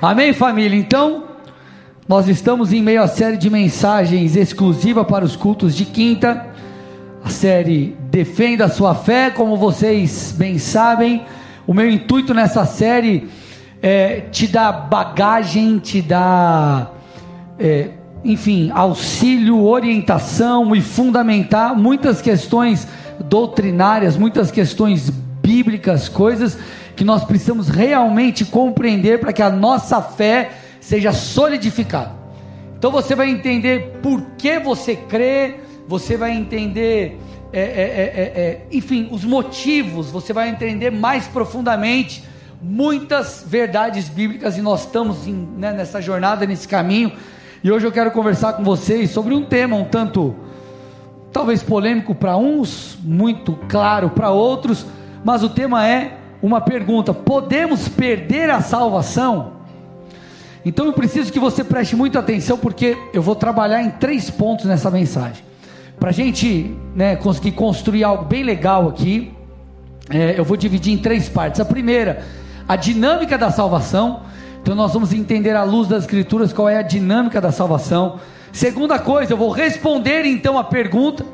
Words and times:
Amém, 0.00 0.32
família? 0.32 0.78
Então, 0.78 1.24
nós 2.06 2.28
estamos 2.28 2.72
em 2.72 2.80
meio 2.80 3.02
à 3.02 3.08
série 3.08 3.36
de 3.36 3.50
mensagens 3.50 4.36
exclusiva 4.36 5.04
para 5.04 5.24
os 5.24 5.34
cultos 5.34 5.74
de 5.74 5.84
quinta. 5.84 6.46
A 7.24 7.28
série 7.28 7.96
Defenda 8.08 8.66
a 8.66 8.68
Sua 8.68 8.94
Fé, 8.94 9.28
como 9.28 9.56
vocês 9.56 10.32
bem 10.38 10.56
sabem. 10.56 11.24
O 11.66 11.74
meu 11.74 11.90
intuito 11.90 12.32
nessa 12.32 12.64
série 12.64 13.28
é 13.82 14.20
te 14.30 14.46
dar 14.46 14.70
bagagem, 14.70 15.80
te 15.80 16.00
dar, 16.00 16.94
é, 17.58 17.88
enfim, 18.24 18.70
auxílio, 18.72 19.64
orientação 19.64 20.76
e 20.76 20.80
fundamentar 20.80 21.76
muitas 21.76 22.22
questões 22.22 22.86
doutrinárias, 23.24 24.16
muitas 24.16 24.52
questões 24.52 25.10
bíblicas, 25.10 26.08
coisas 26.08 26.56
que 26.98 27.04
nós 27.04 27.22
precisamos 27.22 27.68
realmente 27.68 28.44
compreender 28.44 29.20
para 29.20 29.32
que 29.32 29.40
a 29.40 29.48
nossa 29.48 30.02
fé 30.02 30.50
seja 30.80 31.12
solidificada. 31.12 32.10
Então 32.76 32.90
você 32.90 33.14
vai 33.14 33.30
entender 33.30 34.00
por 34.02 34.20
que 34.36 34.58
você 34.58 34.96
crê, 34.96 35.60
você 35.86 36.16
vai 36.16 36.32
entender, 36.32 37.16
é, 37.52 37.60
é, 37.60 37.62
é, 37.62 38.40
é 38.40 38.66
enfim, 38.72 39.08
os 39.12 39.22
motivos, 39.22 40.10
você 40.10 40.32
vai 40.32 40.48
entender 40.48 40.90
mais 40.90 41.28
profundamente 41.28 42.24
muitas 42.60 43.44
verdades 43.46 44.08
bíblicas 44.08 44.58
e 44.58 44.60
nós 44.60 44.80
estamos 44.80 45.24
em, 45.28 45.48
né, 45.56 45.72
nessa 45.72 46.02
jornada, 46.02 46.44
nesse 46.46 46.66
caminho. 46.66 47.12
E 47.62 47.70
hoje 47.70 47.86
eu 47.86 47.92
quero 47.92 48.10
conversar 48.10 48.54
com 48.54 48.64
vocês 48.64 49.12
sobre 49.12 49.34
um 49.34 49.44
tema 49.44 49.76
um 49.76 49.84
tanto, 49.84 50.34
talvez 51.32 51.62
polêmico 51.62 52.12
para 52.12 52.36
uns, 52.36 52.98
muito 53.04 53.56
claro 53.68 54.10
para 54.10 54.30
outros, 54.30 54.84
mas 55.24 55.44
o 55.44 55.48
tema 55.48 55.86
é 55.86 56.18
uma 56.42 56.60
pergunta: 56.60 57.12
podemos 57.12 57.88
perder 57.88 58.50
a 58.50 58.60
salvação? 58.60 59.58
Então 60.64 60.86
eu 60.86 60.92
preciso 60.92 61.32
que 61.32 61.38
você 61.38 61.64
preste 61.64 61.96
muita 61.96 62.18
atenção, 62.18 62.58
porque 62.58 62.96
eu 63.12 63.22
vou 63.22 63.34
trabalhar 63.34 63.82
em 63.82 63.90
três 63.90 64.28
pontos 64.28 64.66
nessa 64.66 64.90
mensagem. 64.90 65.44
Para 65.98 66.10
a 66.10 66.12
gente 66.12 66.76
né, 66.94 67.16
conseguir 67.16 67.52
construir 67.52 68.04
algo 68.04 68.24
bem 68.24 68.42
legal 68.42 68.88
aqui, 68.88 69.32
é, 70.10 70.38
eu 70.38 70.44
vou 70.44 70.56
dividir 70.56 70.92
em 70.92 70.98
três 70.98 71.28
partes. 71.28 71.60
A 71.60 71.64
primeira, 71.64 72.24
a 72.68 72.76
dinâmica 72.76 73.36
da 73.36 73.50
salvação. 73.50 74.22
Então 74.62 74.74
nós 74.74 74.92
vamos 74.92 75.12
entender 75.12 75.56
à 75.56 75.64
luz 75.64 75.88
das 75.88 76.04
Escrituras 76.04 76.52
qual 76.52 76.68
é 76.68 76.76
a 76.76 76.82
dinâmica 76.82 77.40
da 77.40 77.50
salvação. 77.50 78.20
Segunda 78.52 78.98
coisa, 78.98 79.32
eu 79.32 79.36
vou 79.36 79.50
responder 79.50 80.24
então 80.24 80.58
a 80.58 80.64
pergunta: 80.64 81.24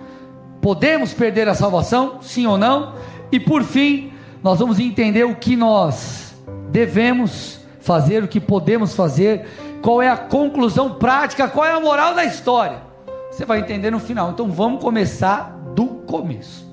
podemos 0.60 1.12
perder 1.12 1.48
a 1.48 1.54
salvação? 1.54 2.18
Sim 2.22 2.46
ou 2.46 2.56
não? 2.56 2.94
E 3.32 3.40
por 3.40 3.64
fim, 3.64 4.12
nós 4.44 4.58
vamos 4.58 4.78
entender 4.78 5.24
o 5.24 5.34
que 5.34 5.56
nós 5.56 6.34
devemos 6.70 7.60
fazer, 7.80 8.22
o 8.22 8.28
que 8.28 8.38
podemos 8.38 8.94
fazer, 8.94 9.48
qual 9.80 10.02
é 10.02 10.10
a 10.10 10.18
conclusão 10.18 10.96
prática, 10.96 11.48
qual 11.48 11.64
é 11.64 11.72
a 11.72 11.80
moral 11.80 12.14
da 12.14 12.26
história. 12.26 12.82
Você 13.30 13.46
vai 13.46 13.60
entender 13.60 13.90
no 13.90 13.98
final. 13.98 14.32
Então 14.32 14.50
vamos 14.50 14.82
começar 14.82 15.58
do 15.74 15.86
começo. 15.86 16.70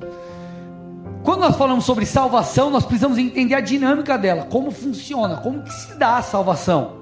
Quando 1.24 1.40
nós 1.40 1.56
falamos 1.56 1.86
sobre 1.86 2.06
salvação, 2.06 2.70
nós 2.70 2.84
precisamos 2.84 3.18
entender 3.18 3.56
a 3.56 3.62
dinâmica 3.62 4.18
dela, 4.18 4.48
como 4.50 4.70
funciona, 4.70 5.38
como 5.38 5.64
que 5.64 5.72
se 5.72 5.98
dá 5.98 6.18
a 6.18 6.22
salvação. 6.22 6.98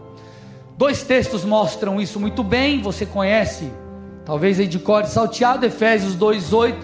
Dois 0.78 1.02
textos 1.02 1.44
mostram 1.44 2.00
isso 2.00 2.20
muito 2.20 2.44
bem, 2.44 2.80
você 2.80 3.08
conhece, 3.08 3.72
talvez 4.24 4.60
aí 4.60 4.68
de 4.68 4.78
cor 4.78 5.04
salteado, 5.08 5.66
Efésios 5.66 6.16
2:8, 6.16 6.76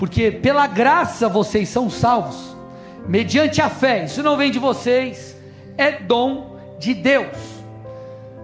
porque 0.00 0.32
pela 0.32 0.66
graça 0.66 1.28
vocês 1.28 1.68
são 1.68 1.88
salvos 1.88 2.57
mediante 3.06 3.60
a 3.60 3.68
fé. 3.68 4.04
Isso 4.04 4.22
não 4.22 4.36
vem 4.36 4.50
de 4.50 4.58
vocês, 4.58 5.36
é 5.76 5.92
dom 5.92 6.56
de 6.78 6.94
Deus. 6.94 7.36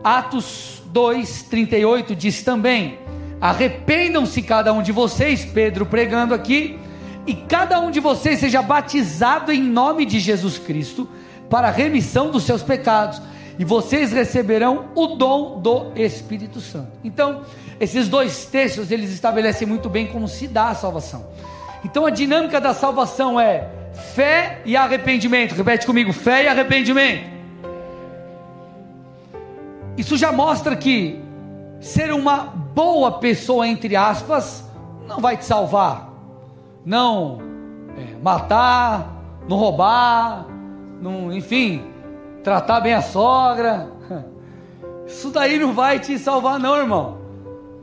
Atos 0.02 0.82
2:38 0.92 2.14
diz 2.14 2.42
também: 2.42 2.98
Arrependam-se 3.40 4.40
cada 4.42 4.72
um 4.72 4.82
de 4.82 4.92
vocês, 4.92 5.44
Pedro 5.44 5.84
pregando 5.86 6.34
aqui, 6.34 6.78
e 7.26 7.34
cada 7.34 7.80
um 7.80 7.90
de 7.90 8.00
vocês 8.00 8.38
seja 8.38 8.62
batizado 8.62 9.50
em 9.50 9.62
nome 9.62 10.04
de 10.04 10.20
Jesus 10.20 10.58
Cristo 10.58 11.08
para 11.50 11.68
a 11.68 11.70
remissão 11.70 12.30
dos 12.30 12.44
seus 12.44 12.62
pecados, 12.62 13.20
e 13.58 13.64
vocês 13.64 14.12
receberão 14.12 14.86
o 14.94 15.08
dom 15.08 15.60
do 15.60 15.92
Espírito 15.94 16.60
Santo. 16.60 16.92
Então, 17.02 17.42
esses 17.80 18.08
dois 18.08 18.46
textos 18.46 18.90
eles 18.90 19.10
estabelecem 19.10 19.66
muito 19.66 19.88
bem 19.88 20.06
como 20.06 20.28
se 20.28 20.46
dá 20.46 20.68
a 20.68 20.74
salvação. 20.74 21.26
Então, 21.84 22.06
a 22.06 22.10
dinâmica 22.10 22.60
da 22.60 22.72
salvação 22.72 23.38
é 23.38 23.68
Fé 23.94 24.60
e 24.64 24.76
arrependimento. 24.76 25.54
Repete 25.54 25.86
comigo: 25.86 26.12
fé 26.12 26.44
e 26.44 26.48
arrependimento. 26.48 27.32
Isso 29.96 30.16
já 30.16 30.32
mostra 30.32 30.74
que 30.74 31.22
ser 31.80 32.12
uma 32.12 32.38
boa 32.74 33.12
pessoa, 33.12 33.66
entre 33.66 33.94
aspas, 33.94 34.68
não 35.06 35.20
vai 35.20 35.36
te 35.36 35.44
salvar. 35.44 36.12
Não 36.84 37.38
é, 37.96 38.16
matar, 38.22 39.14
não 39.48 39.56
roubar, 39.56 40.46
não, 41.00 41.32
enfim, 41.32 41.84
tratar 42.42 42.80
bem 42.80 42.94
a 42.94 43.02
sogra. 43.02 43.88
Isso 45.06 45.30
daí 45.30 45.58
não 45.58 45.72
vai 45.72 45.98
te 46.00 46.18
salvar, 46.18 46.58
não, 46.58 46.76
irmão. 46.76 47.18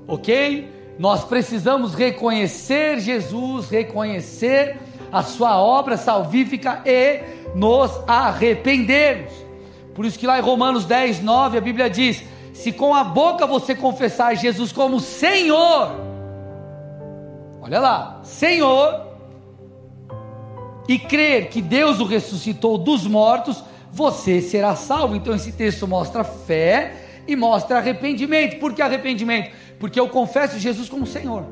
Ok? 0.07 0.69
Nós 0.99 1.23
precisamos 1.23 1.93
reconhecer 1.93 2.99
Jesus, 2.99 3.69
reconhecer 3.69 4.77
a 5.11 5.23
sua 5.23 5.61
obra 5.61 5.97
salvífica 5.97 6.81
e 6.85 7.21
nos 7.55 7.91
arrependermos. 8.07 9.33
Por 9.93 10.05
isso 10.05 10.17
que 10.17 10.25
lá 10.25 10.39
em 10.39 10.41
Romanos 10.41 10.85
10, 10.85 11.21
9, 11.21 11.57
a 11.57 11.61
Bíblia 11.61 11.89
diz: 11.89 12.23
se 12.53 12.71
com 12.71 12.93
a 12.93 13.03
boca 13.03 13.45
você 13.45 13.75
confessar 13.75 14.35
Jesus 14.35 14.71
como 14.71 14.99
Senhor, 14.99 15.91
olha 17.61 17.79
lá, 17.79 18.19
Senhor, 18.23 19.07
e 20.87 20.97
crer 20.97 21.49
que 21.49 21.61
Deus 21.61 21.99
o 21.99 22.05
ressuscitou 22.05 22.77
dos 22.77 23.05
mortos, 23.05 23.63
você 23.91 24.41
será 24.41 24.75
salvo. 24.75 25.15
Então 25.15 25.35
esse 25.35 25.51
texto 25.51 25.87
mostra 25.87 26.23
fé 26.23 26.95
e 27.27 27.35
mostra 27.35 27.77
arrependimento. 27.77 28.59
Por 28.59 28.73
que 28.73 28.81
arrependimento? 28.81 29.51
Porque 29.79 29.99
eu 29.99 30.07
confesso 30.09 30.59
Jesus 30.59 30.87
como 30.89 31.05
Senhor. 31.05 31.45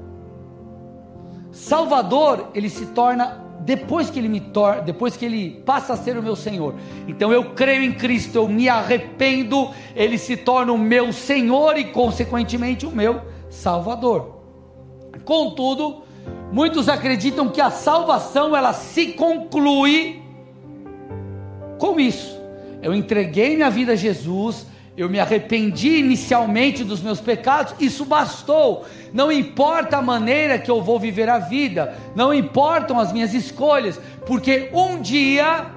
Salvador, 1.51 2.49
ele 2.53 2.69
se 2.69 2.85
torna 2.87 3.48
depois 3.69 4.09
que 4.09 4.17
ele 4.17 4.27
me 4.27 4.39
torna, 4.39 4.81
depois 4.81 5.15
que 5.15 5.23
ele 5.23 5.61
passa 5.63 5.93
a 5.93 5.95
ser 5.95 6.17
o 6.17 6.23
meu 6.23 6.35
Senhor. 6.35 6.73
Então 7.07 7.31
eu 7.31 7.51
creio 7.51 7.83
em 7.83 7.91
Cristo, 7.91 8.35
eu 8.35 8.47
me 8.47 8.67
arrependo, 8.67 9.69
ele 9.95 10.17
se 10.17 10.35
torna 10.35 10.73
o 10.73 10.77
meu 10.77 11.13
Senhor 11.13 11.77
e 11.77 11.83
consequentemente 11.83 12.87
o 12.87 12.89
meu 12.89 13.21
Salvador. 13.47 14.39
Contudo, 15.23 16.01
muitos 16.51 16.89
acreditam 16.89 17.47
que 17.49 17.61
a 17.61 17.69
salvação 17.69 18.57
ela 18.57 18.73
se 18.73 19.09
conclui 19.09 20.19
com 21.77 21.99
isso. 21.99 22.41
Eu 22.81 22.95
entreguei 22.95 23.55
minha 23.55 23.69
vida 23.69 23.91
a 23.91 23.95
Jesus, 23.95 24.65
eu 24.99 25.09
me 25.09 25.17
arrependi 25.17 25.99
inicialmente 25.99 26.83
dos 26.83 27.01
meus 27.01 27.21
pecados, 27.21 27.73
isso 27.79 28.03
bastou. 28.03 28.85
Não 29.13 29.31
importa 29.31 29.97
a 29.97 30.01
maneira 30.01 30.59
que 30.59 30.69
eu 30.69 30.81
vou 30.81 30.99
viver 30.99 31.29
a 31.29 31.39
vida, 31.39 31.95
não 32.13 32.33
importam 32.33 32.99
as 32.99 33.13
minhas 33.13 33.33
escolhas, 33.33 33.97
porque 34.27 34.69
um 34.73 35.01
dia 35.01 35.67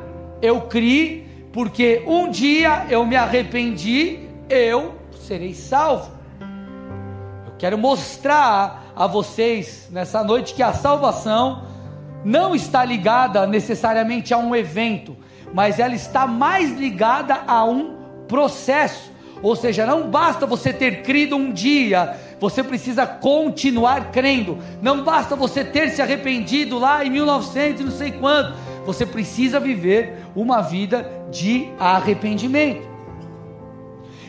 eu 0.42 0.62
criei, 0.62 1.24
porque 1.52 2.02
um 2.04 2.28
dia 2.28 2.86
eu 2.90 3.06
me 3.06 3.14
arrependi, 3.14 4.18
eu 4.50 4.96
serei 5.20 5.54
salvo. 5.54 6.10
Eu 7.46 7.52
quero 7.56 7.78
mostrar 7.78 8.92
a 8.96 9.06
vocês 9.06 9.88
nessa 9.92 10.24
noite 10.24 10.52
que 10.52 10.64
a 10.64 10.72
salvação 10.72 11.62
não 12.24 12.56
está 12.56 12.84
ligada 12.84 13.46
necessariamente 13.46 14.34
a 14.34 14.38
um 14.38 14.54
evento, 14.56 15.16
mas 15.54 15.78
ela 15.78 15.94
está 15.94 16.26
mais 16.26 16.72
ligada 16.76 17.42
a 17.46 17.64
um 17.64 18.02
processo. 18.26 19.11
Ou 19.42 19.56
seja, 19.56 19.84
não 19.84 20.08
basta 20.08 20.46
você 20.46 20.72
ter 20.72 21.02
crido 21.02 21.34
um 21.34 21.52
dia, 21.52 22.16
você 22.38 22.62
precisa 22.62 23.04
continuar 23.04 24.12
crendo. 24.12 24.58
Não 24.80 25.02
basta 25.02 25.34
você 25.34 25.64
ter 25.64 25.90
se 25.90 26.00
arrependido 26.00 26.78
lá 26.78 27.04
em 27.04 27.10
1900 27.10 27.84
não 27.84 27.92
sei 27.92 28.12
quanto. 28.12 28.54
Você 28.86 29.04
precisa 29.04 29.58
viver 29.58 30.26
uma 30.34 30.60
vida 30.60 31.10
de 31.30 31.68
arrependimento. 31.78 32.88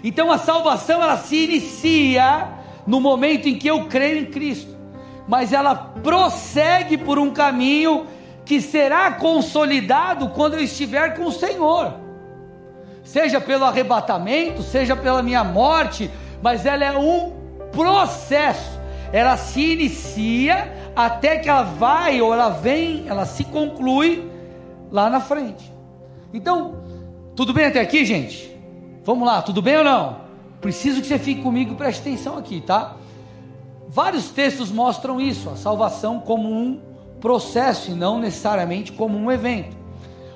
Então 0.04 0.32
a 0.32 0.38
salvação 0.38 1.02
ela 1.02 1.18
se 1.18 1.44
inicia 1.44 2.50
no 2.86 3.00
momento 3.00 3.48
em 3.48 3.58
que 3.58 3.68
eu 3.68 3.86
creio 3.86 4.20
em 4.20 4.26
Cristo, 4.26 4.76
mas 5.28 5.54
ela 5.54 5.74
prossegue 5.74 6.98
por 6.98 7.18
um 7.18 7.32
caminho 7.32 8.08
que 8.44 8.60
será 8.60 9.12
consolidado 9.14 10.30
quando 10.30 10.56
eu 10.56 10.60
estiver 10.60 11.16
com 11.16 11.26
o 11.26 11.32
Senhor 11.32 12.03
seja 13.04 13.40
pelo 13.42 13.66
arrebatamento, 13.66 14.64
seja 14.64 14.96
pela 14.96 15.22
minha 15.22 15.44
morte, 15.44 16.10
mas 16.42 16.66
ela 16.66 16.84
é 16.84 16.98
um 16.98 17.32
processo. 17.72 18.80
Ela 19.12 19.38
se 19.38 19.74
inicia 19.74 20.92
até 20.96 21.38
que 21.38 21.50
ela 21.50 21.64
vai 21.64 22.22
ou 22.22 22.34
ela 22.34 22.50
vem, 22.50 23.06
ela 23.08 23.26
se 23.26 23.44
conclui 23.44 24.32
lá 24.92 25.10
na 25.10 25.20
frente. 25.20 25.72
Então, 26.34 26.84
tudo 27.36 27.54
bem 27.54 27.66
até 27.66 27.80
aqui, 27.82 28.06
gente? 28.06 28.52
Vamos 29.04 29.28
lá, 29.28 29.42
tudo 29.42 29.62
bem 29.62 29.78
ou 29.78 29.84
não? 29.84 30.22
Preciso 30.62 31.02
que 31.02 31.08
você 31.08 31.20
fique 31.20 31.42
comigo 31.42 31.74
e 31.74 31.76
preste 31.76 32.00
atenção 32.02 32.38
aqui, 32.38 32.62
tá? 32.62 32.96
Vários 33.88 34.30
textos 34.30 34.72
mostram 34.72 35.20
isso, 35.20 35.50
a 35.50 35.56
salvação 35.56 36.20
como 36.20 36.50
um 36.50 36.80
processo 37.20 37.92
e 37.92 37.94
não 37.94 38.20
necessariamente 38.20 38.92
como 38.92 39.18
um 39.18 39.32
evento. 39.32 39.76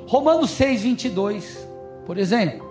Romanos 0.07 0.51
6, 0.51 0.81
22, 0.83 1.66
por 2.07 2.17
exemplo. 2.17 2.65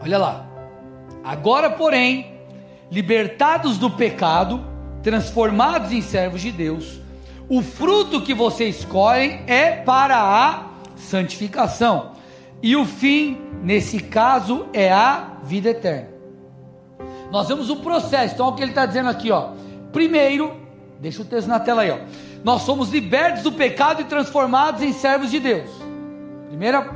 Olha 0.00 0.16
lá. 0.16 0.46
Agora, 1.24 1.70
porém, 1.70 2.38
libertados 2.88 3.78
do 3.78 3.90
pecado, 3.90 4.64
transformados 5.02 5.90
em 5.90 6.00
servos 6.00 6.40
de 6.40 6.52
Deus, 6.52 7.00
o 7.48 7.62
fruto 7.62 8.22
que 8.22 8.32
vocês 8.32 8.78
escolhem 8.78 9.42
é 9.48 9.72
para 9.72 10.18
a 10.20 10.70
santificação. 10.94 12.12
E 12.62 12.76
o 12.76 12.84
fim, 12.84 13.38
nesse 13.60 13.98
caso, 13.98 14.68
é 14.72 14.92
a 14.92 15.38
vida 15.42 15.70
eterna. 15.70 16.10
Nós 17.32 17.48
vemos 17.48 17.70
o 17.70 17.76
processo. 17.76 18.34
Então, 18.34 18.46
o 18.46 18.54
que 18.54 18.62
ele 18.62 18.70
está 18.70 18.86
dizendo 18.86 19.08
aqui, 19.08 19.32
ó. 19.32 19.50
Primeiro, 19.92 20.56
deixa 21.00 21.22
o 21.22 21.24
texto 21.24 21.48
na 21.48 21.58
tela 21.58 21.82
aí, 21.82 21.90
ó. 21.90 21.98
Nós 22.44 22.62
somos 22.62 22.90
libertos 22.90 23.42
do 23.42 23.52
pecado 23.52 24.02
e 24.02 24.04
transformados 24.04 24.82
em 24.82 24.92
servos 24.92 25.30
de 25.30 25.38
Deus. 25.38 25.70
Primeira 26.48 26.90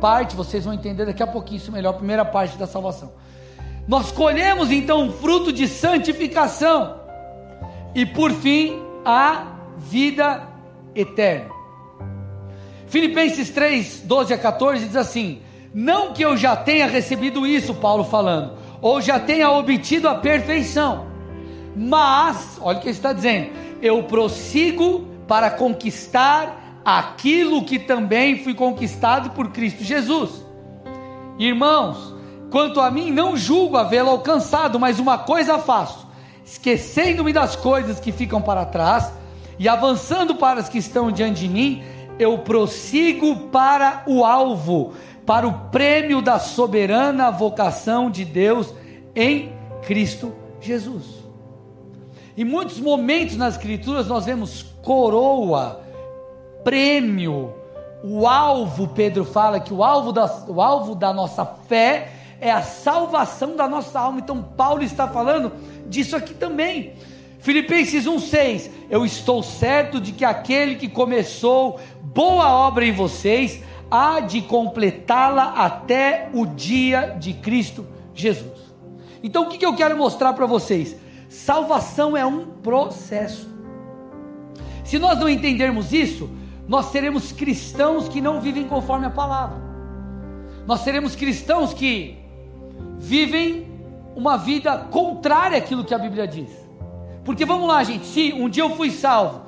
parte, 0.00 0.34
vocês 0.34 0.64
vão 0.64 0.74
entender 0.74 1.06
daqui 1.06 1.22
a 1.22 1.26
pouquinho 1.26 1.58
isso 1.58 1.72
melhor. 1.72 1.92
Primeira 1.94 2.24
parte 2.24 2.56
da 2.56 2.66
salvação. 2.66 3.12
Nós 3.86 4.12
colhemos 4.12 4.70
então 4.70 5.02
um 5.02 5.12
fruto 5.12 5.52
de 5.52 5.66
santificação. 5.66 6.96
E 7.94 8.04
por 8.04 8.32
fim, 8.32 8.82
a 9.04 9.46
vida 9.76 10.48
eterna. 10.94 11.50
Filipenses 12.86 13.50
3, 13.50 14.02
12 14.04 14.34
a 14.34 14.38
14 14.38 14.86
diz 14.86 14.96
assim: 14.96 15.42
Não 15.72 16.12
que 16.12 16.24
eu 16.24 16.36
já 16.36 16.56
tenha 16.56 16.86
recebido 16.86 17.46
isso, 17.46 17.74
Paulo 17.74 18.04
falando 18.04 18.58
ou 18.80 19.00
já 19.00 19.18
tenha 19.18 19.50
obtido 19.50 20.08
a 20.08 20.14
perfeição. 20.14 21.06
Mas, 21.76 22.58
olha 22.60 22.78
o 22.78 22.80
que 22.80 22.88
ele 22.88 22.96
está 22.96 23.12
dizendo: 23.12 23.50
eu 23.82 24.02
prossigo 24.04 25.06
para 25.26 25.50
conquistar 25.50 26.80
aquilo 26.84 27.64
que 27.64 27.78
também 27.78 28.42
fui 28.42 28.54
conquistado 28.54 29.30
por 29.30 29.50
Cristo 29.50 29.84
Jesus. 29.84 30.44
Irmãos, 31.38 32.14
quanto 32.50 32.80
a 32.80 32.90
mim, 32.90 33.10
não 33.10 33.36
julgo 33.36 33.76
havê-lo 33.76 34.10
alcançado, 34.10 34.78
mas 34.78 34.98
uma 34.98 35.18
coisa 35.18 35.58
faço: 35.58 36.06
esquecendo-me 36.44 37.32
das 37.32 37.56
coisas 37.56 38.00
que 38.00 38.12
ficam 38.12 38.40
para 38.40 38.64
trás 38.64 39.12
e 39.58 39.68
avançando 39.68 40.34
para 40.34 40.60
as 40.60 40.68
que 40.68 40.78
estão 40.78 41.10
diante 41.10 41.40
de 41.40 41.48
mim, 41.48 41.82
eu 42.18 42.38
prossigo 42.38 43.48
para 43.50 44.02
o 44.06 44.24
alvo 44.24 44.94
para 45.28 45.46
o 45.46 45.52
prêmio 45.68 46.22
da 46.22 46.38
soberana 46.38 47.30
vocação 47.30 48.10
de 48.10 48.24
Deus 48.24 48.72
em 49.14 49.52
Cristo 49.82 50.32
Jesus. 50.58 51.17
Em 52.38 52.44
muitos 52.44 52.78
momentos 52.78 53.36
nas 53.36 53.54
Escrituras 53.54 54.06
nós 54.06 54.24
vemos 54.24 54.64
coroa, 54.80 55.80
prêmio, 56.62 57.52
o 58.04 58.28
alvo, 58.28 58.86
Pedro 58.86 59.24
fala 59.24 59.58
que 59.58 59.74
o 59.74 59.82
alvo 59.82 60.12
da, 60.12 60.44
o 60.46 60.62
alvo 60.62 60.94
da 60.94 61.12
nossa 61.12 61.44
fé 61.44 62.12
é 62.40 62.48
a 62.48 62.62
salvação 62.62 63.56
da 63.56 63.66
nossa 63.66 63.98
alma. 63.98 64.20
Então 64.20 64.40
Paulo 64.40 64.84
está 64.84 65.08
falando 65.08 65.50
disso 65.88 66.14
aqui 66.14 66.32
também. 66.32 66.92
Filipenses 67.40 68.06
1,6: 68.06 68.70
Eu 68.88 69.04
estou 69.04 69.42
certo 69.42 70.00
de 70.00 70.12
que 70.12 70.24
aquele 70.24 70.76
que 70.76 70.86
começou 70.86 71.80
boa 72.00 72.52
obra 72.52 72.86
em 72.86 72.92
vocês 72.92 73.64
há 73.90 74.20
de 74.20 74.42
completá-la 74.42 75.54
até 75.56 76.28
o 76.32 76.46
dia 76.46 77.16
de 77.18 77.32
Cristo 77.32 77.84
Jesus. 78.14 78.60
Então 79.24 79.42
o 79.42 79.48
que, 79.48 79.66
eu 79.66 79.74
quero 79.74 79.96
mostrar 79.96 80.34
para 80.34 80.46
vocês? 80.46 81.07
Salvação 81.28 82.16
é 82.16 82.24
um 82.24 82.46
processo. 82.46 83.48
Se 84.84 84.98
nós 84.98 85.18
não 85.18 85.28
entendermos 85.28 85.92
isso, 85.92 86.30
nós 86.66 86.86
seremos 86.86 87.32
cristãos 87.32 88.08
que 88.08 88.20
não 88.20 88.40
vivem 88.40 88.66
conforme 88.66 89.06
a 89.06 89.10
palavra. 89.10 89.58
Nós 90.66 90.80
seremos 90.80 91.14
cristãos 91.14 91.72
que 91.74 92.18
vivem 92.98 93.68
uma 94.16 94.36
vida 94.36 94.76
contrária 94.90 95.58
àquilo 95.58 95.84
que 95.84 95.94
a 95.94 95.98
Bíblia 95.98 96.26
diz. 96.26 96.50
Porque 97.24 97.44
vamos 97.44 97.68
lá, 97.68 97.84
gente, 97.84 98.06
se 98.06 98.32
um 98.32 98.48
dia 98.48 98.62
eu 98.62 98.74
fui 98.74 98.90
salvo 98.90 99.42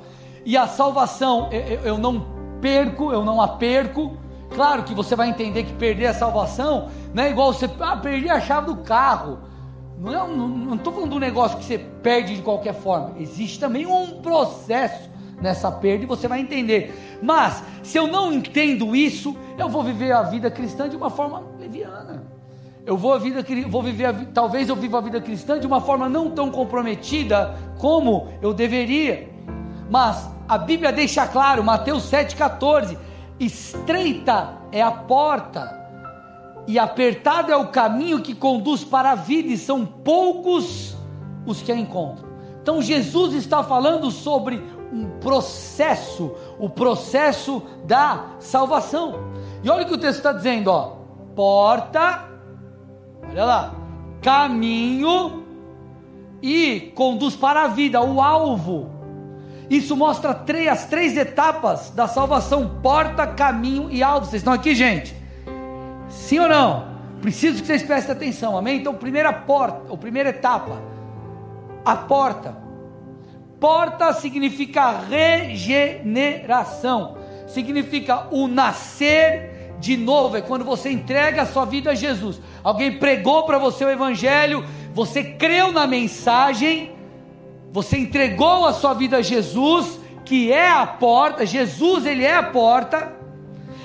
e 0.45 0.55
a 0.55 0.67
salvação 0.67 1.49
eu, 1.51 1.81
eu 1.81 1.97
não 1.97 2.25
perco, 2.61 3.11
eu 3.11 3.25
não 3.25 3.41
a 3.41 3.47
perco, 3.47 4.17
Claro 4.53 4.83
que 4.83 4.93
você 4.93 5.15
vai 5.15 5.29
entender 5.29 5.63
que 5.63 5.73
perder 5.73 6.07
a 6.07 6.13
salvação 6.13 6.89
não 7.13 7.23
é 7.23 7.29
igual 7.29 7.53
você 7.53 7.69
ah, 7.79 7.95
perder 7.95 8.29
a 8.29 8.41
chave 8.41 8.67
do 8.67 8.77
carro. 8.77 9.39
Não 10.01 10.73
estou 10.73 10.91
falando 10.91 11.11
de 11.11 11.15
um 11.17 11.19
negócio 11.19 11.59
que 11.59 11.63
você 11.63 11.77
perde 11.77 12.35
de 12.35 12.41
qualquer 12.41 12.73
forma. 12.73 13.13
Existe 13.19 13.59
também 13.59 13.85
um 13.85 14.19
processo 14.19 15.11
nessa 15.39 15.71
perda 15.71 16.03
e 16.03 16.07
você 16.07 16.27
vai 16.27 16.39
entender. 16.39 17.19
Mas, 17.21 17.63
se 17.83 17.99
eu 17.99 18.07
não 18.07 18.33
entendo 18.33 18.95
isso, 18.95 19.37
eu 19.59 19.69
vou 19.69 19.83
viver 19.83 20.11
a 20.11 20.23
vida 20.23 20.49
cristã 20.49 20.89
de 20.89 20.95
uma 20.95 21.11
forma 21.11 21.43
leviana. 21.59 22.23
Eu 22.83 22.97
vou, 22.97 23.13
a 23.13 23.19
vida, 23.19 23.45
vou 23.67 23.83
viver, 23.83 24.05
a, 24.05 24.13
talvez 24.33 24.69
eu 24.69 24.75
viva 24.75 24.97
a 24.97 25.01
vida 25.01 25.21
cristã 25.21 25.59
de 25.59 25.67
uma 25.67 25.79
forma 25.79 26.09
não 26.09 26.31
tão 26.31 26.49
comprometida 26.49 27.55
como 27.77 28.27
eu 28.41 28.55
deveria. 28.55 29.29
Mas 29.87 30.27
a 30.47 30.57
Bíblia 30.57 30.91
deixa 30.91 31.27
claro, 31.27 31.63
Mateus 31.63 32.09
7,14 32.09 32.97
Estreita 33.39 34.61
é 34.71 34.81
a 34.81 34.91
porta, 34.91 35.80
e 36.67 36.77
apertado 36.77 37.51
é 37.51 37.57
o 37.57 37.67
caminho 37.67 38.21
que 38.21 38.35
conduz 38.35 38.83
para 38.83 39.11
a 39.11 39.15
vida, 39.15 39.49
e 39.49 39.57
são 39.57 39.85
poucos 39.85 40.95
os 41.45 41.61
que 41.61 41.71
a 41.71 41.75
encontram. 41.75 42.29
Então 42.61 42.81
Jesus 42.81 43.33
está 43.33 43.63
falando 43.63 44.11
sobre 44.11 44.61
um 44.93 45.09
processo, 45.19 46.35
o 46.59 46.69
processo 46.69 47.63
da 47.85 48.25
salvação. 48.39 49.31
E 49.63 49.69
olha 49.69 49.83
o 49.83 49.87
que 49.87 49.93
o 49.93 49.97
texto 49.97 50.17
está 50.17 50.33
dizendo, 50.33 50.69
ó. 50.69 50.97
Porta, 51.35 52.29
olha 53.29 53.45
lá, 53.45 53.75
caminho 54.21 55.45
e 56.41 56.91
conduz 56.93 57.35
para 57.35 57.63
a 57.63 57.67
vida, 57.67 58.01
o 58.01 58.21
alvo 58.21 59.01
isso 59.71 59.95
mostra 59.95 60.33
três, 60.33 60.67
as 60.67 60.85
três 60.85 61.15
etapas 61.15 61.91
da 61.91 62.05
salvação: 62.05 62.79
porta, 62.83 63.25
caminho 63.25 63.89
e 63.89 64.03
alvo. 64.03 64.25
Vocês 64.25 64.41
estão 64.41 64.51
aqui, 64.51 64.75
gente? 64.75 65.15
Sim 66.11 66.39
ou 66.39 66.49
não? 66.49 66.91
Preciso 67.21 67.61
que 67.61 67.67
vocês 67.67 67.83
prestem 67.83 68.13
atenção, 68.13 68.57
amém? 68.57 68.79
Então, 68.79 68.95
primeira 68.95 69.31
porta, 69.31 69.83
ou 69.89 69.97
primeira 69.97 70.29
etapa, 70.29 70.81
a 71.85 71.95
porta. 71.95 72.57
Porta 73.59 74.11
significa 74.13 74.99
regeneração, 75.07 77.17
significa 77.47 78.27
o 78.31 78.47
nascer 78.47 79.75
de 79.79 79.97
novo, 79.97 80.37
é 80.37 80.41
quando 80.41 80.63
você 80.63 80.91
entrega 80.91 81.41
a 81.41 81.45
sua 81.45 81.65
vida 81.65 81.91
a 81.91 81.95
Jesus. 81.95 82.39
Alguém 82.63 82.99
pregou 82.99 83.45
para 83.45 83.57
você 83.57 83.83
o 83.83 83.89
Evangelho, 83.89 84.63
você 84.93 85.23
creu 85.23 85.71
na 85.71 85.87
mensagem, 85.87 86.91
você 87.71 87.97
entregou 87.97 88.65
a 88.65 88.73
sua 88.73 88.93
vida 88.93 89.17
a 89.17 89.21
Jesus, 89.21 89.99
que 90.23 90.51
é 90.51 90.69
a 90.69 90.85
porta, 90.85 91.45
Jesus, 91.45 92.05
ele 92.05 92.23
é 92.23 92.35
a 92.35 92.43
porta, 92.43 93.11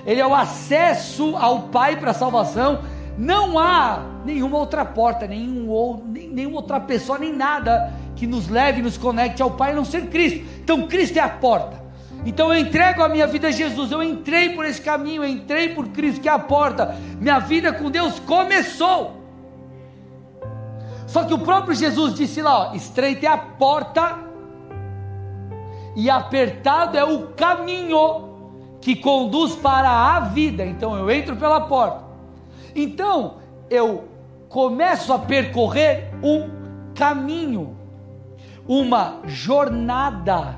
ele 0.06 0.20
é 0.20 0.26
o 0.26 0.34
acesso 0.34 1.36
ao 1.36 1.62
Pai 1.62 1.96
para 1.96 2.12
a 2.12 2.14
salvação. 2.14 2.80
Não 3.18 3.58
há 3.58 4.02
nenhuma 4.24 4.56
outra 4.58 4.84
porta, 4.84 5.26
nenhum, 5.26 5.68
ou, 5.68 6.02
nem, 6.06 6.28
nenhuma 6.28 6.56
outra 6.56 6.78
pessoa, 6.78 7.18
nem 7.18 7.32
nada 7.32 7.92
que 8.14 8.26
nos 8.26 8.48
leve, 8.48 8.80
nos 8.80 8.96
conecte 8.96 9.42
ao 9.42 9.50
Pai, 9.50 9.72
a 9.72 9.74
não 9.74 9.84
ser 9.84 10.06
Cristo. 10.06 10.46
Então, 10.62 10.86
Cristo 10.86 11.16
é 11.16 11.20
a 11.20 11.28
porta. 11.28 11.84
Então 12.24 12.52
eu 12.52 12.58
entrego 12.58 13.02
a 13.02 13.08
minha 13.08 13.26
vida 13.26 13.48
a 13.48 13.50
Jesus, 13.52 13.92
eu 13.92 14.02
entrei 14.02 14.50
por 14.50 14.64
esse 14.64 14.80
caminho, 14.80 15.22
eu 15.22 15.28
entrei 15.28 15.68
por 15.68 15.88
Cristo, 15.88 16.20
que 16.20 16.28
é 16.28 16.32
a 16.32 16.38
porta. 16.38 16.96
Minha 17.20 17.38
vida 17.38 17.72
com 17.72 17.88
Deus 17.88 18.18
começou. 18.18 19.22
Só 21.06 21.24
que 21.24 21.32
o 21.32 21.38
próprio 21.38 21.72
Jesus 21.72 22.14
disse 22.14 22.42
lá: 22.42 22.70
ó, 22.70 22.74
estreita 22.74 23.26
é 23.26 23.28
a 23.28 23.38
porta 23.38 24.18
e 25.94 26.10
apertado 26.10 26.98
é 26.98 27.04
o 27.04 27.28
caminho 27.28 28.35
que 28.80 28.96
conduz 28.96 29.54
para 29.54 29.90
a 29.90 30.20
vida. 30.20 30.64
Então 30.64 30.96
eu 30.96 31.10
entro 31.10 31.36
pela 31.36 31.60
porta. 31.62 32.04
Então 32.74 33.34
eu 33.70 34.04
começo 34.48 35.12
a 35.12 35.18
percorrer 35.18 36.10
um 36.22 36.48
caminho, 36.94 37.76
uma 38.66 39.20
jornada, 39.24 40.56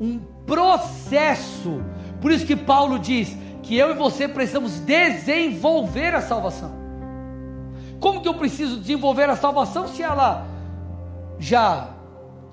um 0.00 0.18
processo. 0.46 1.82
Por 2.20 2.30
isso 2.30 2.46
que 2.46 2.56
Paulo 2.56 2.98
diz 2.98 3.36
que 3.62 3.76
eu 3.76 3.90
e 3.90 3.94
você 3.94 4.26
precisamos 4.26 4.80
desenvolver 4.80 6.14
a 6.14 6.20
salvação. 6.20 6.72
Como 8.00 8.22
que 8.22 8.28
eu 8.28 8.34
preciso 8.34 8.78
desenvolver 8.78 9.28
a 9.28 9.36
salvação 9.36 9.86
se 9.86 10.02
ela 10.02 10.46
já 11.38 11.90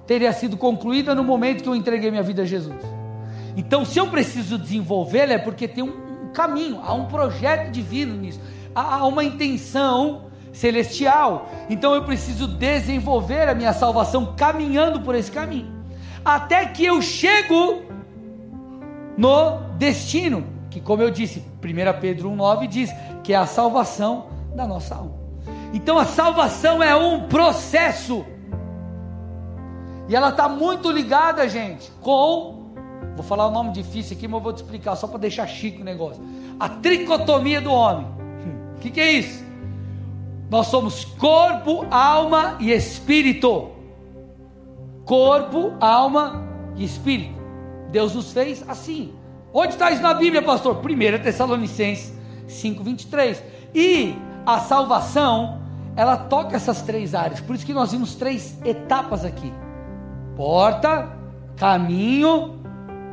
teria 0.06 0.32
sido 0.34 0.58
concluída 0.58 1.16
no 1.16 1.24
momento 1.24 1.64
que 1.64 1.70
eu 1.70 1.76
entreguei 1.76 2.12
minha 2.12 2.24
vida 2.24 2.42
a 2.42 2.46
Jesus? 2.46 2.97
Então, 3.58 3.84
se 3.84 4.00
eu 4.00 4.08
preciso 4.08 4.58
desenvolvê-la, 4.58 5.34
é 5.34 5.38
porque 5.38 5.68
tem 5.68 5.84
um, 5.84 6.08
caminho, 6.38 6.80
há 6.84 6.94
um 6.94 7.06
projeto 7.06 7.72
divino 7.72 8.16
nisso, 8.16 8.40
há 8.76 9.06
uma 9.08 9.24
intenção 9.24 10.28
celestial. 10.54 11.50
Então 11.68 11.96
eu 11.96 12.04
preciso 12.04 12.48
desenvolver 12.48 13.50
a 13.50 13.56
minha 13.56 13.74
salvação 13.74 14.36
caminhando 14.38 15.02
por 15.02 15.16
esse 15.16 15.32
caminho, 15.32 15.72
até 16.24 16.66
que 16.68 16.86
eu 16.86 17.02
chego 17.02 17.82
no 19.18 19.58
destino, 19.78 20.46
que 20.70 20.80
como 20.80 21.02
eu 21.02 21.10
disse, 21.10 21.40
1 21.40 22.00
Pedro 22.00 22.30
1,9 22.30 22.68
diz 22.68 22.92
que 23.24 23.34
é 23.34 23.36
a 23.36 23.48
salvação 23.48 24.28
da 24.56 24.68
nossa 24.68 24.96
alma. 24.96 25.18
Então 25.74 25.98
a 25.98 26.06
salvação 26.06 26.82
é 26.84 26.96
um 26.96 27.28
processo. 27.28 28.24
E 30.08 30.16
ela 30.16 30.30
está 30.30 30.48
muito 30.48 30.90
ligada, 30.92 31.50
gente, 31.50 31.92
com. 32.00 32.57
Vou 33.18 33.26
falar 33.26 33.48
o 33.48 33.50
um 33.50 33.54
nome 33.54 33.72
difícil 33.72 34.16
aqui, 34.16 34.28
mas 34.28 34.44
vou 34.44 34.54
te 34.54 34.58
explicar 34.58 34.96
só 34.96 35.08
para 35.08 35.18
deixar 35.18 35.48
chique 35.48 35.82
o 35.82 35.84
negócio. 35.84 36.24
A 36.60 36.70
tricotomia 36.70 37.60
do 37.60 37.72
homem. 37.72 38.06
O 38.76 38.78
que, 38.80 38.92
que 38.92 39.02
é 39.02 39.12
isso? 39.14 39.44
Nós 40.52 40.68
somos 40.68 41.04
corpo, 41.04 41.88
alma 41.90 42.58
e 42.60 42.72
espírito. 42.72 43.72
Corpo, 45.04 45.74
alma 45.80 46.48
e 46.76 46.86
espírito. 46.86 47.34
Deus 47.92 48.14
nos 48.14 48.32
fez 48.32 48.64
assim. 48.70 49.14
Onde 49.52 49.74
está 49.74 49.90
isso 49.90 50.04
na 50.04 50.14
Bíblia, 50.14 50.44
pastor? 50.44 50.78
1 50.78 51.24
Tessalonicenses 51.24 52.14
5,23. 52.48 53.42
E 53.74 54.16
a 54.46 54.60
salvação, 54.60 55.60
ela 55.96 56.18
toca 56.18 56.56
essas 56.56 56.84
três 56.84 57.16
áreas. 57.16 57.42
Por 57.42 57.56
isso 57.56 57.66
que 57.66 57.74
nós 57.74 57.92
vimos 57.92 58.14
três 58.14 58.58
etapas 58.64 59.26
aqui: 59.26 59.52
porta, 60.36 61.18
caminho 61.56 62.57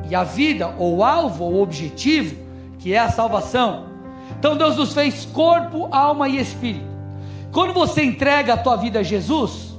e 0.09 0.15
a 0.15 0.23
vida, 0.23 0.73
ou 0.77 1.03
alvo, 1.03 1.45
ou 1.45 1.61
objetivo, 1.61 2.35
que 2.79 2.93
é 2.93 2.99
a 2.99 3.09
salvação. 3.09 3.85
Então 4.37 4.55
Deus 4.55 4.77
nos 4.77 4.93
fez 4.93 5.25
corpo, 5.25 5.87
alma 5.91 6.29
e 6.29 6.39
espírito. 6.39 6.85
Quando 7.51 7.73
você 7.73 8.03
entrega 8.03 8.53
a 8.53 8.57
tua 8.57 8.75
vida 8.75 8.99
a 8.99 9.03
Jesus, 9.03 9.73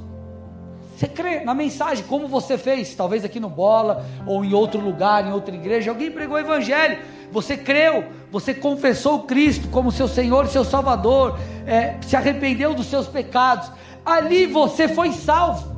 você 0.97 1.06
crê 1.06 1.40
na 1.40 1.52
mensagem, 1.52 2.02
como 2.04 2.26
você 2.26 2.56
fez, 2.56 2.95
talvez 2.95 3.23
aqui 3.23 3.38
no 3.38 3.50
Bola, 3.50 4.06
ou 4.26 4.42
em 4.42 4.54
outro 4.54 4.80
lugar, 4.80 5.26
em 5.26 5.33
outra 5.33 5.54
igreja, 5.54 5.90
alguém 5.90 6.11
pregou 6.11 6.37
o 6.37 6.40
Evangelho, 6.40 6.99
você 7.30 7.54
creu, 7.54 8.04
você 8.33 8.54
confessou 8.54 9.25
Cristo 9.25 9.68
como 9.68 9.92
seu 9.92 10.09
Senhor 10.09 10.47
e 10.47 10.49
seu 10.49 10.64
Salvador, 10.64 11.38
é, 11.66 11.97
se 12.00 12.16
arrependeu 12.16 12.73
dos 12.73 12.87
seus 12.87 13.06
pecados, 13.06 13.71
ali 14.06 14.47
você 14.47 14.88
foi 14.88 15.12
salvo. 15.12 15.75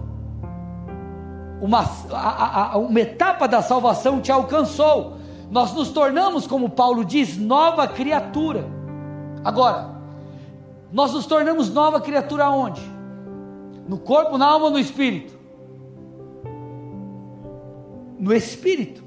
Uma, 1.61 1.85
a, 2.12 2.73
a, 2.73 2.79
uma 2.79 3.00
etapa 3.00 3.49
da 3.49 3.61
salvação 3.61 4.21
te 4.21 4.31
alcançou, 4.31 5.17
nós 5.50 5.73
nos 5.73 5.91
tornamos, 5.91 6.47
como 6.47 6.71
Paulo 6.71 7.05
diz, 7.05 7.37
nova 7.37 7.88
criatura. 7.88 8.65
Agora, 9.45 9.91
nós 10.93 11.12
nos 11.12 11.27
tornamos 11.27 11.73
nova 11.73 12.00
criatura 12.00 12.45
aonde? 12.45 12.81
No 13.88 13.99
corpo, 13.99 14.38
na 14.38 14.47
alma 14.47 14.67
ou 14.67 14.71
no 14.73 14.79
espírito? 14.79 15.37
No 18.19 18.33
espírito. 18.33 19.03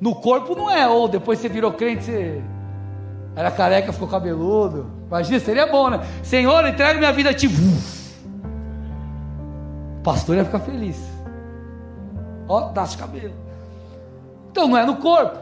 No 0.00 0.14
corpo 0.14 0.54
não 0.54 0.70
é, 0.70 0.86
ou 0.86 1.08
depois 1.08 1.38
você 1.38 1.48
virou 1.48 1.72
crente, 1.72 2.04
você 2.04 2.42
era 3.34 3.50
careca, 3.50 3.92
ficou 3.92 4.08
cabeludo. 4.08 4.90
Imagina, 5.06 5.40
seria 5.40 5.66
bom, 5.66 5.90
né? 5.90 6.00
Senhor, 6.22 6.66
entrega 6.66 6.98
minha 6.98 7.12
vida 7.12 7.30
a 7.30 7.34
ti. 7.34 7.48
O 9.98 10.02
pastor 10.02 10.36
ia 10.36 10.44
ficar 10.44 10.60
feliz. 10.60 11.17
Ó, 12.48 12.70
dá 12.70 12.86
cabelo. 12.96 13.34
Então 14.50 14.66
não 14.66 14.76
é 14.76 14.86
no 14.86 14.96
corpo. 14.96 15.38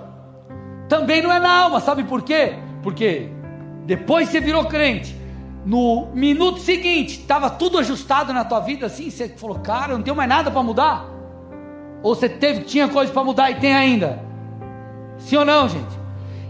Também 0.89 1.23
não 1.23 1.33
é 1.33 1.39
na 1.39 1.61
alma, 1.61 1.81
sabe 1.81 2.05
por 2.05 2.23
quê? 2.23 2.55
Porque 2.83 3.29
depois 3.85 4.29
você 4.29 4.41
virou 4.41 4.65
crente 4.67 5.17
no 5.65 6.07
minuto 6.15 6.61
seguinte, 6.61 7.21
estava 7.21 7.51
tudo 7.51 7.79
ajustado 7.79 8.33
na 8.33 8.45
tua 8.45 8.61
vida 8.61 8.87
assim, 8.87 9.11
você 9.11 9.29
falou, 9.29 9.59
cara, 9.59 9.93
eu 9.93 9.99
não 9.99 10.05
tenho 10.05 10.17
mais 10.17 10.29
nada 10.29 10.49
para 10.49 10.63
mudar? 10.63 11.07
Ou 12.03 12.15
você 12.15 12.29
teve, 12.29 12.63
tinha 12.63 12.87
coisa 12.89 13.13
para 13.13 13.25
mudar 13.25 13.51
e 13.51 13.57
tem 13.57 13.75
ainda? 13.75 14.23
Sim 15.19 15.37
ou 15.37 15.45
não, 15.45 15.69
gente? 15.69 15.99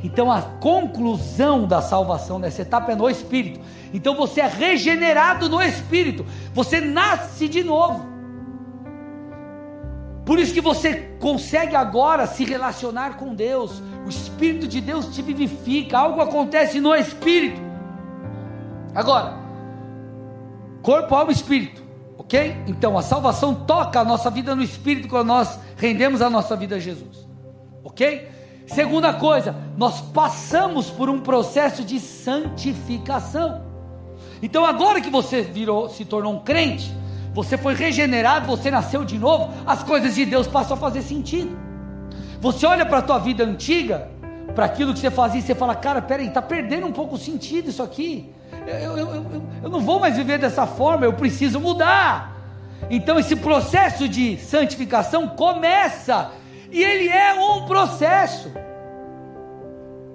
Então 0.04 0.30
a 0.30 0.42
conclusão 0.42 1.66
da 1.66 1.80
salvação 1.80 2.38
nessa 2.38 2.60
etapa 2.60 2.92
é 2.92 2.94
no 2.94 3.08
Espírito. 3.08 3.58
Então 3.94 4.14
você 4.14 4.42
é 4.42 4.46
regenerado 4.46 5.48
no 5.48 5.62
Espírito, 5.62 6.26
você 6.52 6.78
nasce 6.80 7.48
de 7.48 7.64
novo. 7.64 8.15
Por 10.26 10.40
isso 10.40 10.52
que 10.52 10.60
você 10.60 11.16
consegue 11.20 11.76
agora 11.76 12.26
se 12.26 12.44
relacionar 12.44 13.16
com 13.16 13.32
Deus. 13.32 13.80
O 14.04 14.08
Espírito 14.08 14.66
de 14.66 14.80
Deus 14.80 15.06
te 15.14 15.22
vivifica, 15.22 15.96
algo 15.96 16.20
acontece 16.20 16.80
no 16.80 16.92
Espírito. 16.96 17.60
Agora, 18.92 19.38
corpo, 20.82 21.14
alma 21.14 21.30
e 21.30 21.34
espírito, 21.34 21.82
ok? 22.16 22.56
Então 22.66 22.96
a 22.96 23.02
salvação 23.02 23.54
toca 23.54 24.00
a 24.00 24.04
nossa 24.04 24.30
vida 24.30 24.54
no 24.56 24.62
espírito 24.62 25.06
quando 25.06 25.28
nós 25.28 25.60
rendemos 25.76 26.22
a 26.22 26.30
nossa 26.30 26.56
vida 26.56 26.76
a 26.76 26.78
Jesus, 26.78 27.28
ok? 27.84 28.28
Segunda 28.66 29.12
coisa, 29.12 29.54
nós 29.76 30.00
passamos 30.00 30.90
por 30.90 31.10
um 31.10 31.20
processo 31.20 31.84
de 31.84 32.00
santificação. 32.00 33.62
Então 34.42 34.64
agora 34.64 35.00
que 35.00 35.10
você 35.10 35.42
virou, 35.42 35.88
se 35.88 36.04
tornou 36.04 36.32
um 36.32 36.38
crente, 36.38 36.90
você 37.36 37.56
foi 37.56 37.74
regenerado, 37.74 38.48
você 38.48 38.68
nasceu 38.68 39.04
de 39.04 39.16
novo, 39.16 39.52
as 39.64 39.84
coisas 39.84 40.14
de 40.14 40.24
Deus 40.24 40.48
passam 40.48 40.76
a 40.76 40.80
fazer 40.80 41.02
sentido. 41.02 41.56
Você 42.40 42.66
olha 42.66 42.84
para 42.84 42.98
a 42.98 43.02
tua 43.02 43.18
vida 43.18 43.44
antiga, 43.44 44.08
para 44.56 44.64
aquilo 44.64 44.92
que 44.92 44.98
você 44.98 45.10
fazia, 45.10 45.38
e 45.38 45.42
você 45.42 45.54
fala, 45.54 45.76
cara, 45.76 46.02
peraí, 46.02 46.26
está 46.26 46.42
perdendo 46.42 46.86
um 46.86 46.92
pouco 46.92 47.14
o 47.14 47.18
sentido 47.18 47.68
isso 47.68 47.82
aqui 47.82 48.34
eu, 48.66 48.98
eu, 48.98 49.14
eu, 49.14 49.42
eu 49.64 49.68
não 49.68 49.80
vou 49.80 50.00
mais 50.00 50.16
viver 50.16 50.38
dessa 50.38 50.66
forma, 50.66 51.04
eu 51.04 51.12
preciso 51.12 51.60
mudar. 51.60 52.34
Então 52.90 53.18
esse 53.18 53.36
processo 53.36 54.08
de 54.08 54.36
santificação 54.38 55.28
começa, 55.28 56.30
e 56.70 56.82
ele 56.82 57.08
é 57.08 57.34
um 57.34 57.66
processo. 57.66 58.50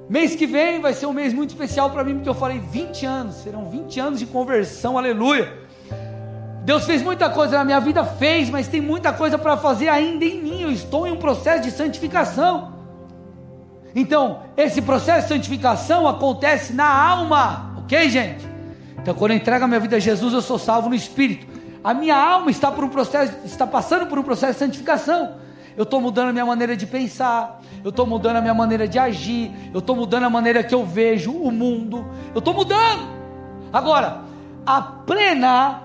Mês 0.10 0.36
que 0.36 0.46
vem 0.46 0.82
vai 0.82 0.94
ser 0.94 1.06
um 1.06 1.14
mês 1.14 1.34
muito 1.34 1.52
especial 1.52 1.90
para 1.90 2.04
mim, 2.04 2.16
porque 2.16 2.30
eu 2.30 2.34
falei 2.34 2.60
20 2.60 3.06
anos, 3.06 3.36
serão 3.36 3.70
20 3.70 4.00
anos 4.00 4.20
de 4.20 4.26
conversão, 4.26 4.98
aleluia. 4.98 5.61
Deus 6.62 6.86
fez 6.86 7.02
muita 7.02 7.30
coisa 7.30 7.58
na 7.58 7.66
minha 7.66 7.80
vida, 7.80 8.04
fez, 8.04 8.50
mas 8.50 8.68
tem 8.68 8.80
muita 8.80 9.12
coisa 9.12 9.38
para 9.38 9.58
fazer 9.58 9.90
ainda 9.90 10.24
em 10.24 10.42
mim. 10.42 10.62
Eu 10.62 10.72
estou 10.72 11.08
em 11.08 11.12
um 11.12 11.18
processo 11.18 11.64
de 11.64 11.72
santificação. 11.72 12.74
Então, 13.96 14.42
esse 14.56 14.82
processo 14.82 15.28
de 15.28 15.34
santificação 15.34 16.08
acontece 16.08 16.72
na 16.74 16.88
alma. 16.88 17.74
Ok, 17.80 18.10
gente? 18.10 18.48
Então, 19.00 19.14
quando 19.16 19.32
eu 19.32 19.38
entrego 19.38 19.66
a 19.66 19.68
minha 19.68 19.80
vida 19.80 19.96
a 19.96 20.00
Jesus, 20.00 20.34
eu 20.34 20.42
sou 20.42 20.60
salvo 20.60 20.90
no 20.90 20.96
Espírito. 20.96 21.48
A 21.84 21.96
minha 21.96 22.16
alma 22.16 22.52
está 22.52 22.72
por 22.72 22.84
um 22.84 22.90
processo, 22.90 23.34
está 23.44 23.66
passando 23.66 24.06
por 24.06 24.20
um 24.20 24.24
processo 24.24 24.54
de 24.54 24.60
santificação. 24.60 25.38
Eu 25.76 25.84
estou 25.84 26.00
mudando 26.00 26.30
a 26.30 26.34
minha 26.34 26.46
maneira 26.46 26.78
de 26.78 26.86
pensar, 26.86 27.60
eu 27.84 27.90
estou 27.90 28.06
mudando 28.06 28.36
a 28.36 28.42
minha 28.42 28.54
maneira 28.54 28.88
de 28.88 29.00
agir, 29.00 29.52
eu 29.74 29.80
estou 29.80 29.96
mudando 29.96 30.26
a 30.26 30.30
maneira 30.30 30.64
que 30.64 30.76
eu 30.76 30.86
vejo 30.86 31.32
o 31.32 31.50
mundo, 31.50 32.06
eu 32.36 32.40
estou 32.40 32.54
mudando. 32.54 33.10
Agora, 33.74 34.22
a 34.66 34.82
plena 34.82 35.82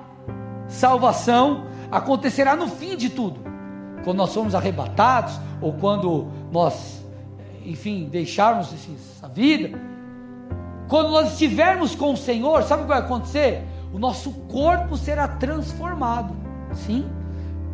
salvação 0.69 1.67
acontecerá 1.91 2.57
no 2.57 2.69
fim 2.69 2.97
de 2.97 3.11
tudo, 3.11 3.41
quando 4.05 4.19
nós 4.19 4.31
somos 4.31 4.55
arrebatados, 4.55 5.39
ou 5.61 5.73
quando 5.73 6.29
nós, 6.53 7.05
enfim, 7.65 8.09
deixarmos 8.11 8.73
essa 8.73 9.29
vida 9.29 9.79
quando 10.89 11.11
nós 11.11 11.33
estivermos 11.33 11.95
com 11.95 12.13
o 12.13 12.17
Senhor, 12.17 12.63
sabe 12.63 12.83
o 12.83 12.85
que 12.85 12.91
vai 12.91 12.99
acontecer? 12.99 13.65
O 13.93 13.99
nosso 13.99 14.31
corpo 14.49 14.97
será 14.97 15.27
transformado. 15.27 16.35
Sim? 16.75 17.09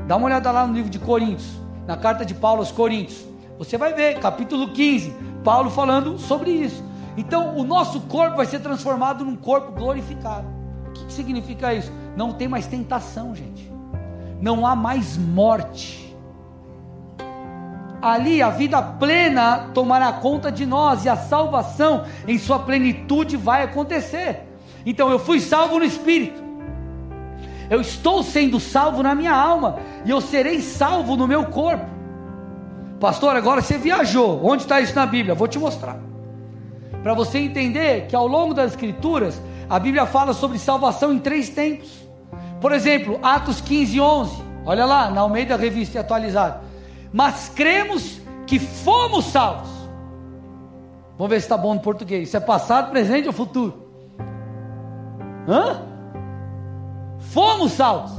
Dá 0.07 0.17
uma 0.17 0.27
olhada 0.27 0.51
lá 0.51 0.67
no 0.67 0.73
livro 0.73 0.91
de 0.91 0.99
Coríntios, 0.99 1.61
na 1.87 1.97
carta 1.97 2.25
de 2.25 2.35
Paulo 2.35 2.61
aos 2.61 2.73
Coríntios. 2.73 3.23
Você 3.59 3.77
vai 3.77 3.93
ver, 3.93 4.19
capítulo 4.19 4.73
15, 4.73 5.15
Paulo 5.45 5.71
falando 5.71 6.19
sobre 6.19 6.51
isso. 6.51 6.83
Então, 7.17 7.55
o 7.57 7.65
nosso 7.65 8.01
corpo 8.03 8.37
vai 8.37 8.47
ser 8.47 8.61
transformado 8.61 9.25
num 9.25 9.37
corpo 9.37 9.73
glorificado. 9.73 10.47
Que 11.13 11.17
significa 11.17 11.75
isso? 11.75 11.93
Não 12.17 12.33
tem 12.33 12.49
mais 12.49 12.67
tentação, 12.67 13.35
gente. 13.35 13.71
Não 14.41 14.67
há 14.67 14.75
mais 14.75 15.19
morte 15.19 16.03
ali 18.03 18.43
a 18.43 18.51
vida 18.51 18.83
plena 18.83 19.71
tomará 19.73 20.13
conta 20.13 20.51
de 20.51 20.67
nós 20.67 21.05
e 21.05 21.09
a 21.09 21.15
salvação 21.15 22.05
em 22.27 22.37
sua 22.37 22.59
plenitude 22.59 23.37
vai 23.37 23.63
acontecer. 23.63 24.41
Então 24.85 25.09
eu 25.09 25.21
fui 25.21 25.39
salvo 25.39 25.79
no 25.79 25.85
espírito. 25.85 26.43
Eu 27.71 27.81
estou 27.81 28.25
sendo 28.25 28.59
salvo 28.59 29.05
na 29.05 29.15
minha 29.15 29.33
alma 29.33 29.79
e 30.05 30.11
eu 30.11 30.21
serei 30.21 30.61
salvo 30.61 31.15
no 31.15 31.29
meu 31.29 31.45
corpo. 31.45 31.87
Pastor, 32.99 33.37
agora 33.37 33.63
você 33.63 33.79
viajou. 33.79 34.45
Onde 34.45 34.63
está 34.63 34.81
isso 34.81 34.97
na 34.97 35.07
Bíblia? 35.07 35.37
Vou 35.37 35.47
te 35.47 35.61
mostrar. 35.61 35.97
Para 37.05 37.15
você 37.15 37.39
entender 37.39 38.09
que 38.09 38.17
ao 38.17 38.27
longo 38.27 38.53
das 38.53 38.73
Escrituras, 38.73 39.41
a 39.75 39.79
Bíblia 39.81 40.07
fala 40.07 40.33
sobre 40.33 40.59
salvação 40.59 41.13
em 41.13 41.19
três 41.19 41.49
tempos. 41.49 41.91
Por 42.61 42.73
exemplo, 42.73 43.19
Atos 43.23 43.61
15, 43.61 44.01
11. 44.01 44.43
Olha 44.65 44.85
lá, 44.85 45.11
na 45.11 45.23
Almeida 45.23 45.57
Revista 45.57 45.99
Atualizada 45.99 46.73
mas 47.13 47.51
cremos 47.51 48.21
que 48.47 48.59
fomos 48.59 49.27
salvos. 49.27 49.71
Vamos 51.19 51.31
ver 51.31 51.41
se 51.41 51.45
está 51.45 51.57
bom 51.57 51.75
no 51.75 51.81
português. 51.81 52.29
Isso 52.29 52.37
é 52.37 52.41
passado, 52.41 52.91
presente 52.91 53.27
ou 53.27 53.33
futuro? 53.33 53.75
Hã? 55.47 55.83
Fomos 57.19 57.73
salvos. 57.73 58.13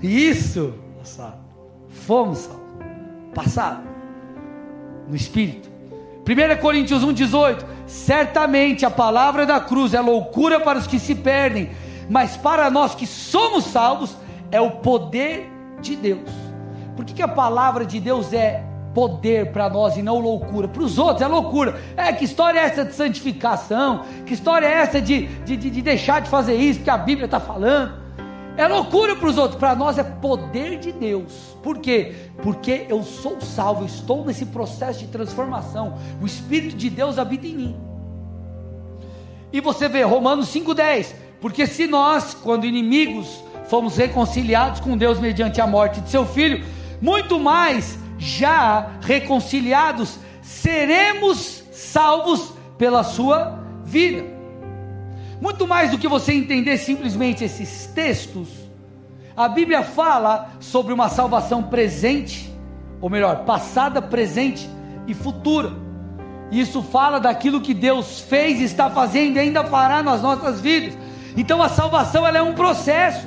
Isso, 0.00 0.74
passado. 0.98 1.38
Fomos 1.88 2.38
salvos. 2.38 2.62
Passado. 3.34 3.82
No 5.08 5.14
Espírito. 5.14 5.70
1 6.22 6.60
Coríntios 6.60 7.04
1,18: 7.04 7.64
Certamente 7.86 8.86
a 8.86 8.90
palavra 8.90 9.44
da 9.44 9.60
cruz 9.60 9.92
é 9.92 10.00
loucura 10.00 10.60
para 10.60 10.78
os 10.78 10.86
que 10.86 10.98
se 10.98 11.14
perdem, 11.14 11.70
mas 12.08 12.36
para 12.36 12.70
nós 12.70 12.94
que 12.94 13.06
somos 13.06 13.64
salvos, 13.64 14.16
é 14.50 14.60
o 14.60 14.70
poder 14.70 15.50
de 15.80 15.96
Deus. 15.96 16.30
Por 16.94 17.04
que, 17.04 17.14
que 17.14 17.22
a 17.22 17.28
palavra 17.28 17.84
de 17.84 17.98
Deus 17.98 18.32
é 18.32 18.62
poder 18.94 19.50
para 19.50 19.68
nós 19.68 19.96
e 19.96 20.02
não 20.02 20.18
loucura? 20.20 20.68
Para 20.68 20.82
os 20.82 20.98
outros 20.98 21.22
é 21.22 21.26
loucura. 21.26 21.80
É, 21.96 22.12
que 22.12 22.24
história 22.24 22.60
é 22.60 22.64
essa 22.64 22.84
de 22.84 22.94
santificação? 22.94 24.04
Que 24.24 24.34
história 24.34 24.66
é 24.66 24.72
essa 24.72 25.00
de, 25.00 25.26
de, 25.26 25.56
de 25.56 25.82
deixar 25.82 26.20
de 26.20 26.28
fazer 26.28 26.54
isso, 26.54 26.80
que 26.80 26.90
a 26.90 26.98
Bíblia 26.98 27.24
está 27.24 27.40
falando? 27.40 28.01
É 28.56 28.68
loucura 28.68 29.16
para 29.16 29.28
os 29.28 29.38
outros, 29.38 29.58
para 29.58 29.74
nós 29.74 29.96
é 29.98 30.04
poder 30.04 30.78
de 30.78 30.92
Deus. 30.92 31.56
Por 31.62 31.78
quê? 31.78 32.14
Porque 32.42 32.86
eu 32.88 33.02
sou 33.02 33.40
salvo, 33.40 33.84
estou 33.84 34.24
nesse 34.24 34.46
processo 34.46 35.00
de 35.00 35.06
transformação. 35.06 35.98
O 36.20 36.26
Espírito 36.26 36.76
de 36.76 36.90
Deus 36.90 37.18
habita 37.18 37.46
em 37.46 37.54
mim. 37.54 37.76
E 39.52 39.60
você 39.60 39.88
vê 39.88 40.02
Romanos 40.02 40.48
5,10: 40.48 41.14
Porque 41.40 41.66
se 41.66 41.86
nós, 41.86 42.34
quando 42.34 42.66
inimigos, 42.66 43.42
fomos 43.68 43.96
reconciliados 43.96 44.80
com 44.80 44.96
Deus 44.96 45.18
mediante 45.18 45.60
a 45.60 45.66
morte 45.66 46.00
de 46.00 46.10
seu 46.10 46.26
filho, 46.26 46.64
muito 47.00 47.40
mais 47.40 47.98
já 48.18 48.92
reconciliados, 49.00 50.18
seremos 50.42 51.64
salvos 51.72 52.52
pela 52.76 53.02
sua 53.02 53.58
vida. 53.84 54.41
Muito 55.42 55.66
mais 55.66 55.90
do 55.90 55.98
que 55.98 56.06
você 56.06 56.32
entender 56.32 56.78
simplesmente 56.78 57.42
esses 57.42 57.88
textos, 57.88 58.46
a 59.36 59.48
Bíblia 59.48 59.82
fala 59.82 60.52
sobre 60.60 60.92
uma 60.92 61.08
salvação 61.08 61.64
presente, 61.64 62.48
ou 63.00 63.10
melhor, 63.10 63.38
passada, 63.38 64.00
presente 64.00 64.70
e 65.04 65.12
futura. 65.12 65.72
Isso 66.52 66.80
fala 66.80 67.18
daquilo 67.18 67.60
que 67.60 67.74
Deus 67.74 68.20
fez, 68.20 68.60
está 68.60 68.88
fazendo 68.88 69.34
e 69.34 69.40
ainda 69.40 69.64
fará 69.64 70.00
nas 70.00 70.22
nossas 70.22 70.60
vidas. 70.60 70.96
Então 71.36 71.60
a 71.60 71.68
salvação 71.68 72.24
ela 72.24 72.38
é 72.38 72.42
um 72.42 72.54
processo. 72.54 73.26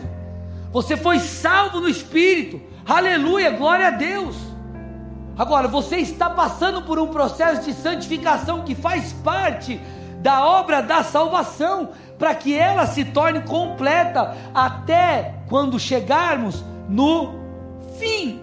Você 0.71 0.95
foi 0.95 1.19
salvo 1.19 1.81
no 1.81 1.89
Espírito. 1.89 2.61
Aleluia, 2.87 3.51
glória 3.51 3.87
a 3.87 3.91
Deus. 3.91 4.37
Agora, 5.37 5.67
você 5.67 5.97
está 5.97 6.29
passando 6.29 6.81
por 6.83 6.97
um 6.97 7.07
processo 7.07 7.65
de 7.65 7.73
santificação 7.73 8.63
que 8.63 8.73
faz 8.73 9.11
parte 9.11 9.81
da 10.25 10.43
obra 10.43 10.81
da 10.81 11.03
salvação 11.03 11.89
para 12.17 12.33
que 12.33 12.57
ela 12.57 12.87
se 12.87 13.05
torne 13.05 13.41
completa 13.41 14.35
até 14.55 15.35
quando 15.47 15.79
chegarmos 15.79 16.65
no 16.89 17.35
fim. 17.99 18.41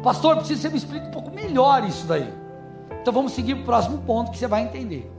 Pastor, 0.00 0.36
preciso 0.36 0.60
que 0.60 0.62
você 0.62 0.70
me 0.70 0.78
explique 0.78 1.08
um 1.08 1.10
pouco 1.10 1.32
melhor 1.32 1.82
isso 1.82 2.06
daí. 2.06 2.32
Então 3.02 3.12
vamos 3.12 3.32
seguir 3.32 3.54
para 3.54 3.62
o 3.62 3.64
próximo 3.64 3.98
ponto 3.98 4.30
que 4.30 4.38
você 4.38 4.46
vai 4.46 4.62
entender. 4.62 5.10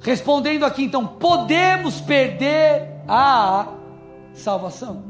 Respondendo 0.00 0.64
aqui, 0.64 0.82
então, 0.82 1.06
podemos 1.06 2.00
perder 2.00 3.02
a 3.06 3.66
salvação? 4.32 5.04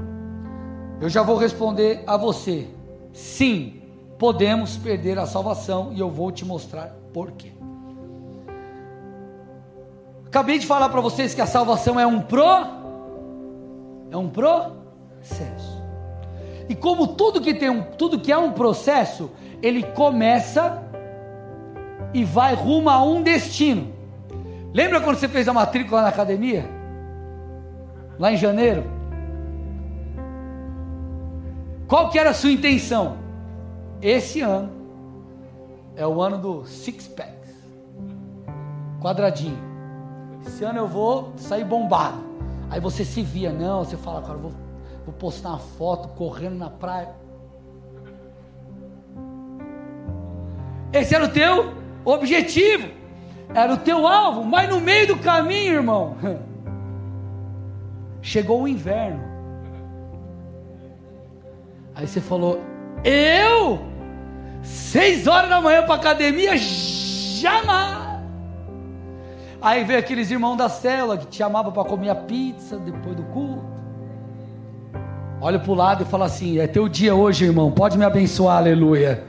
Eu 1.00 1.08
já 1.08 1.22
vou 1.22 1.36
responder 1.36 2.02
a 2.08 2.16
você. 2.16 2.66
Sim, 3.12 3.81
podemos 4.22 4.76
perder 4.76 5.18
a 5.18 5.26
salvação 5.26 5.92
e 5.92 5.98
eu 5.98 6.08
vou 6.08 6.30
te 6.30 6.44
mostrar 6.44 6.94
por 7.12 7.32
quê. 7.32 7.50
Acabei 10.26 10.60
de 10.60 10.66
falar 10.66 10.90
para 10.90 11.00
vocês 11.00 11.34
que 11.34 11.40
a 11.40 11.46
salvação 11.46 11.98
é 11.98 12.06
um 12.06 12.20
pro 12.20 12.44
é 14.12 14.16
um 14.16 14.28
processo. 14.28 15.82
E 16.68 16.74
como 16.76 17.08
tudo 17.08 17.40
que 17.40 17.52
tem 17.52 17.68
um, 17.68 17.82
tudo 17.82 18.20
que 18.20 18.30
é 18.30 18.38
um 18.38 18.52
processo, 18.52 19.28
ele 19.60 19.82
começa 19.82 20.80
e 22.14 22.22
vai 22.22 22.54
rumo 22.54 22.90
a 22.90 23.02
um 23.02 23.24
destino. 23.24 23.92
Lembra 24.72 25.00
quando 25.00 25.16
você 25.16 25.26
fez 25.26 25.48
a 25.48 25.52
matrícula 25.52 26.00
na 26.00 26.10
academia? 26.10 26.70
Lá 28.20 28.30
em 28.30 28.36
janeiro? 28.36 28.84
Qual 31.88 32.08
que 32.08 32.20
era 32.20 32.30
a 32.30 32.34
sua 32.34 32.52
intenção? 32.52 33.21
Esse 34.02 34.40
ano 34.40 34.72
é 35.94 36.04
o 36.04 36.20
ano 36.20 36.36
do 36.36 36.66
six 36.66 37.06
packs. 37.06 37.54
Quadradinho. 39.00 39.58
Esse 40.44 40.64
ano 40.64 40.80
eu 40.80 40.88
vou 40.88 41.32
sair 41.36 41.64
bombado. 41.64 42.18
Aí 42.68 42.80
você 42.80 43.04
se 43.04 43.22
via, 43.22 43.52
não, 43.52 43.84
você 43.84 43.96
fala, 43.96 44.20
cara, 44.22 44.38
vou, 44.38 44.50
vou 45.04 45.14
postar 45.14 45.50
uma 45.50 45.58
foto 45.58 46.08
correndo 46.08 46.56
na 46.56 46.68
praia. 46.68 47.10
Esse 50.92 51.14
era 51.14 51.24
o 51.24 51.28
teu 51.28 51.72
objetivo, 52.04 52.88
era 53.54 53.72
o 53.72 53.76
teu 53.76 54.06
alvo, 54.06 54.44
mas 54.44 54.68
no 54.68 54.80
meio 54.80 55.06
do 55.06 55.18
caminho, 55.18 55.74
irmão, 55.74 56.16
chegou 58.20 58.62
o 58.62 58.68
inverno. 58.68 59.22
Aí 61.94 62.06
você 62.06 62.20
falou, 62.20 62.58
eu? 63.04 63.91
Seis 64.62 65.26
horas 65.26 65.50
da 65.50 65.60
manhã 65.60 65.82
para 65.84 65.96
academia? 65.96 66.56
Jamais! 66.56 68.12
Aí 69.60 69.84
veio 69.84 69.98
aqueles 69.98 70.30
irmãos 70.30 70.56
da 70.56 70.68
célula 70.68 71.16
que 71.16 71.26
te 71.26 71.36
chamavam 71.36 71.72
para 71.72 71.84
comer 71.84 72.10
a 72.10 72.14
pizza 72.14 72.78
depois 72.78 73.16
do 73.16 73.22
culto. 73.24 73.64
Olha 75.40 75.58
para 75.58 75.70
o 75.72 75.74
lado 75.74 76.02
e 76.04 76.06
fala 76.06 76.26
assim: 76.26 76.58
É 76.58 76.66
teu 76.66 76.88
dia 76.88 77.14
hoje, 77.14 77.44
irmão, 77.44 77.70
pode 77.70 77.98
me 77.98 78.04
abençoar, 78.04 78.58
aleluia. 78.58 79.24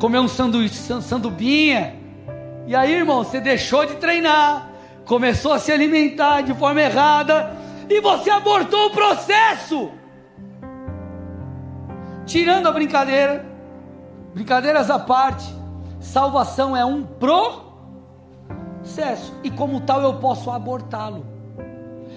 Comer 0.00 0.20
um 0.20 0.28
sanduíche, 0.28 0.76
sandubinha. 1.02 1.94
E 2.66 2.74
aí, 2.74 2.94
irmão, 2.94 3.24
você 3.24 3.40
deixou 3.40 3.84
de 3.84 3.96
treinar, 3.96 4.70
começou 5.04 5.52
a 5.52 5.58
se 5.58 5.72
alimentar 5.72 6.42
de 6.42 6.54
forma 6.54 6.80
errada 6.80 7.50
e 7.88 8.00
você 8.00 8.30
abortou 8.30 8.86
o 8.86 8.90
processo. 8.90 9.90
Tirando 12.30 12.68
a 12.68 12.72
brincadeira, 12.72 13.44
brincadeiras 14.32 14.88
à 14.88 15.00
parte, 15.00 15.52
Salvação 15.98 16.76
é 16.76 16.84
um 16.84 17.02
processo, 18.84 19.34
e 19.42 19.50
como 19.50 19.80
tal 19.80 20.00
eu 20.00 20.14
posso 20.14 20.48
abortá-lo. 20.48 21.26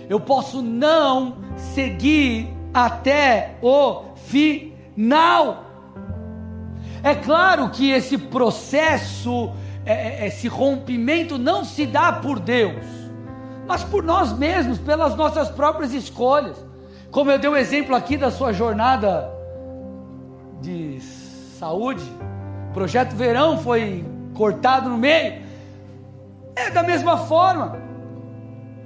Eu 0.07 0.19
posso 0.19 0.61
não 0.61 1.37
seguir 1.57 2.47
até 2.71 3.55
o 3.59 4.03
final. 4.27 5.65
É 7.01 7.15
claro 7.15 7.69
que 7.69 7.89
esse 7.89 8.15
processo, 8.15 9.51
é, 9.83 9.93
é, 9.93 10.27
esse 10.27 10.47
rompimento 10.47 11.39
não 11.39 11.65
se 11.65 11.87
dá 11.87 12.13
por 12.13 12.39
Deus, 12.39 12.85
mas 13.65 13.83
por 13.83 14.03
nós 14.03 14.31
mesmos, 14.31 14.77
pelas 14.77 15.15
nossas 15.15 15.49
próprias 15.49 15.91
escolhas. 15.91 16.63
Como 17.09 17.31
eu 17.31 17.39
dei 17.39 17.49
o 17.49 17.53
um 17.53 17.57
exemplo 17.57 17.95
aqui 17.95 18.15
da 18.15 18.29
sua 18.29 18.53
jornada 18.53 19.41
de 20.63 21.01
saúde, 21.59 22.03
projeto 22.73 23.13
verão 23.17 23.57
foi 23.57 24.05
cortado 24.33 24.89
no 24.89 24.97
meio. 24.97 25.43
É 26.55 26.71
da 26.71 26.81
mesma 26.81 27.17
forma. 27.17 27.77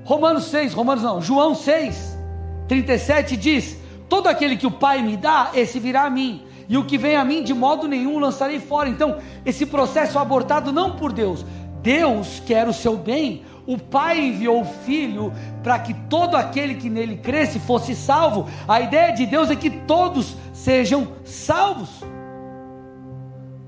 Romanos 0.04 0.46
6, 0.46 0.74
Romanos 0.74 1.04
não, 1.04 1.22
João 1.22 1.54
6, 1.54 2.18
37 2.68 3.38
diz: 3.38 3.78
Todo 4.10 4.28
aquele 4.28 4.58
que 4.58 4.66
o 4.66 4.72
Pai 4.72 5.04
me 5.04 5.16
dá, 5.16 5.52
esse 5.54 5.80
virá 5.80 6.06
a 6.06 6.10
mim, 6.10 6.44
e 6.68 6.78
o 6.78 6.86
que 6.86 6.98
vem 6.98 7.16
a 7.16 7.24
mim, 7.24 7.44
de 7.44 7.54
modo 7.54 7.88
nenhum 7.88 8.18
lançarei 8.18 8.60
fora. 8.60 8.90
Então, 8.90 9.18
esse 9.46 9.66
processo 9.66 10.18
é 10.18 10.22
abortado 10.22 10.72
não 10.72 10.96
por 10.96 11.14
Deus, 11.14 11.46
Deus 11.84 12.42
quer 12.46 12.68
o 12.68 12.74
seu 12.74 12.98
bem. 12.98 13.44
O 13.68 13.78
Pai 13.78 14.20
enviou 14.20 14.62
o 14.62 14.66
Filho 14.66 15.34
para 15.62 15.78
que 15.78 15.94
todo 15.94 16.36
aquele 16.36 16.76
que 16.76 16.90
nele 16.90 17.18
cresce 17.18 17.60
fosse 17.60 17.94
salvo. 17.94 18.48
A 18.68 18.80
ideia 18.80 19.12
de 19.12 19.26
Deus 19.26 19.52
é 19.52 19.56
que 19.56 19.70
todos 19.70 20.38
sejam 20.54 21.10
salvos. 21.26 21.90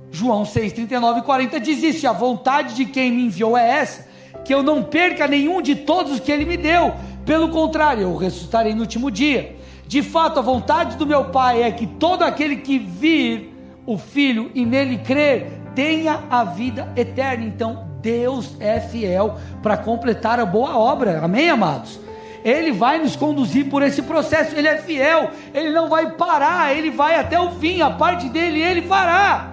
João 0.09 0.45
6, 0.45 0.73
39 0.73 1.19
e 1.19 1.23
40 1.23 1.59
diz 1.59 1.83
isso: 1.83 2.07
a 2.07 2.13
vontade 2.13 2.73
de 2.75 2.85
quem 2.85 3.11
me 3.11 3.25
enviou 3.25 3.57
é 3.57 3.69
essa, 3.69 4.07
que 4.45 4.53
eu 4.53 4.63
não 4.63 4.81
perca 4.81 5.27
nenhum 5.27 5.61
de 5.61 5.75
todos 5.75 6.13
os 6.13 6.19
que 6.21 6.31
ele 6.31 6.45
me 6.45 6.55
deu, 6.55 6.93
pelo 7.25 7.49
contrário, 7.49 8.03
eu 8.03 8.15
ressuscitarei 8.15 8.73
no 8.73 8.81
último 8.81 9.11
dia. 9.11 9.57
De 9.85 10.01
fato, 10.01 10.39
a 10.39 10.41
vontade 10.41 10.95
do 10.95 11.05
meu 11.05 11.25
Pai 11.25 11.61
é 11.63 11.71
que 11.71 11.85
todo 11.85 12.23
aquele 12.23 12.57
que 12.57 12.79
vir 12.79 13.53
o 13.89 13.97
Filho 13.97 14.51
e 14.53 14.65
nele 14.65 14.99
crer, 14.99 15.47
tenha 15.73 16.23
a 16.29 16.43
vida 16.43 16.93
eterna. 16.95 17.43
Então, 17.43 17.88
Deus 18.01 18.55
é 18.59 18.79
fiel 18.79 19.37
para 19.61 19.77
completar 19.77 20.39
a 20.39 20.45
boa 20.45 20.77
obra, 20.77 21.19
amém, 21.23 21.49
amados? 21.49 21.99
Ele 22.43 22.71
vai 22.71 22.99
nos 22.99 23.15
conduzir 23.15 23.69
por 23.69 23.81
esse 23.81 24.01
processo, 24.01 24.55
Ele 24.55 24.67
é 24.67 24.77
fiel, 24.77 25.31
Ele 25.53 25.71
não 25.71 25.89
vai 25.89 26.11
parar, 26.11 26.73
Ele 26.73 26.89
vai 26.89 27.19
até 27.19 27.39
o 27.39 27.51
fim, 27.51 27.81
a 27.81 27.91
parte 27.91 28.29
dele 28.29 28.61
Ele 28.61 28.83
fará. 28.83 29.49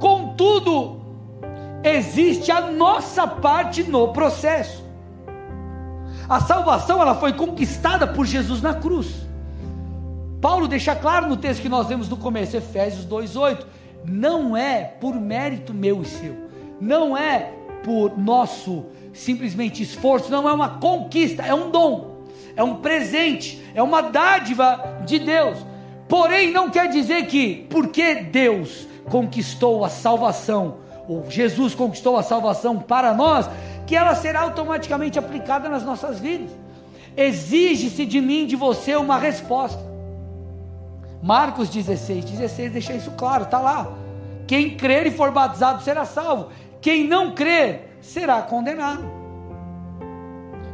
Contudo, 0.00 1.00
existe 1.82 2.50
a 2.50 2.60
nossa 2.72 3.26
parte 3.26 3.84
no 3.84 4.08
processo. 4.08 4.84
A 6.28 6.40
salvação 6.40 7.00
ela 7.00 7.14
foi 7.14 7.34
conquistada 7.34 8.06
por 8.06 8.26
Jesus 8.26 8.60
na 8.60 8.74
cruz. 8.74 9.24
Paulo 10.40 10.66
deixa 10.66 10.94
claro 10.94 11.26
no 11.28 11.36
texto 11.36 11.62
que 11.62 11.68
nós 11.68 11.86
vemos 11.86 12.08
no 12.08 12.16
começo, 12.16 12.56
Efésios 12.56 13.06
2:8, 13.06 13.64
não 14.06 14.56
é 14.56 14.84
por 14.84 15.14
mérito 15.14 15.72
meu 15.72 16.02
e 16.02 16.06
seu, 16.06 16.36
não 16.80 17.16
é 17.16 17.52
por 17.82 18.16
nosso 18.18 18.86
simplesmente 19.12 19.82
esforço, 19.82 20.30
não 20.30 20.48
é 20.48 20.52
uma 20.52 20.78
conquista, 20.78 21.42
é 21.42 21.54
um 21.54 21.70
dom, 21.70 22.24
é 22.56 22.62
um 22.62 22.76
presente, 22.76 23.62
é 23.74 23.82
uma 23.82 24.02
dádiva 24.02 25.02
de 25.06 25.18
Deus. 25.18 25.58
Porém, 26.08 26.50
não 26.50 26.70
quer 26.70 26.88
dizer 26.88 27.26
que 27.26 27.66
porque 27.70 28.16
Deus 28.16 28.86
conquistou 29.08 29.84
a 29.84 29.88
salvação, 29.88 30.78
ou 31.08 31.30
Jesus 31.30 31.74
conquistou 31.74 32.16
a 32.16 32.22
salvação 32.22 32.78
para 32.78 33.14
nós, 33.14 33.48
que 33.86 33.96
ela 33.96 34.14
será 34.14 34.40
automaticamente 34.40 35.18
aplicada 35.18 35.68
nas 35.68 35.84
nossas 35.84 36.18
vidas. 36.18 36.50
Exige-se 37.16 38.04
de 38.04 38.20
mim, 38.20 38.46
de 38.46 38.56
você, 38.56 38.96
uma 38.96 39.18
resposta. 39.18 39.93
Marcos 41.24 41.70
16, 41.70 42.22
16 42.22 42.70
deixa 42.70 42.92
isso 42.92 43.10
claro, 43.12 43.44
está 43.44 43.58
lá. 43.58 43.90
Quem 44.46 44.76
crer 44.76 45.06
e 45.06 45.10
for 45.10 45.32
batizado 45.32 45.82
será 45.82 46.04
salvo. 46.04 46.50
Quem 46.82 47.08
não 47.08 47.34
crer 47.34 47.96
será 48.02 48.42
condenado. 48.42 49.10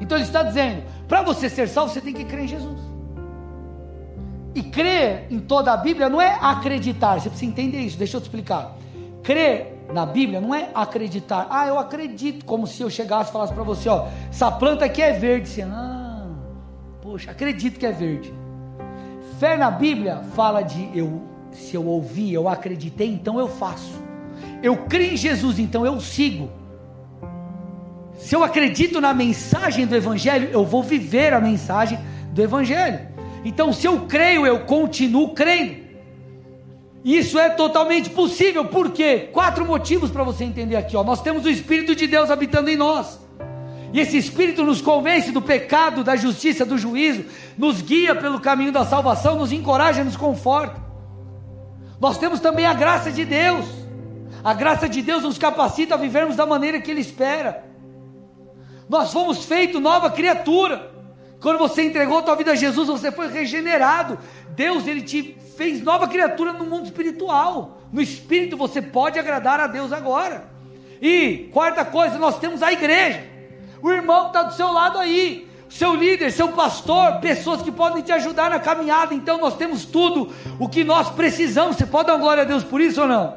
Então 0.00 0.18
ele 0.18 0.26
está 0.26 0.42
dizendo: 0.42 0.82
para 1.06 1.22
você 1.22 1.48
ser 1.48 1.68
salvo, 1.68 1.92
você 1.92 2.00
tem 2.00 2.12
que 2.12 2.24
crer 2.24 2.42
em 2.42 2.48
Jesus. 2.48 2.80
E 4.52 4.60
crer 4.60 5.28
em 5.30 5.38
toda 5.38 5.72
a 5.72 5.76
Bíblia 5.76 6.08
não 6.08 6.20
é 6.20 6.36
acreditar, 6.42 7.20
você 7.20 7.30
precisa 7.30 7.48
entender 7.48 7.78
isso, 7.78 7.96
deixa 7.96 8.16
eu 8.16 8.20
te 8.20 8.24
explicar. 8.24 8.76
Crer 9.22 9.86
na 9.94 10.04
Bíblia 10.04 10.40
não 10.40 10.52
é 10.52 10.70
acreditar, 10.74 11.46
ah, 11.48 11.68
eu 11.68 11.78
acredito, 11.78 12.44
como 12.44 12.66
se 12.66 12.82
eu 12.82 12.90
chegasse 12.90 13.30
e 13.30 13.32
falasse 13.32 13.54
para 13.54 13.62
você: 13.62 13.88
ó, 13.88 14.08
essa 14.28 14.50
planta 14.50 14.84
aqui 14.84 15.00
é 15.00 15.12
verde. 15.12 15.48
Você, 15.48 15.62
ah, 15.62 16.26
poxa, 17.00 17.30
acredito 17.30 17.78
que 17.78 17.86
é 17.86 17.92
verde. 17.92 18.39
Fé 19.40 19.56
na 19.56 19.70
Bíblia 19.70 20.20
fala 20.36 20.60
de 20.60 20.90
eu, 20.94 21.22
se 21.50 21.74
eu 21.74 21.86
ouvi, 21.86 22.30
eu 22.30 22.46
acreditei, 22.46 23.08
então 23.08 23.40
eu 23.40 23.48
faço. 23.48 23.98
Eu 24.62 24.76
creio 24.76 25.14
em 25.14 25.16
Jesus, 25.16 25.58
então 25.58 25.86
eu 25.86 25.98
sigo. 25.98 26.50
Se 28.18 28.36
eu 28.36 28.44
acredito 28.44 29.00
na 29.00 29.14
mensagem 29.14 29.86
do 29.86 29.96
Evangelho, 29.96 30.50
eu 30.52 30.62
vou 30.62 30.82
viver 30.82 31.32
a 31.32 31.40
mensagem 31.40 31.98
do 32.34 32.42
Evangelho. 32.42 33.00
Então, 33.42 33.72
se 33.72 33.86
eu 33.86 34.00
creio, 34.00 34.44
eu 34.44 34.60
continuo 34.66 35.30
crendo. 35.30 35.76
Isso 37.02 37.38
é 37.38 37.48
totalmente 37.48 38.10
possível, 38.10 38.66
por 38.66 38.90
quê? 38.90 39.30
Quatro 39.32 39.64
motivos 39.64 40.10
para 40.10 40.22
você 40.22 40.44
entender 40.44 40.76
aqui. 40.76 40.94
Ó. 40.94 41.02
Nós 41.02 41.22
temos 41.22 41.46
o 41.46 41.48
Espírito 41.48 41.96
de 41.96 42.06
Deus 42.06 42.30
habitando 42.30 42.68
em 42.68 42.76
nós. 42.76 43.18
E 43.92 44.00
esse 44.00 44.16
Espírito 44.16 44.64
nos 44.64 44.80
convence 44.80 45.32
do 45.32 45.42
pecado, 45.42 46.04
da 46.04 46.14
justiça, 46.14 46.64
do 46.64 46.78
juízo, 46.78 47.24
nos 47.58 47.80
guia 47.82 48.14
pelo 48.14 48.40
caminho 48.40 48.72
da 48.72 48.84
salvação, 48.84 49.36
nos 49.36 49.52
encoraja, 49.52 50.04
nos 50.04 50.16
conforta. 50.16 50.80
Nós 52.00 52.16
temos 52.16 52.40
também 52.40 52.66
a 52.66 52.72
graça 52.72 53.10
de 53.10 53.24
Deus. 53.24 53.66
A 54.42 54.54
graça 54.54 54.88
de 54.88 55.02
Deus 55.02 55.22
nos 55.22 55.36
capacita 55.36 55.94
a 55.94 55.98
vivermos 55.98 56.36
da 56.36 56.46
maneira 56.46 56.80
que 56.80 56.90
Ele 56.90 57.00
espera. 57.00 57.64
Nós 58.88 59.12
fomos 59.12 59.44
feitos 59.44 59.80
nova 59.80 60.10
criatura. 60.10 60.90
Quando 61.40 61.58
você 61.58 61.82
entregou 61.82 62.18
a 62.18 62.22
tua 62.22 62.36
vida 62.36 62.52
a 62.52 62.56
Jesus, 62.56 62.88
você 62.88 63.10
foi 63.10 63.28
regenerado. 63.28 64.18
Deus, 64.50 64.86
Ele 64.86 65.02
te 65.02 65.36
fez 65.56 65.82
nova 65.82 66.08
criatura 66.08 66.52
no 66.52 66.64
mundo 66.64 66.86
espiritual. 66.86 67.82
No 67.92 68.00
espírito 68.00 68.56
você 68.56 68.80
pode 68.80 69.18
agradar 69.18 69.60
a 69.60 69.66
Deus 69.66 69.92
agora. 69.92 70.48
E 71.02 71.50
quarta 71.52 71.84
coisa, 71.84 72.18
nós 72.18 72.38
temos 72.38 72.62
a 72.62 72.72
igreja. 72.72 73.39
O 73.82 73.90
irmão 73.90 74.28
está 74.28 74.42
do 74.42 74.54
seu 74.54 74.72
lado 74.72 74.98
aí. 74.98 75.48
Seu 75.68 75.94
líder, 75.94 76.32
seu 76.32 76.48
pastor, 76.48 77.20
pessoas 77.20 77.62
que 77.62 77.70
podem 77.70 78.02
te 78.02 78.10
ajudar 78.10 78.50
na 78.50 78.58
caminhada. 78.58 79.14
Então 79.14 79.38
nós 79.38 79.56
temos 79.56 79.84
tudo 79.84 80.30
o 80.58 80.68
que 80.68 80.82
nós 80.82 81.10
precisamos. 81.10 81.76
Você 81.76 81.86
pode 81.86 82.08
dar 82.08 82.16
glória 82.16 82.42
a 82.42 82.46
Deus 82.46 82.64
por 82.64 82.80
isso 82.80 83.02
ou 83.02 83.08
não? 83.08 83.36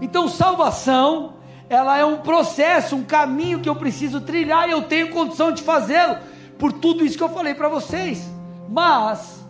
Então, 0.00 0.26
salvação, 0.26 1.34
ela 1.68 1.96
é 1.96 2.04
um 2.04 2.18
processo, 2.18 2.96
um 2.96 3.04
caminho 3.04 3.60
que 3.60 3.68
eu 3.68 3.76
preciso 3.76 4.20
trilhar 4.20 4.68
e 4.68 4.72
eu 4.72 4.82
tenho 4.82 5.10
condição 5.10 5.52
de 5.52 5.62
fazê-lo, 5.62 6.16
por 6.58 6.72
tudo 6.72 7.04
isso 7.04 7.16
que 7.16 7.22
eu 7.22 7.28
falei 7.28 7.54
para 7.54 7.68
vocês. 7.68 8.28
Mas, 8.68 9.44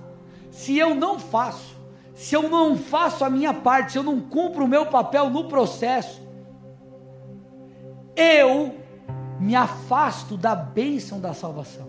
se 0.50 0.76
eu 0.76 0.94
não 0.94 1.18
faço, 1.18 1.74
se 2.14 2.34
eu 2.34 2.50
não 2.50 2.76
faço 2.76 3.24
a 3.24 3.30
minha 3.30 3.54
parte, 3.54 3.92
se 3.92 3.98
eu 3.98 4.02
não 4.02 4.20
cumpro 4.20 4.64
o 4.64 4.68
meu 4.68 4.86
papel 4.86 5.30
no 5.30 5.44
processo, 5.44 6.20
eu 8.14 8.81
me 9.38 9.54
afasto 9.54 10.36
da 10.36 10.54
bênção 10.54 11.20
da 11.20 11.34
salvação. 11.34 11.88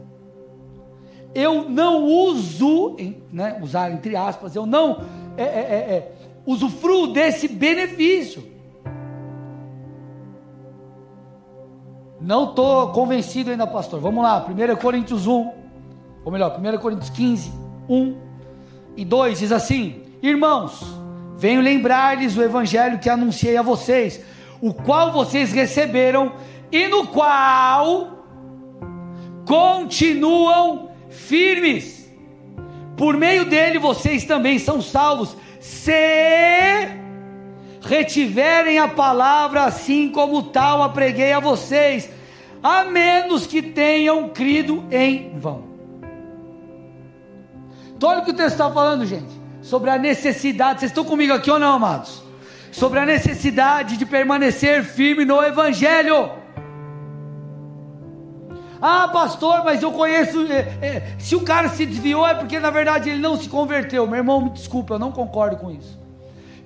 Eu 1.33 1.67
não 1.69 2.03
uso, 2.03 2.95
né, 3.31 3.59
usar 3.61 3.91
entre 3.91 4.15
aspas, 4.15 4.55
eu 4.55 4.65
não 4.65 5.01
é, 5.35 5.43
é, 5.43 5.45
é, 5.45 5.93
é 5.95 6.11
usufruo 6.45 7.07
desse 7.07 7.47
benefício. 7.47 8.53
Não 12.21 12.49
estou 12.49 12.89
convencido 12.91 13.51
ainda, 13.51 13.67
pastor. 13.67 13.99
Vamos 13.99 14.23
lá, 14.23 14.45
1 14.47 14.75
Coríntios 14.77 15.27
1, 15.27 15.51
ou 16.23 16.31
melhor, 16.31 16.57
1 16.57 16.77
Coríntios 16.77 17.09
15, 17.09 17.51
1 17.89 18.17
e 18.95 19.03
2 19.03 19.39
diz 19.39 19.51
assim: 19.51 20.03
Irmãos, 20.21 20.81
venho 21.35 21.59
lembrar-lhes 21.59 22.37
o 22.37 22.41
evangelho 22.41 22.99
que 22.99 23.09
anunciei 23.09 23.57
a 23.57 23.61
vocês, 23.61 24.23
o 24.61 24.73
qual 24.73 25.11
vocês 25.11 25.51
receberam 25.51 26.31
e 26.73 26.87
no 26.87 27.05
qual 27.05 28.25
continuam 29.45 30.89
firmes. 31.07 32.11
Por 32.97 33.15
meio 33.15 33.45
dele 33.45 33.77
vocês 33.77 34.25
também 34.25 34.57
são 34.57 34.81
salvos, 34.81 35.37
se 35.59 36.89
retiverem 37.79 38.79
a 38.79 38.87
palavra 38.87 39.65
assim 39.65 40.09
como 40.09 40.41
tal 40.41 40.81
a 40.81 40.89
preguei 40.89 41.31
a 41.31 41.39
vocês, 41.39 42.09
a 42.63 42.83
menos 42.85 43.45
que 43.45 43.61
tenham 43.61 44.29
crido 44.29 44.83
em 44.89 45.37
vão. 45.37 45.65
Então, 47.95 48.09
olha 48.09 48.21
o 48.21 48.25
que 48.25 48.31
o 48.31 48.35
texto 48.35 48.53
está 48.53 48.71
falando, 48.71 49.05
gente, 49.05 49.31
sobre 49.61 49.91
a 49.91 49.97
necessidade, 49.99 50.79
vocês 50.79 50.91
estão 50.91 51.05
comigo 51.05 51.33
aqui 51.33 51.51
ou 51.51 51.59
não, 51.59 51.75
amados? 51.75 52.23
Sobre 52.71 52.99
a 52.99 53.05
necessidade 53.05 53.95
de 53.95 54.05
permanecer 54.07 54.83
firme 54.83 55.23
no 55.23 55.39
Evangelho. 55.43 56.42
Ah, 58.85 59.07
pastor, 59.07 59.63
mas 59.63 59.81
eu 59.81 59.93
conheço. 59.93 60.45
É, 60.51 60.57
é, 60.85 61.15
se 61.17 61.37
o 61.37 61.39
cara 61.39 61.69
se 61.69 61.85
desviou 61.85 62.27
é 62.27 62.33
porque 62.33 62.59
na 62.59 62.69
verdade 62.69 63.09
ele 63.09 63.21
não 63.21 63.37
se 63.37 63.47
converteu. 63.47 64.05
Meu 64.05 64.17
irmão, 64.17 64.41
me 64.41 64.49
desculpa, 64.49 64.95
eu 64.95 64.99
não 64.99 65.09
concordo 65.09 65.55
com 65.55 65.71
isso. 65.71 65.97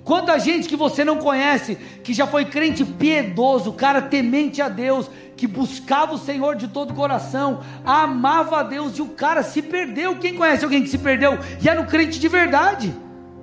Quanta 0.02 0.36
gente 0.36 0.68
que 0.68 0.74
você 0.74 1.04
não 1.04 1.18
conhece, 1.18 1.76
que 2.02 2.12
já 2.12 2.26
foi 2.26 2.44
crente 2.44 2.84
piedoso, 2.84 3.72
cara 3.72 4.02
temente 4.02 4.60
a 4.60 4.68
Deus, 4.68 5.08
que 5.36 5.46
buscava 5.46 6.14
o 6.14 6.18
Senhor 6.18 6.56
de 6.56 6.66
todo 6.66 6.90
o 6.90 6.94
coração, 6.94 7.60
amava 7.84 8.58
a 8.58 8.62
Deus 8.64 8.98
e 8.98 9.02
o 9.02 9.10
cara 9.10 9.44
se 9.44 9.62
perdeu. 9.62 10.16
Quem 10.16 10.34
conhece 10.34 10.64
alguém 10.64 10.82
que 10.82 10.88
se 10.88 10.98
perdeu 10.98 11.38
e 11.62 11.68
era 11.68 11.80
um 11.80 11.86
crente 11.86 12.18
de 12.18 12.26
verdade? 12.26 12.92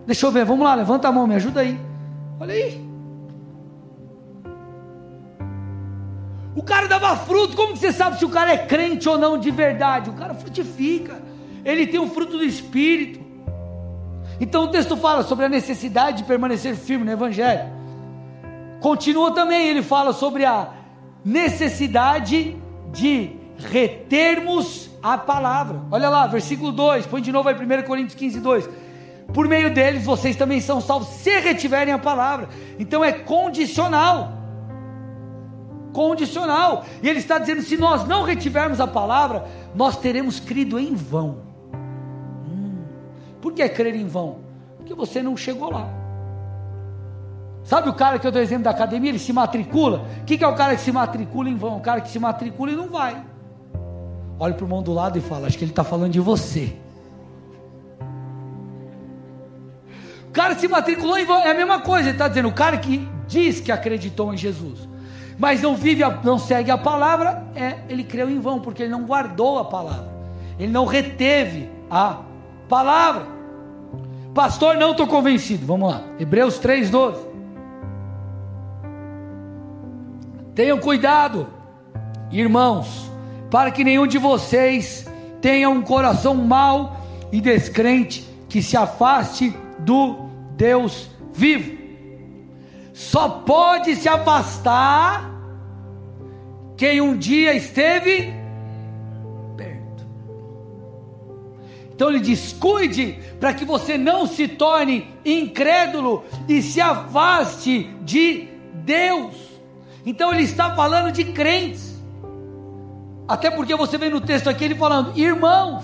Deixa 0.05 0.25
eu 0.25 0.31
ver, 0.31 0.43
vamos 0.43 0.65
lá, 0.65 0.75
levanta 0.75 1.07
a 1.07 1.13
mão, 1.13 1.25
me 1.25 1.35
ajuda 1.35 1.61
aí. 1.61 1.79
Olha 2.41 2.53
aí. 2.53 2.85
O 6.56 6.63
cara 6.63 6.88
dava 6.88 7.18
fruto, 7.18 7.56
como 7.56 7.76
você 7.76 7.91
sabe 7.91 8.18
se 8.18 8.24
o 8.24 8.30
cara 8.30 8.54
é 8.54 8.58
crente 8.58 9.10
ou 9.10 9.18
não 9.18 9.38
de 9.38 9.52
verdade? 9.52 10.10
O 10.10 10.13
cara 10.13 10.34
frutifica, 10.34 11.22
ele 11.65 11.86
tem 11.86 12.00
o 12.00 12.08
fruto 12.08 12.38
do 12.38 12.44
Espírito. 12.44 13.20
Então 14.39 14.63
o 14.63 14.68
texto 14.70 14.96
fala 14.96 15.24
sobre 15.24 15.46
a 15.46 15.50
necessidade 15.50 16.20
de 16.20 16.24
permanecer 16.24 16.76
firme 16.76 17.04
no 17.04 17.12
Evangelho. 17.12 17.70
Continua 18.80 19.34
também, 19.34 19.68
ele 19.68 19.82
fala 19.82 20.13
sobre 20.13 20.46
a 20.46 20.70
necessidade 21.24 22.56
de 22.91 23.32
retermos 23.58 24.89
a 25.02 25.18
palavra. 25.18 25.82
Olha 25.91 26.10
lá, 26.10 26.26
versículo 26.28 26.72
2, 26.72 27.06
põe 27.06 27.22
de 27.22 27.32
novo 27.32 27.50
aí 27.50 27.56
1 27.56 27.84
Coríntios 27.84 28.15
15, 28.15 28.39
2. 28.39 28.70
Por 29.34 29.48
meio 29.48 29.74
deles 29.74 30.06
vocês 30.06 30.36
também 30.36 30.62
são 30.62 30.80
salvos, 30.80 31.10
se 31.10 31.39
retiverem 31.39 31.94
a 31.94 31.98
palavra. 32.00 32.48
Então 32.80 33.04
é 33.04 33.12
condicional. 33.12 34.35
Condicional. 35.95 36.84
E 37.01 37.08
ele 37.08 37.19
está 37.19 37.39
dizendo: 37.39 37.62
se 37.62 37.77
nós 37.77 38.05
não 38.05 38.23
retivermos 38.23 38.81
a 38.81 38.86
palavra, 38.86 39.45
nós 39.73 39.95
teremos 39.95 40.41
crido 40.41 40.77
em 40.77 40.93
vão. 40.93 41.38
Por 43.41 43.53
que 43.53 43.67
crer 43.69 43.95
em 43.95 44.05
vão? 44.05 44.39
Porque 44.75 44.93
você 44.93 45.23
não 45.23 45.38
chegou 45.38 45.71
lá. 45.71 45.88
Sabe 47.63 47.88
o 47.88 47.93
cara 47.93 48.19
que 48.19 48.27
eu 48.27 48.31
dou 48.31 48.41
exemplo 48.41 48.65
da 48.65 48.71
academia? 48.71 49.10
Ele 49.10 49.19
se 49.19 49.31
matricula. 49.31 50.05
O 50.21 50.25
que, 50.25 50.38
que 50.38 50.43
é 50.43 50.47
o 50.47 50.53
cara 50.53 50.75
que 50.75 50.81
se 50.81 50.91
matricula 50.91 51.49
em 51.49 51.55
vão? 51.55 51.77
O 51.77 51.79
cara 51.79 52.01
que 52.01 52.10
se 52.10 52.19
matricula 52.19 52.71
e 52.71 52.75
não 52.75 52.89
vai. 52.89 53.23
Olhe 54.38 54.53
para 54.53 54.63
o 54.63 54.67
irmão 54.67 54.84
do 54.84 54.91
lado 54.91 55.17
e 55.17 55.21
fala: 55.21 55.47
Acho 55.47 55.58
que 55.58 55.63
ele 55.63 55.71
está 55.71 55.86
falando 55.86 56.12
de 56.12 56.19
você. 56.19 56.75
O 60.27 60.31
cara 60.34 60.60
se 60.60 60.67
matriculou 60.67 61.17
em 61.17 61.23
vão, 61.23 61.39
é 61.39 61.51
a 61.51 61.53
mesma 61.53 61.79
coisa, 61.79 62.10
ele 62.10 62.15
está 62.17 62.27
dizendo: 62.27 62.49
o 62.49 62.53
cara 62.53 62.77
que 62.77 63.08
diz 63.25 63.62
que 63.62 63.71
acreditou 63.71 64.34
em 64.34 64.38
Jesus, 64.38 64.89
mas 65.38 65.62
não 65.62 65.76
vive, 65.76 66.04
a, 66.04 66.10
não 66.24 66.39
segue 66.39 66.71
a 66.71 66.78
palavra, 66.78 67.43
é, 67.56 67.78
ele 67.89 68.04
creu 68.04 68.30
em 68.30 68.39
vão, 68.39 68.60
porque 68.60 68.84
ele 68.84 68.91
não 68.91 69.06
guardou 69.06 69.60
a 69.60 69.65
palavra, 69.65 70.10
ele 70.58 70.71
não 70.71 70.86
reteve 70.86 71.69
a 71.89 72.21
palavra. 72.69 73.28
Pastor, 74.34 74.76
não 74.76 74.91
estou 74.91 75.08
convencido. 75.08 75.65
Vamos 75.65 75.91
lá, 75.91 76.04
Hebreus 76.19 76.60
3,12. 76.60 77.17
Tenham 80.54 80.78
cuidado, 80.78 81.48
irmãos, 82.32 83.10
para 83.50 83.71
que 83.71 83.84
nenhum 83.84 84.08
de 84.08 84.17
vocês 84.17 85.06
tenha 85.41 85.69
um 85.69 85.82
coração 85.82 86.34
mau 86.36 86.98
e 87.32 87.39
descrente 87.41 88.28
que 88.50 88.62
se 88.62 88.76
afaste 88.78 89.54
do 89.80 90.30
Deus 90.56 91.10
vivo. 91.34 91.85
Só 92.95 93.27
pode 93.27 93.93
se 93.97 94.08
afastar 94.08 95.29
quem 96.77 97.01
um 97.01 97.17
dia 97.17 97.53
esteve 97.53 98.34
perto. 99.58 100.08
Então 101.93 102.08
ele 102.08 102.21
diz: 102.21 102.53
cuide 102.53 103.19
para 103.38 103.53
que 103.53 103.65
você 103.65 103.97
não 103.97 104.25
se 104.25 104.47
torne 104.47 105.13
incrédulo 105.25 106.23
e 106.47 106.62
se 106.62 106.79
afaste 106.79 107.93
de 108.01 108.47
Deus. 108.73 109.36
Então 110.05 110.34
ele 110.34 110.43
está 110.43 110.73
falando 110.73 111.12
de 111.12 111.25
crentes. 111.25 112.01
Até 113.27 113.51
porque 113.51 113.75
você 113.75 113.97
vê 113.97 114.10
no 114.10 114.21
texto 114.21 114.49
aqui 114.49 114.63
ele 114.63 114.75
falando, 114.75 115.19
irmãos. 115.19 115.84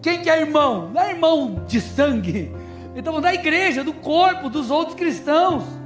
Quem 0.00 0.20
que 0.20 0.30
é 0.30 0.40
irmão? 0.40 0.88
Não 0.94 1.02
é 1.02 1.10
irmão 1.10 1.64
de 1.66 1.80
sangue. 1.80 2.52
Então 2.94 3.20
da 3.20 3.34
igreja, 3.34 3.82
do 3.82 3.92
corpo, 3.92 4.48
dos 4.48 4.70
outros 4.70 4.94
cristãos. 4.94 5.81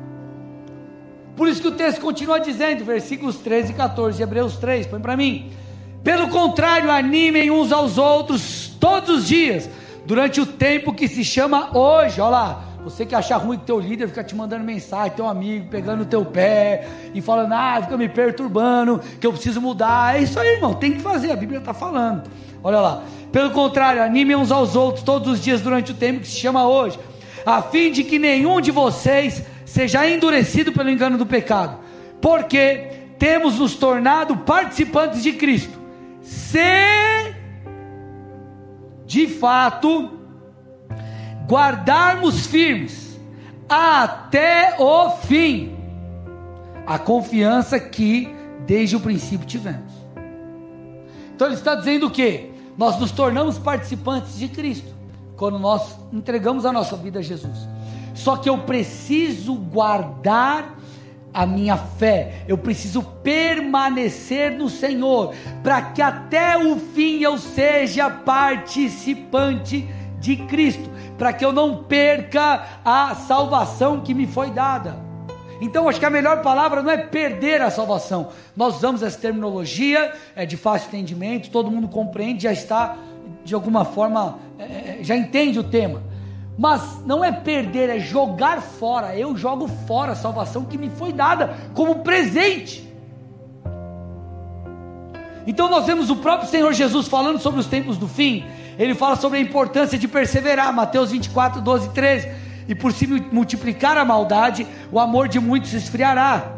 Por 1.37 1.49
isso 1.49 1.61
que 1.61 1.68
o 1.68 1.72
texto 1.72 2.01
continua 2.01 2.40
dizendo, 2.40 2.85
versículos 2.85 3.37
13 3.37 3.72
e 3.72 3.75
14 3.75 4.16
de 4.16 4.22
Hebreus 4.22 4.57
3, 4.57 4.87
põe 4.87 5.01
para 5.01 5.16
mim. 5.16 5.51
Pelo 6.03 6.29
contrário, 6.29 6.90
animem 6.90 7.51
uns 7.51 7.72
aos 7.72 7.99
outros 7.99 8.72
todos 8.81 9.18
os 9.18 9.29
dias, 9.29 9.68
durante 10.07 10.40
o 10.40 10.46
tempo 10.46 10.94
que 10.94 11.07
se 11.09 11.25
chama 11.25 11.77
hoje. 11.77 12.20
Olha 12.20 12.31
lá, 12.31 12.64
você 12.83 13.05
que 13.05 13.14
achar 13.14 13.37
ruim 13.37 13.59
que 13.59 13.64
teu 13.64 13.79
líder 13.79 14.09
fica 14.09 14.22
te 14.22 14.35
mandando 14.35 14.64
mensagem, 14.64 15.16
teu 15.16 15.29
amigo 15.29 15.68
pegando 15.68 16.05
o 16.05 16.07
teu 16.07 16.25
pé 16.25 16.87
e 17.12 17.20
falando, 17.20 17.53
ah, 17.53 17.81
fica 17.83 17.96
me 17.96 18.09
perturbando, 18.09 19.01
que 19.20 19.27
eu 19.27 19.33
preciso 19.33 19.61
mudar. 19.61 20.16
É 20.16 20.22
isso 20.22 20.38
aí, 20.38 20.55
irmão, 20.55 20.72
tem 20.72 20.92
que 20.92 21.01
fazer, 21.01 21.33
a 21.33 21.37
Bíblia 21.37 21.59
está 21.59 21.75
falando. 21.75 22.31
Olha 22.62 22.81
lá. 22.81 23.03
Pelo 23.31 23.51
contrário, 23.51 24.03
animem 24.03 24.37
uns 24.37 24.51
aos 24.51 24.77
outros 24.77 25.05
todos 25.05 25.33
os 25.33 25.42
dias 25.42 25.61
durante 25.61 25.90
o 25.90 25.94
tempo 25.94 26.20
que 26.20 26.29
se 26.29 26.37
chama 26.37 26.66
hoje, 26.66 26.99
a 27.44 27.61
fim 27.61 27.90
de 27.90 28.05
que 28.05 28.18
nenhum 28.18 28.61
de 28.61 28.70
vocês 28.70 29.42
seja 29.66 30.09
endurecido 30.09 30.72
pelo 30.72 30.88
engano 30.88 31.18
do 31.18 31.26
pecado, 31.26 31.79
porque 32.22 33.09
temos 33.18 33.59
nos 33.59 33.74
tornado 33.74 34.38
participantes 34.38 35.22
de 35.22 35.33
Cristo. 35.33 35.79
Se 36.22 37.35
de 39.05 39.26
fato 39.26 40.12
guardarmos 41.46 42.46
firmes 42.46 43.18
até 43.68 44.76
o 44.79 45.11
fim 45.11 45.76
a 46.87 46.98
confiança 46.98 47.79
que 47.81 48.33
desde 48.66 48.96
o 48.96 49.00
princípio 49.00 49.46
tivemos. 49.46 49.92
Então 51.35 51.48
ele 51.48 51.57
está 51.57 51.74
dizendo 51.74 52.07
o 52.07 52.11
que? 52.11 52.52
Nós 52.79 52.98
nos 52.98 53.11
tornamos 53.11 53.59
participantes 53.59 54.38
de 54.38 54.48
Cristo 54.48 54.94
quando 55.37 55.59
nós 55.59 55.96
entregamos 56.12 56.64
a 56.64 56.72
nossa 56.72 56.96
vida 56.96 57.18
a 57.18 57.22
Jesus. 57.22 57.76
Só 58.16 58.37
que 58.37 58.50
eu 58.50 58.59
preciso 58.59 59.55
guardar 59.55 60.74
a 61.33 61.46
minha 61.46 61.76
fé, 61.76 62.42
eu 62.48 62.59
preciso 62.59 63.02
permanecer 63.22 64.50
no 64.50 64.68
Senhor, 64.68 65.33
para 65.62 65.83
que 65.83 66.02
até 66.02 66.57
o 66.57 66.76
fim 66.76 67.20
eu 67.20 67.38
seja 67.38 68.11
participante 68.11 69.87
de 70.18 70.37
Cristo 70.37 70.90
para 71.16 71.33
que 71.33 71.44
eu 71.44 71.52
não 71.52 71.85
perca 71.85 72.64
a 72.85 73.14
salvação 73.14 74.00
que 74.00 74.14
me 74.14 74.26
foi 74.26 74.50
dada. 74.50 75.05
Então, 75.61 75.88
acho 75.88 75.98
que 75.98 76.05
a 76.05 76.11
melhor 76.11 76.42
palavra 76.42 76.83
não 76.83 76.90
é 76.90 76.98
perder 76.98 77.62
a 77.62 77.70
salvação. 77.70 78.29
Nós 78.55 78.76
usamos 78.76 79.02
essa 79.02 79.18
terminologia, 79.18 80.12
é 80.35 80.44
de 80.44 80.57
fácil 80.57 80.88
entendimento, 80.88 81.50
todo 81.50 81.70
mundo 81.70 81.88
compreende, 81.88 82.42
já 82.42 82.52
está, 82.52 82.96
de 83.42 83.55
alguma 83.55 83.85
forma, 83.85 84.38
é, 84.59 84.64
é 84.64 84.98
já 85.00 85.16
entende 85.16 85.59
o 85.59 85.64
tema. 85.64 86.02
Mas 86.59 87.05
não 87.05 87.25
é 87.25 87.31
perder, 87.31 87.90
é 87.90 87.99
jogar 87.99 88.62
fora. 88.62 89.16
Eu 89.16 89.37
jogo 89.37 89.69
fora 89.87 90.12
a 90.12 90.16
salvação 90.16 90.64
que 90.64 90.79
me 90.79 90.88
foi 90.88 91.12
dada 91.12 91.55
como 91.75 91.97
presente. 91.97 92.87
Então 95.47 95.71
nós 95.71 95.87
vemos 95.87 96.11
o 96.11 96.16
próprio 96.16 96.49
Senhor 96.49 96.73
Jesus 96.73 97.07
falando 97.07 97.38
sobre 97.38 97.61
os 97.61 97.66
tempos 97.66 97.97
do 97.99 98.09
fim. 98.09 98.45
Ele 98.79 98.95
fala 98.95 99.16
sobre 99.16 99.38
a 99.38 99.40
importância 99.40 99.99
de 99.99 100.09
perseverar, 100.09 100.73
Mateus 100.73 101.11
24, 101.11 101.61
12 101.61 101.87
e 101.87 101.90
13. 101.90 102.29
E 102.69 102.75
por 102.75 102.92
se 102.92 103.07
multiplicar 103.07 103.97
a 103.97 104.05
maldade, 104.05 104.66
o 104.90 104.99
amor 104.99 105.29
de 105.29 105.38
muitos 105.38 105.71
se 105.71 105.77
esfriará, 105.77 106.53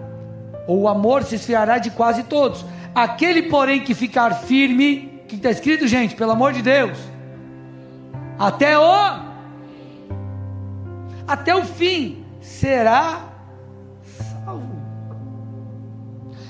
ou 0.66 0.80
o 0.80 0.88
amor 0.88 1.22
se 1.22 1.34
esfriará 1.34 1.76
de 1.76 1.90
quase 1.90 2.22
todos. 2.22 2.64
Aquele, 2.94 3.42
porém, 3.42 3.80
que 3.80 3.94
ficar 3.94 4.30
firme, 4.34 5.20
que 5.28 5.36
está 5.36 5.50
escrito, 5.50 5.86
gente, 5.86 6.14
pelo 6.14 6.32
amor 6.32 6.54
de 6.54 6.62
Deus, 6.62 6.98
até 8.38 8.78
o 8.78 9.27
até 11.28 11.54
o 11.54 11.64
fim 11.64 12.24
será 12.40 13.28
salvo. 14.44 14.76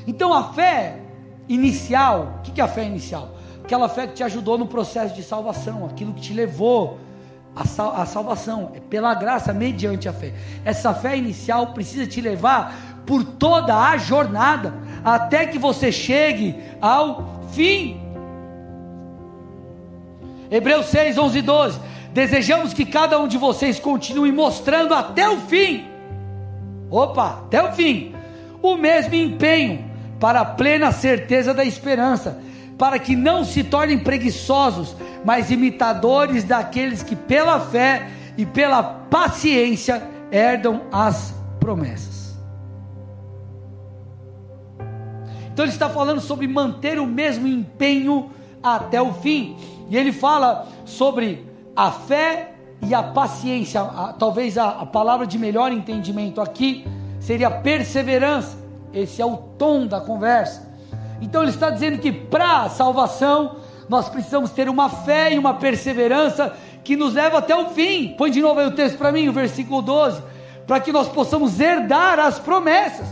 Então 0.06 0.32
a 0.32 0.52
fé 0.54 1.00
inicial, 1.48 2.38
o 2.38 2.42
que 2.42 2.60
é 2.60 2.64
a 2.64 2.68
fé 2.68 2.84
inicial? 2.84 3.38
aquela 3.68 3.86
fé 3.86 4.06
que 4.06 4.14
te 4.14 4.24
ajudou 4.24 4.56
no 4.56 4.66
processo 4.66 5.14
de 5.14 5.22
salvação, 5.22 5.84
aquilo 5.84 6.14
que 6.14 6.22
te 6.22 6.32
levou 6.32 6.98
à, 7.54 7.66
sal, 7.66 7.94
à 7.94 8.06
salvação, 8.06 8.72
é 8.74 8.80
pela 8.80 9.12
graça, 9.12 9.52
mediante 9.52 10.08
a 10.08 10.12
fé. 10.12 10.32
Essa 10.64 10.94
fé 10.94 11.18
inicial 11.18 11.74
precisa 11.74 12.06
te 12.06 12.18
levar 12.22 13.02
por 13.04 13.22
toda 13.22 13.76
a 13.76 13.98
jornada, 13.98 14.72
até 15.04 15.44
que 15.44 15.58
você 15.58 15.92
chegue 15.92 16.56
ao 16.80 17.42
fim. 17.52 18.00
Hebreus 20.50 20.86
6, 20.86 21.18
11 21.18 21.38
e 21.38 21.42
12. 21.42 21.80
Desejamos 22.18 22.74
que 22.74 22.84
cada 22.84 23.16
um 23.20 23.28
de 23.28 23.38
vocês 23.38 23.78
continue 23.78 24.32
mostrando 24.32 24.92
até 24.92 25.28
o 25.28 25.36
fim, 25.38 25.86
opa, 26.90 27.44
até 27.44 27.62
o 27.62 27.72
fim, 27.72 28.12
o 28.60 28.76
mesmo 28.76 29.14
empenho 29.14 29.88
para 30.18 30.40
a 30.40 30.44
plena 30.44 30.90
certeza 30.90 31.54
da 31.54 31.64
esperança 31.64 32.42
para 32.76 32.98
que 32.98 33.14
não 33.14 33.44
se 33.44 33.62
tornem 33.62 34.00
preguiçosos, 34.00 34.96
mas 35.24 35.52
imitadores 35.52 36.42
daqueles 36.42 37.04
que 37.04 37.14
pela 37.14 37.60
fé 37.60 38.08
e 38.36 38.44
pela 38.44 38.82
paciência 38.82 40.02
herdam 40.32 40.82
as 40.90 41.32
promessas. 41.60 42.36
Então 45.52 45.64
ele 45.64 45.72
está 45.72 45.88
falando 45.88 46.20
sobre 46.20 46.48
manter 46.48 46.98
o 46.98 47.06
mesmo 47.06 47.46
empenho 47.46 48.32
até 48.60 49.00
o 49.00 49.12
fim. 49.14 49.56
E 49.88 49.96
ele 49.96 50.12
fala 50.12 50.66
sobre 50.84 51.47
a 51.78 51.92
fé 51.92 52.54
e 52.82 52.92
a 52.92 53.04
paciência. 53.04 53.80
A, 53.80 54.12
talvez 54.12 54.58
a, 54.58 54.68
a 54.68 54.86
palavra 54.86 55.24
de 55.24 55.38
melhor 55.38 55.70
entendimento 55.70 56.40
aqui 56.40 56.84
seria 57.20 57.48
perseverança. 57.48 58.58
Esse 58.92 59.22
é 59.22 59.24
o 59.24 59.36
tom 59.36 59.86
da 59.86 60.00
conversa. 60.00 60.68
Então 61.20 61.42
ele 61.42 61.52
está 61.52 61.70
dizendo 61.70 61.98
que 61.98 62.10
para 62.10 62.62
a 62.62 62.68
salvação 62.68 63.58
nós 63.88 64.08
precisamos 64.08 64.50
ter 64.50 64.68
uma 64.68 64.88
fé 64.88 65.32
e 65.32 65.38
uma 65.38 65.54
perseverança 65.54 66.52
que 66.82 66.96
nos 66.96 67.14
leva 67.14 67.38
até 67.38 67.54
o 67.54 67.68
fim. 67.68 68.08
Põe 68.18 68.32
de 68.32 68.40
novo 68.40 68.58
aí 68.58 68.66
o 68.66 68.72
texto 68.72 68.98
para 68.98 69.12
mim, 69.12 69.28
o 69.28 69.32
versículo 69.32 69.80
12, 69.80 70.20
para 70.66 70.80
que 70.80 70.90
nós 70.90 71.06
possamos 71.06 71.60
herdar 71.60 72.18
as 72.18 72.40
promessas. 72.40 73.06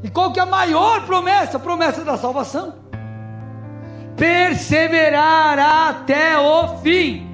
E 0.00 0.08
qual 0.08 0.32
que 0.32 0.38
é 0.38 0.42
a 0.44 0.46
maior 0.46 1.04
promessa? 1.06 1.56
A 1.56 1.60
promessa 1.60 2.04
da 2.04 2.16
salvação. 2.16 2.74
Perseverar 4.16 5.58
até 5.58 6.38
o 6.38 6.78
fim. 6.78 7.33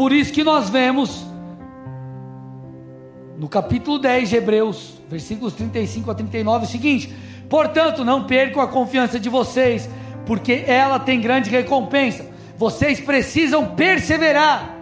Por 0.00 0.14
isso 0.14 0.32
que 0.32 0.42
nós 0.42 0.70
vemos 0.70 1.26
no 3.36 3.46
capítulo 3.50 3.98
10 3.98 4.30
de 4.30 4.36
Hebreus, 4.36 4.94
versículos 5.10 5.52
35 5.52 6.10
a 6.10 6.14
39, 6.14 6.64
o 6.64 6.68
seguinte: 6.68 7.14
Portanto, 7.50 8.02
não 8.02 8.24
percam 8.24 8.62
a 8.62 8.66
confiança 8.66 9.20
de 9.20 9.28
vocês, 9.28 9.90
porque 10.24 10.64
ela 10.66 10.98
tem 10.98 11.20
grande 11.20 11.50
recompensa. 11.50 12.24
Vocês 12.56 12.98
precisam 12.98 13.74
perseverar, 13.74 14.74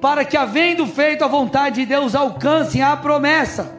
para 0.00 0.24
que, 0.24 0.38
havendo 0.38 0.86
feito 0.86 1.22
a 1.22 1.28
vontade 1.28 1.82
de 1.82 1.84
Deus, 1.84 2.14
alcancem 2.14 2.80
a 2.80 2.96
promessa. 2.96 3.76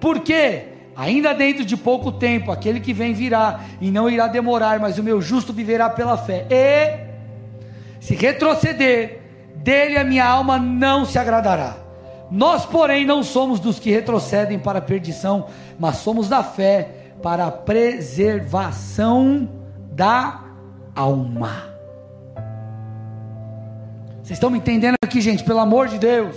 Porque 0.00 0.64
ainda 0.96 1.32
dentro 1.32 1.64
de 1.64 1.76
pouco 1.76 2.10
tempo, 2.10 2.50
aquele 2.50 2.80
que 2.80 2.92
vem 2.92 3.14
virá 3.14 3.60
e 3.80 3.88
não 3.88 4.10
irá 4.10 4.26
demorar, 4.26 4.80
mas 4.80 4.98
o 4.98 5.02
meu 5.04 5.22
justo 5.22 5.52
viverá 5.52 5.88
pela 5.88 6.16
fé. 6.16 6.44
E 6.50 8.00
se 8.00 8.16
retroceder, 8.16 9.22
dele 9.64 9.96
a 9.96 10.04
minha 10.04 10.26
alma 10.26 10.58
não 10.58 11.06
se 11.06 11.18
agradará. 11.18 11.76
Nós, 12.30 12.66
porém, 12.66 13.06
não 13.06 13.22
somos 13.22 13.58
dos 13.58 13.78
que 13.78 13.90
retrocedem 13.90 14.58
para 14.58 14.78
a 14.78 14.82
perdição, 14.82 15.46
mas 15.78 15.96
somos 15.96 16.28
da 16.28 16.44
fé 16.44 17.14
para 17.22 17.46
a 17.46 17.50
preservação 17.50 19.48
da 19.90 20.40
alma. 20.94 21.74
Vocês 24.22 24.36
estão 24.36 24.50
me 24.50 24.58
entendendo 24.58 24.96
aqui, 25.02 25.20
gente? 25.20 25.42
Pelo 25.42 25.60
amor 25.60 25.88
de 25.88 25.98
Deus. 25.98 26.36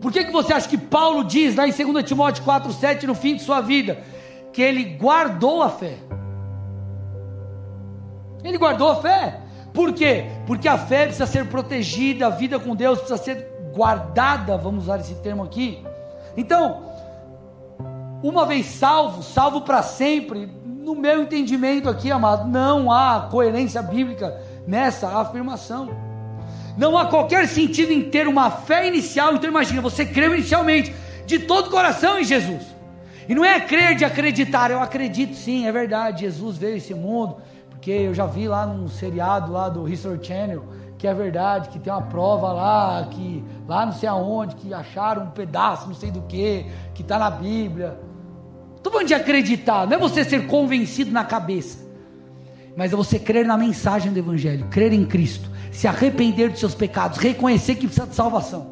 Por 0.00 0.12
que, 0.12 0.24
que 0.24 0.32
você 0.32 0.52
acha 0.52 0.68
que 0.68 0.78
Paulo 0.78 1.24
diz 1.24 1.56
lá 1.56 1.66
em 1.66 1.72
2 1.72 2.04
Timóteo 2.04 2.44
4,7 2.44 3.04
no 3.04 3.14
fim 3.14 3.36
de 3.36 3.42
sua 3.42 3.60
vida? 3.60 3.98
Que 4.52 4.62
ele 4.62 4.84
guardou 4.96 5.62
a 5.62 5.70
fé. 5.70 5.96
Ele 8.44 8.58
guardou 8.58 8.90
a 8.90 8.96
fé. 8.96 9.47
Por 9.72 9.92
quê? 9.92 10.26
Porque 10.46 10.68
a 10.68 10.78
fé 10.78 11.04
precisa 11.04 11.26
ser 11.26 11.46
protegida, 11.46 12.26
a 12.26 12.30
vida 12.30 12.58
com 12.58 12.74
Deus 12.74 12.98
precisa 12.98 13.22
ser 13.22 13.48
guardada, 13.74 14.56
vamos 14.56 14.84
usar 14.84 14.98
esse 14.98 15.14
termo 15.16 15.42
aqui. 15.42 15.84
Então, 16.36 16.82
uma 18.22 18.44
vez 18.46 18.66
salvo, 18.66 19.22
salvo 19.22 19.60
para 19.60 19.82
sempre, 19.82 20.48
no 20.64 20.94
meu 20.94 21.22
entendimento 21.22 21.88
aqui, 21.88 22.10
amado, 22.10 22.48
não 22.48 22.90
há 22.90 23.28
coerência 23.30 23.82
bíblica 23.82 24.40
nessa 24.66 25.08
afirmação. 25.20 25.90
Não 26.76 26.96
há 26.96 27.06
qualquer 27.06 27.46
sentido 27.46 27.92
em 27.92 28.08
ter 28.08 28.26
uma 28.28 28.50
fé 28.50 28.86
inicial. 28.86 29.34
Então 29.34 29.50
imagina, 29.50 29.82
você 29.82 30.06
creu 30.06 30.34
inicialmente 30.34 30.94
de 31.26 31.40
todo 31.40 31.66
o 31.66 31.70
coração 31.70 32.18
em 32.18 32.24
Jesus. 32.24 32.62
E 33.28 33.34
não 33.34 33.44
é 33.44 33.60
crer 33.60 33.94
de 33.96 34.04
acreditar, 34.04 34.70
eu 34.70 34.80
acredito 34.80 35.34
sim, 35.34 35.66
é 35.66 35.72
verdade, 35.72 36.22
Jesus 36.22 36.56
veio 36.56 36.74
a 36.74 36.76
esse 36.78 36.94
mundo, 36.94 37.36
porque 37.78 37.92
eu 37.92 38.12
já 38.12 38.26
vi 38.26 38.48
lá 38.48 38.66
num 38.66 38.88
seriado 38.88 39.52
lá 39.52 39.68
do 39.68 39.88
History 39.88 40.18
Channel, 40.20 40.64
que 40.98 41.06
é 41.06 41.14
verdade, 41.14 41.68
que 41.68 41.78
tem 41.78 41.92
uma 41.92 42.02
prova 42.02 42.52
lá, 42.52 43.08
que 43.10 43.44
lá 43.68 43.86
não 43.86 43.92
sei 43.92 44.08
aonde, 44.08 44.56
que 44.56 44.74
acharam 44.74 45.22
um 45.24 45.30
pedaço, 45.30 45.86
não 45.86 45.94
sei 45.94 46.10
do 46.10 46.22
que, 46.22 46.66
que 46.92 47.02
está 47.02 47.18
na 47.18 47.30
Bíblia. 47.30 47.98
Estou 48.76 48.92
falando 48.92 49.08
de 49.08 49.14
acreditar, 49.14 49.86
não 49.86 49.96
é 49.96 49.98
você 49.98 50.24
ser 50.24 50.46
convencido 50.46 51.10
na 51.10 51.24
cabeça 51.24 51.88
mas 52.78 52.92
é 52.92 52.96
você 52.96 53.18
crer 53.18 53.44
na 53.44 53.58
mensagem 53.58 54.12
do 54.12 54.20
Evangelho, 54.20 54.68
crer 54.70 54.92
em 54.92 55.04
Cristo, 55.04 55.50
se 55.72 55.88
arrepender 55.88 56.48
dos 56.48 56.60
seus 56.60 56.76
pecados, 56.76 57.18
reconhecer 57.18 57.74
que 57.74 57.88
precisa 57.88 58.06
de 58.06 58.14
salvação. 58.14 58.68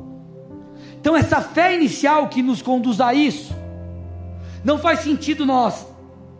Então, 1.00 1.16
essa 1.16 1.40
fé 1.40 1.74
inicial 1.74 2.28
que 2.28 2.40
nos 2.40 2.62
conduz 2.62 3.00
a 3.00 3.12
isso, 3.12 3.52
não 4.62 4.78
faz 4.78 5.00
sentido 5.00 5.44
nós 5.44 5.84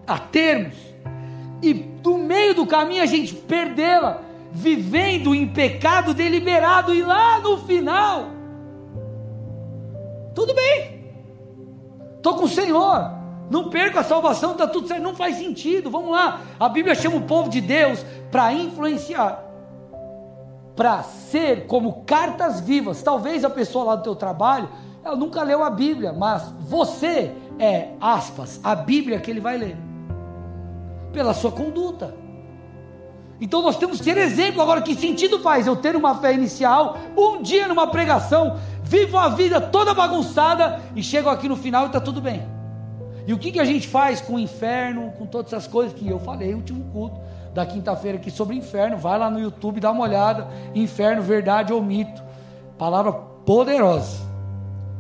a 0.07 0.16
termos, 0.16 0.76
e 1.61 1.74
do 2.07 2.16
meio 2.16 2.55
do 2.55 2.64
caminho 2.64 3.03
a 3.03 3.07
gente 3.07 3.35
perdê-la, 3.35 4.23
vivendo 4.53 5.35
em 5.35 5.49
pecado 5.49 6.14
deliberado, 6.14 6.95
e 6.95 7.03
lá 7.03 7.40
no 7.40 7.59
final, 7.59 8.27
tudo 10.33 10.55
bem, 10.55 11.05
estou 12.16 12.37
com 12.37 12.45
o 12.45 12.49
Senhor, 12.49 13.11
não 13.51 13.71
perca 13.71 14.01
a 14.01 14.05
salvação, 14.05 14.53
está 14.53 14.69
tudo 14.69 14.87
certo. 14.87 15.03
Não 15.03 15.14
faz 15.14 15.37
sentido. 15.37 15.88
Vamos 15.88 16.11
lá. 16.11 16.40
A 16.59 16.69
Bíblia 16.69 16.97
chama 16.97 17.16
o 17.16 17.23
povo 17.23 17.49
de 17.49 17.61
Deus 17.61 18.05
para 18.31 18.53
influenciar, 18.53 19.45
para 20.75 21.03
ser 21.05 21.66
como 21.66 22.05
cartas 22.05 22.61
vivas. 22.61 23.03
Talvez 23.03 23.45
a 23.45 23.51
pessoa 23.51 23.85
lá 23.85 23.97
do 23.97 24.03
teu 24.03 24.16
trabalho, 24.16 24.69
ela 25.05 25.14
nunca 25.14 25.45
leu 25.45 25.62
a 25.62 25.71
Bíblia, 25.71 26.12
mas 26.12 26.42
você 26.61 27.33
é, 27.59 27.90
aspas, 28.01 28.61
a 28.64 28.75
Bíblia 28.75 29.21
que 29.21 29.31
ele 29.31 29.40
vai 29.40 29.57
ler, 29.57 29.77
pela 31.16 31.33
sua 31.33 31.50
conduta. 31.50 32.14
Então 33.40 33.62
nós 33.62 33.79
temos 33.79 33.98
que 33.98 34.05
ter 34.05 34.18
exemplo. 34.18 34.61
Agora, 34.61 34.83
que 34.83 34.94
sentido 34.94 35.38
faz 35.38 35.66
eu 35.66 35.74
ter 35.74 35.96
uma 35.96 36.14
fé 36.16 36.35
inicial, 36.35 36.98
um 37.16 37.40
dia 37.40 37.66
numa 37.66 37.87
pregação, 37.87 38.59
vivo 38.83 39.16
a 39.16 39.31
vida 39.31 39.59
toda 39.59 39.94
bagunçada 39.94 40.79
e 40.94 41.02
chego 41.02 41.31
aqui 41.31 41.48
no 41.48 41.57
final 41.57 41.85
e 41.85 41.87
está 41.87 42.00
tudo 42.00 42.20
bem. 42.20 42.46
E 43.26 43.33
o 43.33 43.38
que, 43.38 43.50
que 43.50 43.59
a 43.59 43.64
gente 43.64 43.88
faz 43.88 44.20
com 44.20 44.35
o 44.35 44.38
inferno, 44.38 45.11
com 45.12 45.24
todas 45.24 45.55
essas 45.55 45.66
coisas 45.66 45.94
que 45.94 46.07
eu 46.07 46.20
falei 46.20 46.55
último 46.55 46.85
culto 46.92 47.18
da 47.55 47.64
quinta-feira 47.64 48.18
aqui 48.18 48.31
sobre 48.31 48.55
inferno? 48.55 48.98
Vai 48.98 49.18
lá 49.18 49.31
no 49.31 49.40
YouTube, 49.40 49.81
dá 49.81 49.90
uma 49.90 50.05
olhada. 50.05 50.46
Inferno, 50.74 51.22
verdade 51.22 51.72
ou 51.72 51.83
mito. 51.83 52.22
Palavra 52.76 53.11
poderosa. 53.11 54.18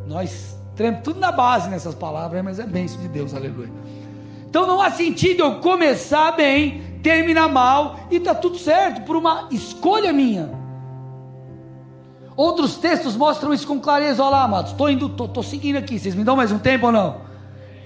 Nós 0.06 0.56
temos 0.74 1.02
tudo 1.02 1.20
na 1.20 1.30
base 1.30 1.68
nessas 1.68 1.94
palavras, 1.94 2.42
mas 2.42 2.58
é 2.58 2.66
bênção 2.66 3.00
de 3.02 3.08
Deus, 3.08 3.34
aleluia. 3.34 3.70
Então 4.56 4.66
não 4.66 4.80
há 4.80 4.90
sentido 4.90 5.40
eu 5.40 5.56
começar 5.56 6.32
bem, 6.32 6.80
terminar 7.02 7.46
mal 7.46 8.00
e 8.10 8.18
tá 8.18 8.34
tudo 8.34 8.56
certo 8.56 9.02
por 9.02 9.14
uma 9.14 9.48
escolha 9.50 10.14
minha. 10.14 10.50
Outros 12.34 12.78
textos 12.78 13.14
mostram 13.16 13.52
isso 13.52 13.66
com 13.66 13.78
clareza. 13.78 14.22
Olha 14.22 14.30
lá, 14.30 14.44
amados, 14.44 14.72
estou 14.72 14.88
indo, 14.88 15.08
estou 15.08 15.42
seguindo 15.42 15.76
aqui. 15.76 15.98
Vocês 15.98 16.14
me 16.14 16.24
dão 16.24 16.34
mais 16.34 16.50
um 16.50 16.58
tempo 16.58 16.86
ou 16.86 16.92
não? 16.92 17.20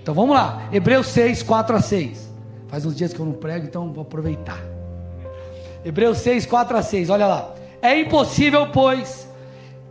Então 0.01 0.15
vamos 0.15 0.37
lá, 0.37 0.63
Hebreus 0.71 1.09
6, 1.09 1.43
4 1.43 1.75
a 1.75 1.83
6. 1.83 2.33
Faz 2.69 2.87
uns 2.87 2.95
dias 2.95 3.13
que 3.13 3.19
eu 3.19 3.27
não 3.27 3.33
prego, 3.33 3.67
então 3.67 3.93
vou 3.93 4.03
aproveitar. 4.03 4.61
Hebreus 5.85 6.19
6, 6.19 6.47
4 6.47 6.77
a 6.77 6.83
6, 6.83 7.11
olha 7.11 7.27
lá. 7.27 7.53
É 7.83 7.99
impossível, 7.99 8.69
pois, 8.69 9.29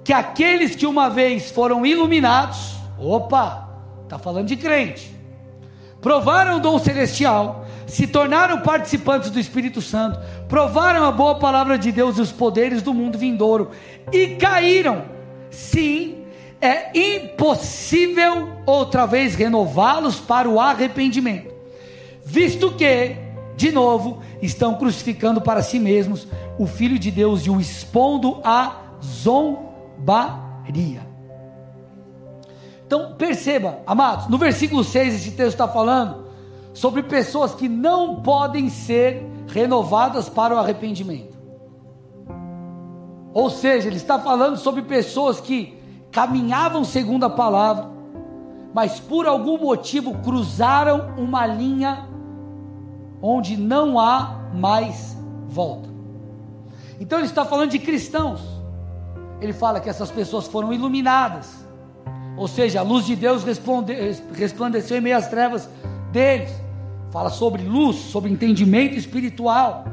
que 0.01 0.13
aqueles 0.13 0.77
que 0.77 0.85
uma 0.85 1.09
vez 1.09 1.51
foram 1.51 1.85
iluminados, 1.85 2.77
opa, 2.97 3.67
está 4.05 4.17
falando 4.17 4.47
de 4.47 4.55
crente, 4.55 5.18
provaram 6.01 6.57
o 6.57 6.59
dom 6.59 6.79
celestial, 6.79 7.65
se 7.85 8.07
tornaram 8.07 8.61
participantes 8.61 9.29
do 9.29 9.39
Espírito 9.39 9.81
Santo, 9.81 10.19
provaram 10.47 11.03
a 11.03 11.11
boa 11.11 11.35
palavra 11.35 11.77
de 11.77 11.91
Deus 11.91 12.17
e 12.17 12.21
os 12.21 12.31
poderes 12.31 12.81
do 12.81 12.93
mundo 12.93 13.17
vindouro, 13.17 13.71
e 14.11 14.35
caíram, 14.35 15.03
sim, 15.49 16.23
é 16.61 16.97
impossível 17.15 18.49
outra 18.65 19.05
vez 19.05 19.35
renová-los 19.35 20.19
para 20.19 20.49
o 20.49 20.59
arrependimento, 20.59 21.53
visto 22.23 22.71
que, 22.73 23.15
de 23.55 23.71
novo, 23.71 24.21
estão 24.41 24.75
crucificando 24.75 25.41
para 25.41 25.61
si 25.63 25.79
mesmos 25.79 26.27
o 26.57 26.65
Filho 26.67 26.99
de 26.99 27.11
Deus 27.11 27.45
e 27.45 27.49
o 27.49 27.59
expondo 27.59 28.39
à 28.43 28.75
zombaria. 29.03 30.39
Então 32.89 33.13
perceba, 33.13 33.77
amados, 33.85 34.25
no 34.29 34.39
versículo 34.39 34.83
6 34.83 35.13
esse 35.13 35.31
texto 35.33 35.51
está 35.51 35.67
falando 35.67 36.25
sobre 36.73 37.03
pessoas 37.03 37.53
que 37.53 37.69
não 37.69 38.23
podem 38.23 38.67
ser 38.67 39.23
renovadas 39.47 40.27
para 40.27 40.55
o 40.55 40.57
arrependimento. 40.57 41.37
Ou 43.31 43.47
seja, 43.51 43.87
ele 43.87 43.97
está 43.97 44.17
falando 44.17 44.57
sobre 44.57 44.81
pessoas 44.81 45.39
que 45.39 45.77
caminhavam 46.11 46.83
segundo 46.83 47.25
a 47.25 47.29
palavra, 47.29 47.91
mas 48.73 48.99
por 48.99 49.27
algum 49.27 49.59
motivo 49.59 50.17
cruzaram 50.23 51.13
uma 51.15 51.45
linha 51.45 52.09
onde 53.21 53.55
não 53.55 53.99
há 53.99 54.49
mais 54.51 55.15
volta. 55.47 55.87
Então 56.99 57.19
ele 57.19 57.27
está 57.27 57.45
falando 57.45 57.69
de 57.69 57.77
cristãos. 57.77 58.41
Ele 59.39 59.53
fala 59.53 59.79
que 59.79 59.91
essas 59.91 60.09
pessoas 60.09 60.47
foram 60.47 60.73
iluminadas, 60.73 61.68
ou 62.39 62.47
seja, 62.47 62.79
a 62.79 62.83
luz 62.83 63.05
de 63.05 63.15
Deus 63.15 63.43
resplandeceu 64.33 64.97
em 64.97 65.01
meio 65.01 65.17
às 65.17 65.27
trevas 65.27 65.69
deles. 66.11 66.49
Fala 67.11 67.29
sobre 67.29 67.61
luz, 67.63 67.97
sobre 67.97 68.31
entendimento 68.31 68.97
espiritual, 68.97 69.85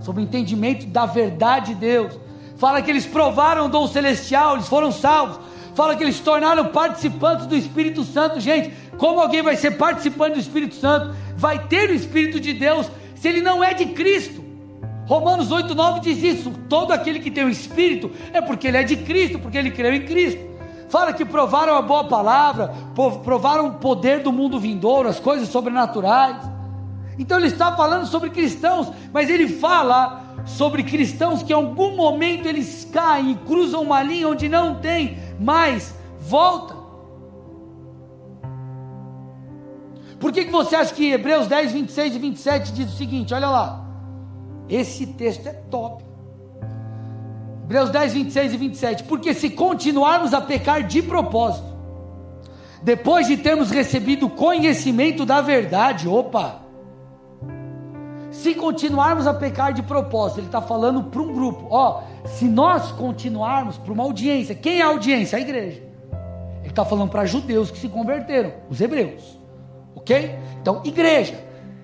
sobre 0.00 0.22
entendimento 0.22 0.86
da 0.86 1.06
verdade 1.06 1.74
de 1.74 1.80
Deus 1.80 2.26
fala 2.56 2.82
que 2.82 2.90
eles 2.90 3.06
provaram 3.06 3.66
o 3.66 3.68
dom 3.68 3.86
celestial, 3.86 4.54
eles 4.54 4.68
foram 4.68 4.90
salvos, 4.90 5.38
fala 5.74 5.94
que 5.94 6.02
eles 6.02 6.16
se 6.16 6.22
tornaram 6.22 6.66
participantes 6.66 7.46
do 7.46 7.56
Espírito 7.56 8.02
Santo. 8.04 8.40
Gente, 8.40 8.72
como 8.96 9.20
alguém 9.20 9.42
vai 9.42 9.56
ser 9.56 9.72
participante 9.72 10.34
do 10.34 10.40
Espírito 10.40 10.74
Santo? 10.74 11.14
Vai 11.36 11.66
ter 11.66 11.90
o 11.90 11.94
Espírito 11.94 12.40
de 12.40 12.52
Deus 12.52 12.90
se 13.14 13.28
ele 13.28 13.40
não 13.40 13.62
é 13.62 13.74
de 13.74 13.86
Cristo. 13.86 14.44
Romanos 15.06 15.50
8,9 15.50 16.00
diz 16.00 16.22
isso: 16.22 16.50
todo 16.68 16.92
aquele 16.92 17.20
que 17.20 17.30
tem 17.30 17.44
o 17.44 17.50
Espírito 17.50 18.10
é 18.32 18.40
porque 18.40 18.66
ele 18.66 18.78
é 18.78 18.82
de 18.82 18.96
Cristo, 18.96 19.38
porque 19.38 19.58
ele 19.58 19.70
creu 19.70 19.94
em 19.94 20.04
Cristo. 20.04 20.55
Fala 20.88 21.12
que 21.12 21.24
provaram 21.24 21.74
a 21.74 21.82
boa 21.82 22.04
palavra, 22.04 22.72
provaram 23.24 23.68
o 23.68 23.74
poder 23.74 24.22
do 24.22 24.32
mundo 24.32 24.58
vindouro, 24.58 25.08
as 25.08 25.18
coisas 25.18 25.48
sobrenaturais. 25.48 26.36
Então 27.18 27.38
ele 27.38 27.48
está 27.48 27.74
falando 27.74 28.06
sobre 28.06 28.30
cristãos, 28.30 28.92
mas 29.12 29.28
ele 29.28 29.48
fala 29.48 30.22
sobre 30.44 30.84
cristãos 30.84 31.42
que 31.42 31.52
em 31.52 31.56
algum 31.56 31.96
momento 31.96 32.46
eles 32.46 32.88
caem 32.92 33.32
e 33.32 33.34
cruzam 33.34 33.82
uma 33.82 34.02
linha 34.02 34.28
onde 34.28 34.48
não 34.48 34.76
tem 34.76 35.18
mais 35.40 35.94
volta. 36.20 36.76
Por 40.20 40.32
que, 40.32 40.44
que 40.44 40.52
você 40.52 40.76
acha 40.76 40.94
que 40.94 41.12
Hebreus 41.12 41.46
10, 41.46 41.72
26 41.72 42.14
e 42.14 42.18
27 42.18 42.72
diz 42.72 42.92
o 42.92 42.96
seguinte? 42.96 43.34
Olha 43.34 43.50
lá, 43.50 43.84
esse 44.68 45.06
texto 45.06 45.46
é 45.46 45.52
top. 45.52 46.05
Hebreus 47.66 47.90
10, 47.90 48.12
26 48.14 48.52
e 48.52 48.56
27. 48.56 49.04
Porque 49.04 49.34
se 49.34 49.50
continuarmos 49.50 50.32
a 50.32 50.40
pecar 50.40 50.84
de 50.84 51.02
propósito, 51.02 51.66
depois 52.80 53.26
de 53.26 53.36
termos 53.36 53.72
recebido 53.72 54.28
conhecimento 54.30 55.26
da 55.26 55.40
verdade, 55.40 56.06
opa, 56.06 56.60
se 58.30 58.54
continuarmos 58.54 59.26
a 59.26 59.34
pecar 59.34 59.72
de 59.72 59.82
propósito, 59.82 60.38
ele 60.38 60.46
está 60.46 60.62
falando 60.62 61.02
para 61.02 61.20
um 61.20 61.32
grupo, 61.32 61.66
ó, 61.68 62.02
se 62.24 62.44
nós 62.44 62.92
continuarmos 62.92 63.76
para 63.78 63.92
uma 63.92 64.04
audiência, 64.04 64.54
quem 64.54 64.78
é 64.78 64.82
a 64.82 64.86
audiência? 64.86 65.36
A 65.36 65.40
igreja. 65.40 65.82
Ele 66.60 66.68
está 66.68 66.84
falando 66.84 67.10
para 67.10 67.26
judeus 67.26 67.70
que 67.72 67.78
se 67.78 67.88
converteram, 67.88 68.52
os 68.70 68.80
hebreus, 68.80 69.40
ok? 69.96 70.38
Então, 70.60 70.82
igreja. 70.84 71.34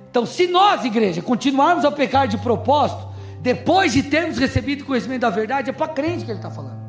Então, 0.08 0.24
se 0.24 0.46
nós, 0.46 0.84
igreja, 0.84 1.20
continuarmos 1.22 1.84
a 1.84 1.90
pecar 1.90 2.28
de 2.28 2.38
propósito, 2.38 3.08
depois 3.42 3.92
de 3.92 4.04
termos 4.04 4.38
recebido 4.38 4.86
conhecimento 4.86 5.20
da 5.20 5.30
verdade, 5.30 5.68
é 5.68 5.72
para 5.72 5.88
crente 5.88 6.24
que 6.24 6.30
ele 6.30 6.38
está 6.38 6.50
falando. 6.50 6.80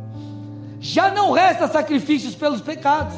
Já 0.80 1.12
não 1.12 1.32
resta 1.32 1.68
sacrifícios 1.68 2.36
pelos 2.36 2.62
pecados 2.62 3.16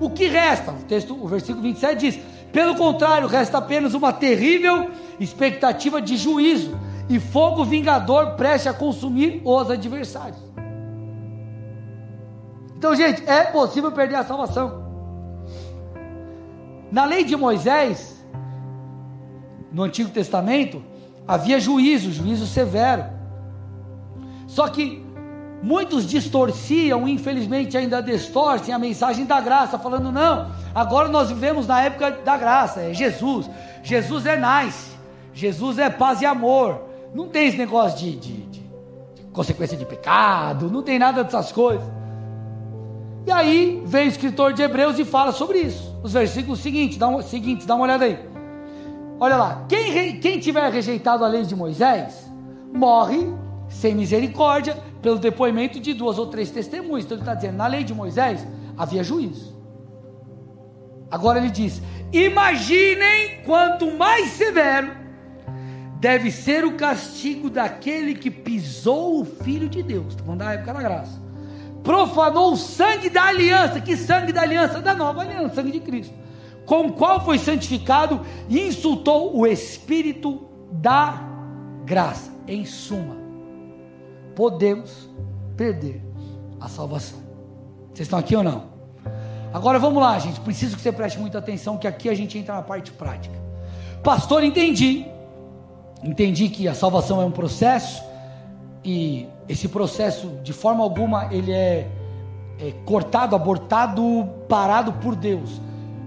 o 0.00 0.10
que 0.10 0.26
resta? 0.26 0.72
O 0.72 0.82
texto, 0.84 1.14
o 1.14 1.26
versículo 1.26 1.62
27 1.62 1.98
diz: 1.98 2.18
pelo 2.52 2.76
contrário, 2.76 3.26
resta 3.26 3.58
apenas 3.58 3.94
uma 3.94 4.12
terrível 4.12 4.90
expectativa 5.18 6.00
de 6.00 6.16
juízo 6.16 6.78
e 7.08 7.18
fogo 7.18 7.64
vingador 7.64 8.32
preste 8.32 8.68
a 8.68 8.74
consumir 8.74 9.40
os 9.44 9.70
adversários. 9.70 10.38
Então, 12.76 12.94
gente, 12.94 13.22
é 13.28 13.44
possível 13.44 13.90
perder 13.90 14.16
a 14.16 14.24
salvação. 14.24 14.84
Na 16.92 17.04
lei 17.04 17.24
de 17.24 17.34
Moisés, 17.34 18.22
no 19.72 19.82
Antigo 19.82 20.10
Testamento, 20.10 20.82
havia 21.26 21.60
juízo, 21.60 22.12
juízo 22.12 22.46
severo. 22.46 23.04
Só 24.46 24.68
que 24.68 25.06
Muitos 25.62 26.06
distorciam, 26.06 27.08
infelizmente 27.08 27.76
ainda 27.76 28.02
distorcem 28.02 28.74
a 28.74 28.78
mensagem 28.78 29.24
da 29.24 29.40
graça, 29.40 29.78
falando: 29.78 30.12
não, 30.12 30.50
agora 30.74 31.08
nós 31.08 31.28
vivemos 31.28 31.66
na 31.66 31.82
época 31.82 32.10
da 32.10 32.36
graça, 32.36 32.82
é 32.82 32.94
Jesus. 32.94 33.48
Jesus 33.82 34.26
é 34.26 34.36
nice, 34.36 34.90
Jesus 35.32 35.78
é 35.78 35.88
paz 35.88 36.20
e 36.20 36.26
amor. 36.26 36.82
Não 37.14 37.28
tem 37.28 37.48
esse 37.48 37.56
negócio 37.56 37.98
de, 37.98 38.16
de, 38.16 38.32
de, 38.42 38.62
consequência 39.32 39.76
de 39.76 39.84
pecado, 39.84 40.70
não 40.70 40.82
tem 40.82 40.98
nada 40.98 41.24
dessas 41.24 41.50
coisas. 41.50 41.86
E 43.26 43.32
aí 43.32 43.82
vem 43.86 44.06
o 44.06 44.08
escritor 44.08 44.52
de 44.52 44.62
Hebreus 44.62 44.98
e 44.98 45.04
fala 45.04 45.32
sobre 45.32 45.58
isso. 45.58 45.96
Os 46.02 46.12
versículos 46.12 46.60
seguintes, 46.60 46.96
dá, 46.96 47.08
um, 47.08 47.20
seguintes, 47.22 47.66
dá 47.66 47.74
uma 47.74 47.84
olhada 47.84 48.04
aí. 48.04 48.35
Olha 49.18 49.36
lá, 49.36 49.64
quem, 49.68 50.20
quem 50.20 50.38
tiver 50.38 50.70
rejeitado 50.70 51.24
a 51.24 51.28
lei 51.28 51.42
de 51.42 51.56
Moisés, 51.56 52.30
morre 52.72 53.26
sem 53.68 53.94
misericórdia, 53.94 54.76
pelo 55.00 55.18
depoimento 55.18 55.78
de 55.80 55.94
duas 55.94 56.18
ou 56.18 56.26
três 56.26 56.50
testemunhas. 56.50 57.04
Então 57.04 57.16
ele 57.16 57.22
está 57.22 57.34
dizendo: 57.34 57.56
na 57.56 57.66
lei 57.66 57.84
de 57.84 57.94
Moisés 57.94 58.46
havia 58.76 59.02
juízo. 59.02 59.56
Agora 61.10 61.38
ele 61.38 61.50
diz: 61.50 61.80
imaginem 62.12 63.42
quanto 63.44 63.90
mais 63.92 64.32
severo 64.32 64.90
deve 66.00 66.30
ser 66.30 66.64
o 66.64 66.72
castigo 66.76 67.48
daquele 67.48 68.14
que 68.14 68.30
pisou 68.30 69.20
o 69.20 69.24
Filho 69.24 69.68
de 69.68 69.82
Deus. 69.82 70.08
Está 70.08 70.24
falando 70.24 70.40
da 70.40 70.52
época 70.52 70.74
da 70.74 70.82
graça. 70.82 71.22
Profanou 71.82 72.52
o 72.52 72.56
sangue 72.56 73.08
da 73.08 73.24
aliança. 73.24 73.80
Que 73.80 73.96
sangue 73.96 74.32
da 74.32 74.42
aliança? 74.42 74.80
Da 74.80 74.94
nova 74.94 75.22
aliança, 75.22 75.54
sangue 75.54 75.72
de 75.72 75.80
Cristo. 75.80 76.14
Com 76.66 76.88
o 76.88 76.92
qual 76.92 77.24
foi 77.24 77.38
santificado 77.38 78.20
e 78.48 78.60
insultou 78.60 79.36
o 79.36 79.46
Espírito 79.46 80.42
da 80.70 81.22
graça. 81.84 82.34
Em 82.48 82.64
suma, 82.64 83.16
podemos 84.34 85.08
perder 85.56 86.00
a 86.60 86.68
salvação. 86.68 87.18
Vocês 87.92 88.06
estão 88.06 88.18
aqui 88.18 88.36
ou 88.36 88.42
não? 88.42 88.64
Agora 89.52 89.78
vamos 89.78 90.02
lá, 90.02 90.18
gente. 90.18 90.38
Preciso 90.40 90.76
que 90.76 90.82
você 90.82 90.92
preste 90.92 91.18
muita 91.18 91.38
atenção, 91.38 91.78
que 91.78 91.88
aqui 91.88 92.08
a 92.08 92.14
gente 92.14 92.38
entra 92.38 92.54
na 92.54 92.62
parte 92.62 92.92
prática. 92.92 93.34
Pastor, 94.02 94.44
entendi. 94.44 95.06
Entendi 96.04 96.48
que 96.48 96.68
a 96.68 96.74
salvação 96.74 97.20
é 97.20 97.24
um 97.24 97.30
processo 97.30 98.04
e 98.84 99.26
esse 99.48 99.68
processo, 99.68 100.28
de 100.42 100.52
forma 100.52 100.84
alguma, 100.84 101.32
ele 101.32 101.50
é, 101.50 101.88
é 102.60 102.72
cortado, 102.84 103.34
abortado, 103.34 104.28
parado 104.48 104.92
por 104.92 105.16
Deus. 105.16 105.60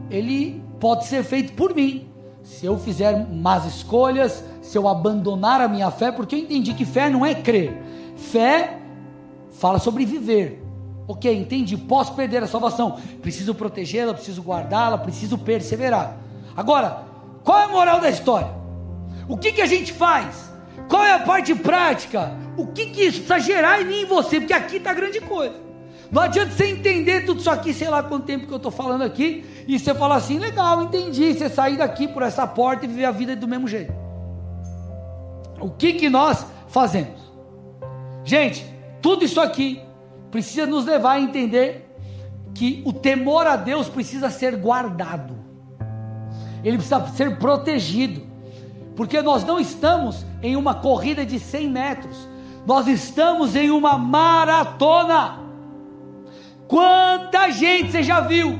Ele 0.10 0.64
pode 0.80 1.06
ser 1.06 1.24
feito 1.24 1.54
por 1.54 1.76
mim. 1.76 2.08
Se 2.44 2.66
eu 2.66 2.78
fizer 2.78 3.28
más 3.28 3.66
escolhas, 3.66 4.44
se 4.62 4.78
eu 4.78 4.88
abandonar 4.88 5.62
a 5.62 5.68
minha 5.68 5.92
fé, 5.92 6.12
porque 6.12 6.36
eu 6.36 6.40
entendi 6.40 6.74
que 6.74 6.86
fé 6.86 7.10
não 7.10 7.26
é 7.26 7.36
crer, 7.36 7.78
Fé 8.20 8.78
fala 9.52 9.80
sobre 9.80 10.06
viver. 10.06 10.64
Ok, 11.08 11.34
entendi. 11.34 11.76
Posso 11.76 12.14
perder 12.14 12.44
a 12.44 12.48
salvação. 12.48 13.00
Preciso 13.22 13.56
protegê-la, 13.56 14.14
preciso 14.14 14.42
guardá-la, 14.42 14.98
preciso 14.98 15.38
perseverar. 15.38 16.18
Agora, 16.56 17.04
qual 17.44 17.58
é 17.58 17.64
a 17.64 17.68
moral 17.70 18.00
da 18.00 18.10
história? 18.10 18.52
O 19.28 19.38
que, 19.38 19.52
que 19.52 19.62
a 19.62 19.66
gente 19.66 19.92
faz? 19.92 20.52
Qual 20.88 21.04
é 21.04 21.14
a 21.14 21.20
parte 21.20 21.56
prática? 21.56 22.32
O 22.58 22.68
que, 22.68 22.88
que 22.88 23.04
isso 23.04 23.22
precisa 23.22 23.40
gerar 23.40 23.82
em 23.82 23.86
mim 23.86 24.02
e 24.02 24.06
você? 24.06 24.40
Porque 24.40 24.54
aqui 24.54 24.78
está 24.78 24.94
grande 24.94 25.20
coisa. 25.22 25.56
Não 26.12 26.24
adianta 26.24 26.52
você 26.52 26.66
entender 26.68 27.26
tudo 27.26 27.40
isso 27.40 27.50
aqui, 27.50 27.74
sei 27.74 27.88
lá 27.88 28.02
quanto 28.02 28.26
tempo 28.26 28.48
que 28.48 28.54
eu 28.54 28.58
estou 28.58 28.72
falando 28.72 29.04
aqui, 29.04 29.46
e 29.68 29.78
você 29.78 29.94
falar 29.94 30.16
assim, 30.16 30.40
legal, 30.40 30.82
entendi. 30.84 31.34
Você 31.34 31.50
sair 31.50 31.78
daqui 31.78 32.08
por 32.08 32.24
essa 32.24 32.48
porta 32.48 32.86
e 32.86 32.88
viver 32.88 33.06
a 33.06 33.12
vida 33.12 33.36
do 33.36 33.48
mesmo 33.48 33.68
jeito. 33.68 33.94
O 35.60 35.70
que, 35.70 35.94
que 35.94 36.10
nós 36.10 36.46
fazemos? 36.68 37.20
Gente, 38.24 38.66
tudo 39.02 39.24
isso 39.24 39.40
aqui 39.40 39.82
precisa 40.32 40.66
nos 40.66 40.86
levar 40.86 41.14
a 41.14 41.20
entender 41.20 41.86
que 42.54 42.82
o 42.86 42.94
temor 42.94 43.46
a 43.46 43.56
Deus 43.56 43.88
precisa 43.88 44.30
ser 44.30 44.56
guardado, 44.56 45.38
ele 46.64 46.78
precisa 46.78 47.06
ser 47.08 47.38
protegido, 47.38 48.22
porque 48.96 49.22
nós 49.22 49.44
não 49.44 49.60
estamos 49.60 50.26
em 50.42 50.56
uma 50.56 50.76
corrida 50.76 51.26
de 51.26 51.40
100 51.40 51.70
metros, 51.70 52.28
nós 52.66 52.88
estamos 52.88 53.56
em 53.56 53.70
uma 53.70 53.98
maratona. 53.98 55.49
Quanta 56.70 57.52
gente 57.52 57.92
você 57.92 58.02
já 58.02 58.22
viu? 58.22 58.58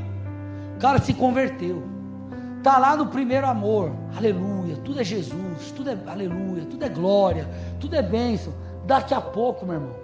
O 0.76 0.80
cara 0.80 1.00
se 1.00 1.14
converteu, 1.14 1.84
está 2.58 2.78
lá 2.78 2.98
no 2.98 3.08
primeiro 3.08 3.48
amor, 3.48 3.94
aleluia, 4.18 4.76
tudo 4.84 5.00
é 5.00 5.04
Jesus, 5.04 5.72
tudo 5.74 5.90
é 5.90 5.98
aleluia, 6.08 6.66
tudo 6.66 6.84
é 6.84 6.90
glória, 6.90 7.48
tudo 7.80 7.96
é 7.96 8.02
bênção 8.02 8.54
Daqui 8.90 9.14
a 9.14 9.22
pouco, 9.22 9.68
meu 9.68 9.76
irmão, 9.76 9.96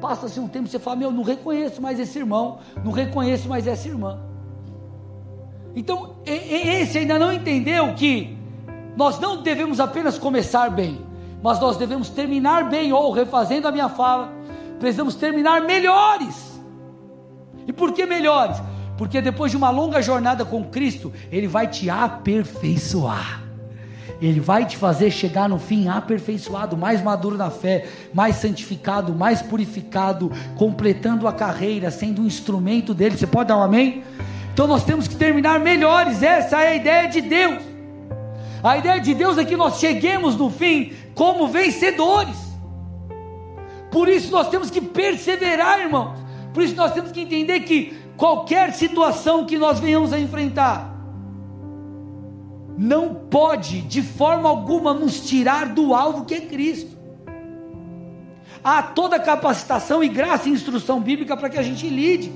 passa-se 0.00 0.38
um 0.38 0.46
tempo, 0.46 0.68
você 0.68 0.78
fala: 0.78 0.94
Meu, 0.94 1.10
não 1.10 1.24
reconheço 1.24 1.82
mais 1.82 1.98
esse 1.98 2.20
irmão, 2.20 2.58
não 2.84 2.92
reconheço 2.92 3.48
mais 3.48 3.66
essa 3.66 3.88
irmã. 3.88 4.20
Então, 5.74 6.18
esse 6.24 6.98
ainda 6.98 7.18
não 7.18 7.32
entendeu 7.32 7.92
que 7.94 8.38
nós 8.96 9.18
não 9.18 9.42
devemos 9.42 9.80
apenas 9.80 10.20
começar 10.20 10.70
bem, 10.70 11.04
mas 11.42 11.58
nós 11.58 11.76
devemos 11.76 12.10
terminar 12.10 12.70
bem, 12.70 12.92
ou 12.92 13.10
refazendo 13.10 13.66
a 13.66 13.72
minha 13.72 13.88
fala, 13.88 14.32
precisamos 14.78 15.14
terminar 15.14 15.62
melhores. 15.62 16.60
E 17.66 17.72
por 17.72 17.92
que 17.92 18.06
melhores? 18.06 18.60
Porque 18.96 19.20
depois 19.20 19.50
de 19.50 19.56
uma 19.56 19.70
longa 19.70 20.00
jornada 20.00 20.44
com 20.44 20.64
Cristo, 20.64 21.12
Ele 21.30 21.46
vai 21.46 21.66
te 21.66 21.90
aperfeiçoar. 21.90 23.42
Ele 24.20 24.40
vai 24.40 24.64
te 24.64 24.76
fazer 24.76 25.10
chegar 25.10 25.48
no 25.48 25.58
fim 25.58 25.88
aperfeiçoado, 25.88 26.76
mais 26.76 27.02
maduro 27.02 27.36
na 27.36 27.50
fé, 27.50 27.86
mais 28.14 28.36
santificado, 28.36 29.14
mais 29.14 29.42
purificado, 29.42 30.32
completando 30.56 31.28
a 31.28 31.32
carreira, 31.32 31.90
sendo 31.90 32.22
um 32.22 32.26
instrumento 32.26 32.94
dele. 32.94 33.16
Você 33.16 33.26
pode 33.26 33.48
dar 33.48 33.58
um 33.58 33.62
amém? 33.62 34.02
Então 34.54 34.66
nós 34.66 34.84
temos 34.84 35.06
que 35.06 35.16
terminar 35.16 35.60
melhores, 35.60 36.22
essa 36.22 36.62
é 36.62 36.68
a 36.68 36.74
ideia 36.76 37.08
de 37.08 37.20
Deus. 37.20 37.62
A 38.62 38.78
ideia 38.78 38.98
de 38.98 39.14
Deus 39.14 39.36
é 39.36 39.44
que 39.44 39.54
nós 39.54 39.78
cheguemos 39.78 40.34
no 40.34 40.50
fim 40.50 40.94
como 41.14 41.46
vencedores. 41.46 42.36
Por 43.96 44.10
isso 44.10 44.30
nós 44.30 44.50
temos 44.50 44.68
que 44.68 44.78
perseverar, 44.78 45.80
irmãos. 45.80 46.18
Por 46.52 46.62
isso 46.62 46.76
nós 46.76 46.92
temos 46.92 47.12
que 47.12 47.22
entender 47.22 47.60
que 47.60 47.96
qualquer 48.14 48.74
situação 48.74 49.46
que 49.46 49.56
nós 49.56 49.80
venhamos 49.80 50.12
a 50.12 50.20
enfrentar, 50.20 50.94
não 52.76 53.14
pode 53.14 53.80
de 53.80 54.02
forma 54.02 54.50
alguma 54.50 54.92
nos 54.92 55.26
tirar 55.26 55.68
do 55.72 55.94
alvo 55.94 56.26
que 56.26 56.34
é 56.34 56.42
Cristo. 56.42 56.94
Há 58.62 58.82
toda 58.82 59.18
capacitação 59.18 60.04
e 60.04 60.08
graça 60.08 60.46
e 60.46 60.52
instrução 60.52 61.00
bíblica 61.00 61.34
para 61.34 61.48
que 61.48 61.56
a 61.56 61.62
gente 61.62 61.88
lide. 61.88 62.30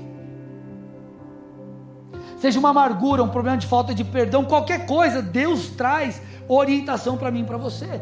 Seja 2.39 2.57
uma 2.57 2.69
amargura, 2.69 3.21
um 3.21 3.29
problema 3.29 3.57
de 3.57 3.67
falta 3.67 3.93
de 3.93 4.03
perdão, 4.03 4.45
qualquer 4.45 4.87
coisa, 4.87 5.21
Deus 5.21 5.69
traz 5.69 6.19
orientação 6.47 7.17
para 7.17 7.29
mim 7.29 7.41
e 7.41 7.45
para 7.45 7.57
você. 7.57 8.01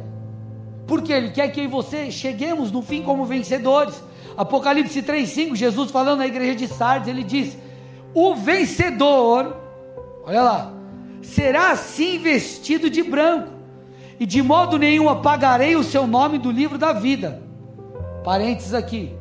Porque 0.89 1.13
Ele 1.13 1.29
quer 1.29 1.47
que 1.49 1.61
eu 1.61 1.63
e 1.63 1.67
você 1.67 2.11
cheguemos 2.11 2.69
no 2.71 2.81
fim 2.81 3.01
como 3.01 3.23
vencedores. 3.23 4.03
Apocalipse 4.35 5.01
3,5, 5.01 5.55
Jesus 5.55 5.91
falando 5.91 6.19
na 6.19 6.27
igreja 6.27 6.55
de 6.55 6.67
Sardes, 6.67 7.07
ele 7.07 7.23
diz: 7.23 7.57
O 8.13 8.35
vencedor, 8.35 9.55
olha 10.25 10.41
lá, 10.41 10.73
será 11.21 11.71
assim 11.71 12.19
vestido 12.19 12.89
de 12.89 13.03
branco, 13.03 13.49
e 14.19 14.25
de 14.25 14.41
modo 14.41 14.77
nenhum 14.77 15.07
apagarei 15.07 15.75
o 15.75 15.83
seu 15.83 16.05
nome 16.05 16.37
do 16.37 16.51
livro 16.51 16.77
da 16.77 16.91
vida. 16.91 17.41
Parênteses 18.23 18.73
aqui. 18.73 19.13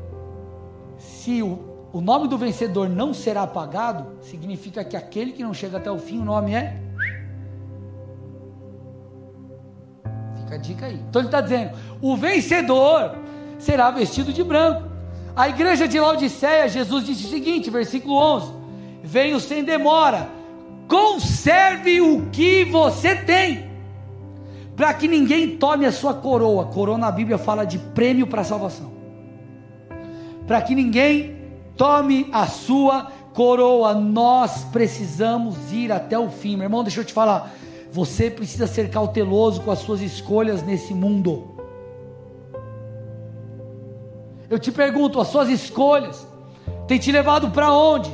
Se 0.98 1.42
o 1.42 1.68
o 1.92 2.00
nome 2.00 2.28
do 2.28 2.36
vencedor 2.36 2.88
não 2.88 3.14
será 3.14 3.42
apagado, 3.42 4.18
significa 4.20 4.84
que 4.84 4.96
aquele 4.96 5.32
que 5.32 5.42
não 5.42 5.54
chega 5.54 5.78
até 5.78 5.90
o 5.90 5.98
fim, 5.98 6.18
o 6.20 6.24
nome 6.24 6.52
é. 6.52 6.80
Fica 10.48 10.54
a 10.54 10.58
dica 10.58 10.86
aí. 10.86 11.00
Então 11.08 11.20
ele 11.20 11.28
está 11.28 11.40
dizendo: 11.40 11.72
o 12.00 12.16
vencedor 12.16 13.16
será 13.58 13.90
vestido 13.90 14.32
de 14.32 14.42
branco. 14.42 14.88
A 15.36 15.48
igreja 15.48 15.86
de 15.86 16.00
Laodiceia, 16.00 16.68
Jesus 16.68 17.04
disse 17.04 17.26
o 17.26 17.30
seguinte, 17.30 17.70
versículo 17.70 18.14
11: 18.14 18.52
Venho 19.04 19.38
sem 19.38 19.62
demora, 19.62 20.28
conserve 20.88 22.00
o 22.00 22.26
que 22.30 22.64
você 22.64 23.14
tem, 23.14 23.70
para 24.74 24.94
que 24.94 25.06
ninguém 25.06 25.56
tome 25.58 25.84
a 25.84 25.92
sua 25.92 26.14
coroa. 26.14 26.64
Coroa 26.66 26.98
na 26.98 27.10
Bíblia 27.10 27.36
fala 27.36 27.64
de 27.64 27.78
prêmio 27.78 28.26
para 28.26 28.42
salvação. 28.42 28.90
Para 30.46 30.62
que 30.62 30.74
ninguém 30.74 31.36
tome 31.76 32.28
a 32.32 32.46
sua 32.46 33.12
coroa. 33.34 33.92
Nós 33.92 34.64
precisamos 34.64 35.70
ir 35.72 35.92
até 35.92 36.18
o 36.18 36.30
fim, 36.30 36.56
meu 36.56 36.64
irmão. 36.64 36.82
Deixa 36.82 37.00
eu 37.00 37.04
te 37.04 37.12
falar. 37.12 37.52
Você 37.90 38.30
precisa 38.30 38.66
ser 38.66 38.90
cauteloso 38.90 39.62
com 39.62 39.70
as 39.70 39.78
suas 39.78 40.00
escolhas 40.00 40.62
nesse 40.62 40.92
mundo. 40.92 41.56
Eu 44.50 44.58
te 44.58 44.70
pergunto, 44.72 45.20
as 45.20 45.28
suas 45.28 45.48
escolhas 45.48 46.26
têm 46.86 46.98
te 46.98 47.12
levado 47.12 47.50
para 47.50 47.72
onde? 47.72 48.10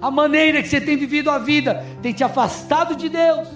A 0.00 0.10
maneira 0.10 0.62
que 0.62 0.68
você 0.68 0.80
tem 0.80 0.96
vivido 0.96 1.30
a 1.30 1.38
vida 1.38 1.84
tem 2.02 2.12
te 2.12 2.24
afastado 2.24 2.96
de 2.96 3.08
Deus 3.08 3.48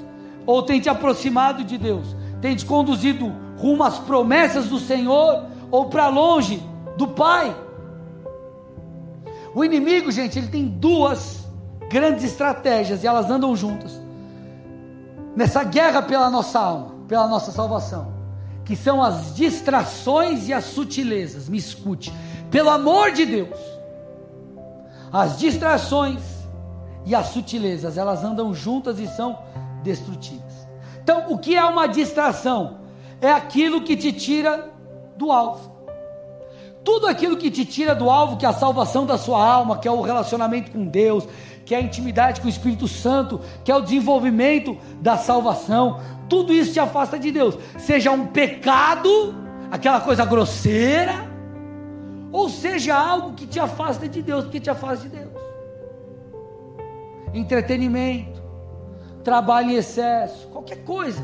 ou 0.46 0.62
tem 0.62 0.80
te 0.80 0.88
aproximado 0.88 1.64
de 1.64 1.76
Deus? 1.76 2.14
Tem 2.40 2.54
te 2.54 2.64
conduzido 2.64 3.32
rumo 3.58 3.82
às 3.82 3.98
promessas 3.98 4.68
do 4.68 4.78
Senhor 4.78 5.46
ou 5.70 5.86
para 5.86 6.08
longe 6.08 6.62
do 6.96 7.08
Pai? 7.08 7.54
O 9.54 9.64
inimigo, 9.64 10.12
gente, 10.12 10.38
ele 10.38 10.48
tem 10.48 10.66
duas 10.66 11.46
grandes 11.90 12.24
estratégias 12.24 13.02
e 13.02 13.06
elas 13.06 13.30
andam 13.30 13.56
juntas. 13.56 14.05
Nessa 15.37 15.62
guerra 15.62 16.01
pela 16.01 16.30
nossa 16.30 16.59
alma, 16.59 16.95
pela 17.07 17.28
nossa 17.28 17.53
salvação, 17.53 18.14
que 18.64 18.74
são 18.74 19.03
as 19.03 19.34
distrações 19.34 20.49
e 20.49 20.53
as 20.53 20.64
sutilezas. 20.64 21.49
Me 21.49 21.59
escute, 21.59 22.12
pelo 22.51 22.70
amor 22.70 23.12
de 23.12 23.26
Deus. 23.26 23.59
As 25.12 25.39
distrações 25.39 26.22
e 27.05 27.14
as 27.14 27.26
sutilezas, 27.26 27.99
elas 27.99 28.24
andam 28.24 28.53
juntas 28.55 28.99
e 28.99 29.07
são 29.07 29.39
destrutivas. 29.82 30.66
Então, 31.03 31.26
o 31.28 31.39
que 31.39 31.55
é 31.55 31.64
uma 31.64 31.87
distração? 31.87 32.78
É 33.20 33.30
aquilo 33.30 33.82
que 33.82 33.97
te 33.97 34.12
tira 34.12 34.72
do 35.16 35.30
alvo 35.30 35.76
tudo 36.87 37.09
aquilo 37.09 37.37
que 37.37 37.51
te 37.51 37.64
tira 37.64 37.97
do 37.97 38.09
alvo, 38.09 38.37
que 38.37 38.47
é 38.47 38.49
a 38.49 38.53
salvação 38.53 39.05
da 39.05 39.18
sua 39.18 39.45
alma, 39.45 39.76
que 39.76 39.89
é 39.89 39.91
o 39.91 40.01
relacionamento 40.03 40.70
com 40.70 40.87
Deus, 40.87 41.26
que 41.66 41.74
é 41.74 41.78
a 41.78 41.80
intimidade 41.80 42.40
com 42.40 42.46
o 42.46 42.50
Espírito 42.50 42.86
Santo, 42.86 43.40
que 43.64 43.72
é 43.72 43.76
o 43.76 43.80
desenvolvimento 43.80 44.78
da 45.00 45.18
salvação, 45.18 46.00
tudo 46.28 46.52
isso 46.52 46.72
te 46.72 46.78
afasta 46.78 47.18
de 47.18 47.32
Deus. 47.32 47.58
Seja 47.76 48.12
um 48.12 48.28
pecado, 48.28 49.34
aquela 49.68 50.00
coisa 50.00 50.24
grosseira, 50.24 51.28
ou 52.30 52.48
seja 52.48 52.94
algo 52.94 53.32
que 53.32 53.48
te 53.48 53.58
afasta 53.58 54.08
de 54.08 54.22
Deus, 54.22 54.46
que 54.46 54.60
te 54.60 54.70
afasta 54.70 55.08
de 55.08 55.16
Deus. 55.16 55.32
Entretenimento, 57.34 58.40
trabalho 59.24 59.72
em 59.72 59.74
excesso, 59.74 60.46
qualquer 60.48 60.84
coisa 60.84 61.22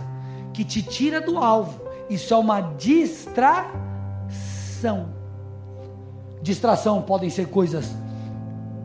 que 0.53 0.65
te 0.65 0.83
tira 0.83 1.21
do 1.21 1.39
alvo, 1.39 1.81
isso 2.11 2.35
é 2.35 2.37
uma 2.37 2.61
distração. 2.61 3.63
Distração 6.43 7.01
podem 7.01 7.31
ser 7.31 7.47
coisas 7.47 7.95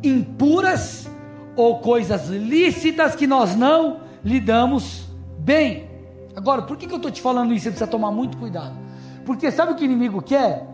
impuras 0.03 1.09
ou 1.57 1.79
coisas 1.79 2.29
lícitas 2.29 3.15
que 3.15 3.27
nós 3.27 3.55
não 3.55 4.01
lidamos 4.23 5.05
bem. 5.39 5.89
Agora, 6.35 6.61
por 6.61 6.77
que, 6.77 6.87
que 6.87 6.93
eu 6.93 6.97
estou 6.97 7.11
te 7.11 7.21
falando 7.21 7.53
isso? 7.53 7.63
Você 7.63 7.71
precisa 7.71 7.89
tomar 7.89 8.11
muito 8.11 8.37
cuidado. 8.37 8.77
Porque 9.25 9.51
sabe 9.51 9.73
o 9.73 9.75
que 9.75 9.83
o 9.83 9.85
inimigo 9.85 10.21
quer? 10.21 10.65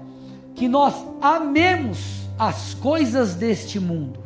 Que 0.54 0.68
nós 0.68 0.94
amemos 1.22 2.28
as 2.38 2.74
coisas 2.76 3.34
deste 3.34 3.80
mundo. 3.80 4.20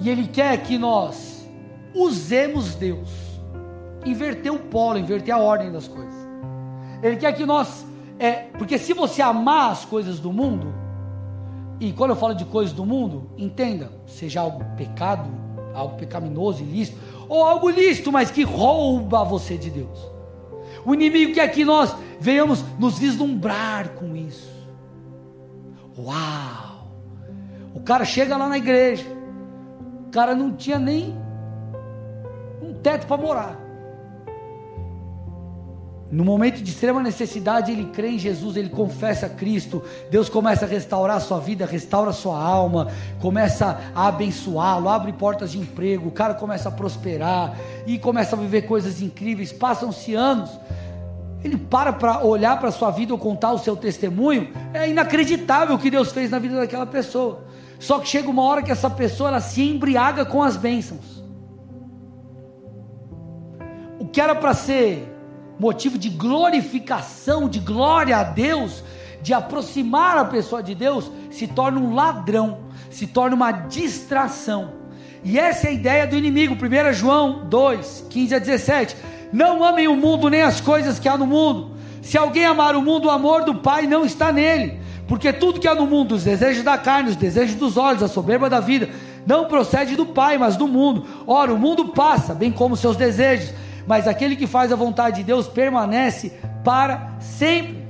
E 0.00 0.08
ele 0.08 0.26
quer 0.26 0.62
que 0.62 0.78
nós 0.78 1.46
usemos 1.94 2.74
Deus. 2.74 3.10
Inverter 4.04 4.52
o 4.52 4.58
polo, 4.58 4.98
inverter 4.98 5.34
a 5.34 5.38
ordem 5.38 5.70
das 5.70 5.86
coisas. 5.86 6.14
Ele 7.02 7.16
quer 7.16 7.32
que 7.32 7.44
nós 7.44 7.84
é, 8.18 8.32
porque 8.58 8.78
se 8.78 8.92
você 8.92 9.20
amar 9.20 9.72
as 9.72 9.84
coisas 9.84 10.18
do 10.20 10.32
mundo, 10.32 10.83
e 11.80 11.92
quando 11.92 12.10
eu 12.10 12.16
falo 12.16 12.34
de 12.34 12.44
coisas 12.44 12.72
do 12.72 12.84
mundo, 12.84 13.30
entenda, 13.36 13.90
seja 14.06 14.40
algo 14.40 14.64
pecado, 14.76 15.28
algo 15.74 15.96
pecaminoso, 15.96 16.62
ilícito, 16.62 16.98
ou 17.28 17.44
algo 17.44 17.68
lícito, 17.68 18.12
mas 18.12 18.30
que 18.30 18.42
rouba 18.42 19.24
você 19.24 19.56
de 19.56 19.70
Deus. 19.70 19.98
O 20.84 20.94
inimigo 20.94 21.34
quer 21.34 21.48
que 21.48 21.64
nós 21.64 21.94
venhamos 22.20 22.64
nos 22.78 22.98
vislumbrar 22.98 23.90
com 23.90 24.14
isso. 24.14 24.52
Uau! 25.98 26.88
O 27.74 27.80
cara 27.80 28.04
chega 28.04 28.36
lá 28.36 28.48
na 28.48 28.58
igreja, 28.58 29.06
o 30.06 30.10
cara 30.10 30.34
não 30.34 30.52
tinha 30.52 30.78
nem 30.78 31.16
um 32.62 32.74
teto 32.74 33.06
para 33.06 33.20
morar. 33.20 33.63
No 36.14 36.24
momento 36.24 36.62
de 36.62 36.70
extrema 36.70 37.02
necessidade, 37.02 37.72
ele 37.72 37.86
crê 37.86 38.10
em 38.10 38.18
Jesus, 38.20 38.56
ele 38.56 38.68
confessa 38.68 39.28
Cristo. 39.28 39.82
Deus 40.12 40.28
começa 40.28 40.64
a 40.64 40.68
restaurar 40.68 41.16
a 41.16 41.20
sua 41.20 41.40
vida, 41.40 41.66
restaura 41.66 42.10
a 42.10 42.12
sua 42.12 42.40
alma, 42.40 42.86
começa 43.20 43.80
a 43.92 44.06
abençoá-lo, 44.06 44.88
abre 44.88 45.12
portas 45.12 45.50
de 45.50 45.58
emprego, 45.58 46.06
o 46.06 46.12
cara 46.12 46.32
começa 46.34 46.68
a 46.68 46.72
prosperar 46.72 47.58
e 47.84 47.98
começa 47.98 48.36
a 48.36 48.38
viver 48.38 48.62
coisas 48.62 49.02
incríveis. 49.02 49.52
Passam-se 49.52 50.14
anos, 50.14 50.56
ele 51.42 51.56
para 51.56 51.92
para 51.92 52.24
olhar 52.24 52.60
para 52.60 52.68
a 52.68 52.72
sua 52.72 52.92
vida 52.92 53.12
ou 53.12 53.18
contar 53.18 53.50
o 53.50 53.58
seu 53.58 53.76
testemunho. 53.76 54.52
É 54.72 54.88
inacreditável 54.88 55.74
o 55.74 55.78
que 55.80 55.90
Deus 55.90 56.12
fez 56.12 56.30
na 56.30 56.38
vida 56.38 56.54
daquela 56.54 56.86
pessoa. 56.86 57.42
Só 57.80 57.98
que 57.98 58.06
chega 58.06 58.30
uma 58.30 58.44
hora 58.44 58.62
que 58.62 58.70
essa 58.70 58.88
pessoa 58.88 59.30
ela 59.30 59.40
se 59.40 59.62
embriaga 59.62 60.24
com 60.24 60.44
as 60.44 60.56
bênçãos. 60.56 61.24
O 63.98 64.06
que 64.06 64.20
era 64.20 64.36
para 64.36 64.54
ser 64.54 65.13
motivo 65.58 65.98
de 65.98 66.08
glorificação, 66.08 67.48
de 67.48 67.58
glória 67.58 68.16
a 68.16 68.24
Deus, 68.24 68.82
de 69.22 69.32
aproximar 69.32 70.18
a 70.18 70.24
pessoa 70.24 70.62
de 70.62 70.74
Deus, 70.74 71.10
se 71.30 71.46
torna 71.46 71.78
um 71.80 71.94
ladrão, 71.94 72.58
se 72.90 73.06
torna 73.06 73.34
uma 73.34 73.52
distração. 73.52 74.72
E 75.22 75.38
essa 75.38 75.66
é 75.66 75.70
a 75.70 75.72
ideia 75.72 76.06
do 76.06 76.16
inimigo. 76.16 76.54
1 76.54 76.92
João 76.92 77.46
2, 77.46 78.06
15 78.10 78.34
a 78.34 78.38
17. 78.38 78.96
Não 79.32 79.64
amem 79.64 79.88
o 79.88 79.96
mundo 79.96 80.28
nem 80.28 80.42
as 80.42 80.60
coisas 80.60 80.98
que 80.98 81.08
há 81.08 81.16
no 81.16 81.26
mundo. 81.26 81.70
Se 82.02 82.18
alguém 82.18 82.44
amar 82.44 82.76
o 82.76 82.82
mundo, 82.82 83.06
o 83.06 83.10
amor 83.10 83.44
do 83.44 83.54
Pai 83.54 83.86
não 83.86 84.04
está 84.04 84.30
nele. 84.30 84.78
Porque 85.08 85.32
tudo 85.32 85.58
que 85.58 85.66
há 85.66 85.74
no 85.74 85.86
mundo, 85.86 86.14
os 86.14 86.24
desejos 86.24 86.62
da 86.62 86.76
carne, 86.76 87.10
os 87.10 87.16
desejos 87.16 87.56
dos 87.56 87.78
olhos, 87.78 88.02
a 88.02 88.08
soberba 88.08 88.50
da 88.50 88.60
vida, 88.60 88.90
não 89.26 89.46
procede 89.46 89.96
do 89.96 90.04
Pai, 90.04 90.36
mas 90.36 90.56
do 90.56 90.68
mundo. 90.68 91.06
Ora, 91.26 91.52
o 91.52 91.58
mundo 91.58 91.88
passa, 91.88 92.34
bem 92.34 92.52
como 92.52 92.76
seus 92.76 92.96
desejos 92.96 93.63
mas 93.86 94.08
aquele 94.08 94.36
que 94.36 94.46
faz 94.46 94.72
a 94.72 94.76
vontade 94.76 95.16
de 95.16 95.22
Deus 95.24 95.46
permanece 95.46 96.32
para 96.64 97.16
sempre. 97.20 97.84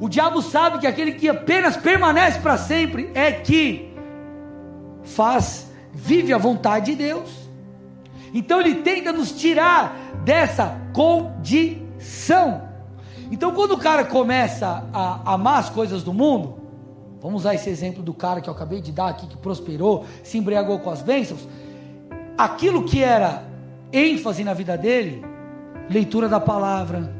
O 0.00 0.08
diabo 0.08 0.40
sabe 0.40 0.78
que 0.78 0.86
aquele 0.86 1.12
que 1.12 1.28
apenas 1.28 1.76
permanece 1.76 2.38
para 2.38 2.56
sempre 2.56 3.10
é 3.14 3.32
que 3.32 3.92
faz, 5.02 5.70
vive 5.92 6.32
a 6.32 6.38
vontade 6.38 6.92
de 6.92 6.96
Deus. 6.96 7.30
Então 8.32 8.60
ele 8.60 8.76
tenta 8.76 9.12
nos 9.12 9.32
tirar 9.32 9.96
dessa 10.24 10.76
condição. 10.92 12.68
Então 13.30 13.52
quando 13.52 13.72
o 13.72 13.78
cara 13.78 14.04
começa 14.04 14.84
a 14.92 15.32
amar 15.32 15.58
as 15.58 15.68
coisas 15.68 16.02
do 16.02 16.14
mundo, 16.14 16.58
vamos 17.20 17.42
usar 17.42 17.54
esse 17.54 17.68
exemplo 17.68 18.02
do 18.02 18.14
cara 18.14 18.40
que 18.40 18.48
eu 18.48 18.54
acabei 18.54 18.80
de 18.80 18.92
dar 18.92 19.08
aqui, 19.08 19.26
que 19.26 19.36
prosperou, 19.36 20.06
se 20.22 20.38
embriagou 20.38 20.78
com 20.78 20.90
as 20.90 21.02
bênçãos, 21.02 21.48
aquilo 22.36 22.84
que 22.84 23.02
era 23.02 23.47
ênfase 23.92 24.44
na 24.44 24.54
vida 24.54 24.76
dele, 24.76 25.22
leitura 25.88 26.28
da 26.28 26.40
palavra, 26.40 27.12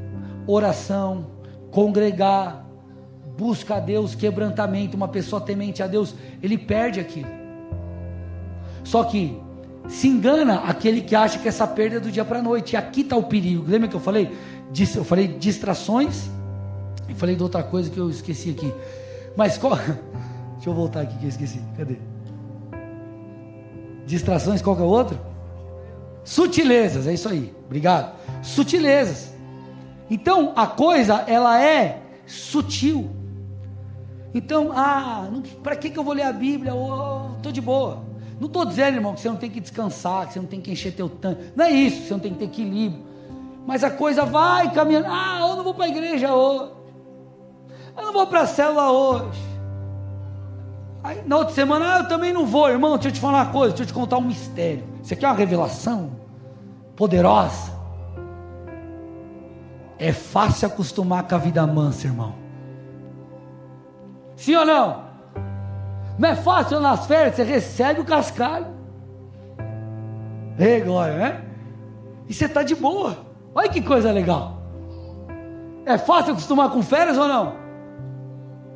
oração, 0.47 1.27
congregar, 1.71 2.67
busca 3.37 3.77
a 3.77 3.81
Deus, 3.81 4.15
quebrantamento, 4.15 4.97
uma 4.97 5.09
pessoa 5.09 5.41
temente 5.41 5.83
a 5.83 5.87
Deus, 5.87 6.15
ele 6.43 6.59
perde 6.59 7.01
aquilo. 7.01 7.29
Só 8.83 9.05
que 9.05 9.39
se 9.89 10.09
engana 10.09 10.61
aquele 10.61 11.01
que 11.01 11.15
acha 11.15 11.39
que 11.39 11.49
essa 11.49 11.67
perda 11.67 11.97
é 11.97 12.01
do 12.01 12.11
dia 12.11 12.25
para 12.25 12.41
a 12.41 12.43
noite. 12.43 12.73
E 12.73 12.77
aqui 12.77 13.01
está 13.01 13.17
o 13.17 13.23
perigo. 13.23 13.65
Lembra 13.67 13.89
que 13.89 13.97
eu 13.97 14.01
falei? 14.01 14.31
Eu 14.97 15.05
falei 15.05 15.29
distrações 15.29 16.31
e 17.09 17.15
falei 17.15 17.37
de 17.37 17.43
outra 17.43 17.63
coisa 17.63 17.91
que 17.91 17.99
eu 17.99 18.11
esqueci 18.11 18.51
aqui. 18.51 18.73
Mas 19.37 19.57
qual. 19.57 19.77
Deixa 20.57 20.71
eu 20.71 20.75
voltar 20.75 21.03
aqui 21.03 21.17
que 21.17 21.25
eu 21.25 21.29
esqueci. 21.29 21.61
Cadê? 21.77 21.97
Distrações, 24.07 24.61
qual 24.61 24.75
que 24.75 24.83
é 24.83 24.85
o 24.85 24.89
outro? 24.89 25.19
Sutilezas, 26.29 27.07
é 27.07 27.15
isso 27.15 27.27
aí. 27.27 27.55
Obrigado. 27.65 28.15
Sutilezas. 28.43 29.33
Então, 30.11 30.53
a 30.55 30.67
coisa 30.67 31.25
ela 31.27 31.59
é 31.59 32.03
sutil. 32.27 33.09
Então, 34.35 34.71
ah, 34.75 35.27
para 35.63 35.75
que, 35.75 35.89
que 35.89 35.99
eu 35.99 36.05
vou 36.05 36.13
ler 36.13 36.25
a 36.25 36.33
Bíblia? 36.33 36.73
Estou 37.39 37.51
de 37.51 37.63
boa. 37.63 38.05
Não 38.39 38.47
estou 38.47 38.67
dizendo, 38.67 38.97
irmão, 38.97 39.15
que 39.15 39.23
você 39.23 39.29
não 39.31 39.39
tem 39.39 39.49
que 39.49 39.59
descansar, 39.59 40.27
que 40.27 40.35
você 40.35 40.39
não 40.39 40.47
tem 40.47 40.61
que 40.61 40.71
encher 40.71 40.93
teu 40.93 41.09
tanque. 41.09 41.51
Não 41.57 41.65
é 41.65 41.71
isso, 41.71 42.07
você 42.07 42.13
não 42.13 42.21
tem 42.21 42.35
que 42.35 42.41
ter 42.41 42.45
equilíbrio. 42.45 43.03
Mas 43.67 43.83
a 43.83 43.91
coisa 43.91 44.27
vai 44.27 44.71
caminhando. 44.71 45.07
Ah, 45.09 45.39
eu 45.41 45.57
não 45.57 45.65
vou 45.65 45.73
para 45.73 45.87
a 45.87 45.89
igreja 45.89 46.35
hoje. 46.35 46.73
Eu 47.97 48.03
não 48.05 48.13
vou 48.13 48.27
para 48.27 48.43
a 48.43 48.47
célula 48.47 48.93
hoje. 48.93 49.41
Aí, 51.03 51.23
na 51.27 51.39
outra 51.39 51.55
semana, 51.55 51.95
ah, 51.95 51.99
eu 52.01 52.09
também 52.09 52.35
não 52.35 52.45
vou, 52.45 52.69
irmão. 52.69 52.97
Deixa 52.97 53.09
eu 53.09 53.13
te 53.13 53.21
falar 53.21 53.45
uma 53.45 53.51
coisa, 53.51 53.69
deixa 53.69 53.85
eu 53.85 53.87
te 53.87 53.95
contar 53.95 54.19
um 54.19 54.27
mistério. 54.27 54.98
Isso 55.09 55.15
aqui 55.15 55.25
é 55.25 55.29
uma 55.29 55.35
revelação 55.35 56.11
poderosa. 56.95 57.73
É 59.99 60.13
fácil 60.13 60.69
acostumar 60.69 61.27
com 61.27 61.35
a 61.35 61.39
vida 61.39 61.67
mansa, 61.67 62.09
irmão. 62.09 62.35
Sim 64.37 64.57
ou 64.57 64.67
não? 64.67 65.05
Não 66.19 66.29
é 66.29 66.37
fácil 66.37 66.79
nas 66.81 67.07
férias, 67.07 67.37
você 67.37 67.43
recebe 67.43 68.03
o 68.03 68.05
cascalho. 68.05 68.67
Ei, 70.59 70.83
glória, 70.83 71.17
né? 71.17 71.45
E 72.29 72.35
você 72.35 72.45
está 72.45 72.63
de 72.63 72.75
boa. 72.75 73.17
Olha 73.55 73.71
que 73.71 73.81
coisa 73.81 74.13
legal. 74.13 74.59
É 75.87 75.97
fácil 75.97 76.33
acostumar 76.33 76.69
com 76.69 76.83
férias 76.83 77.17
ou 77.17 77.27
não? 77.27 77.55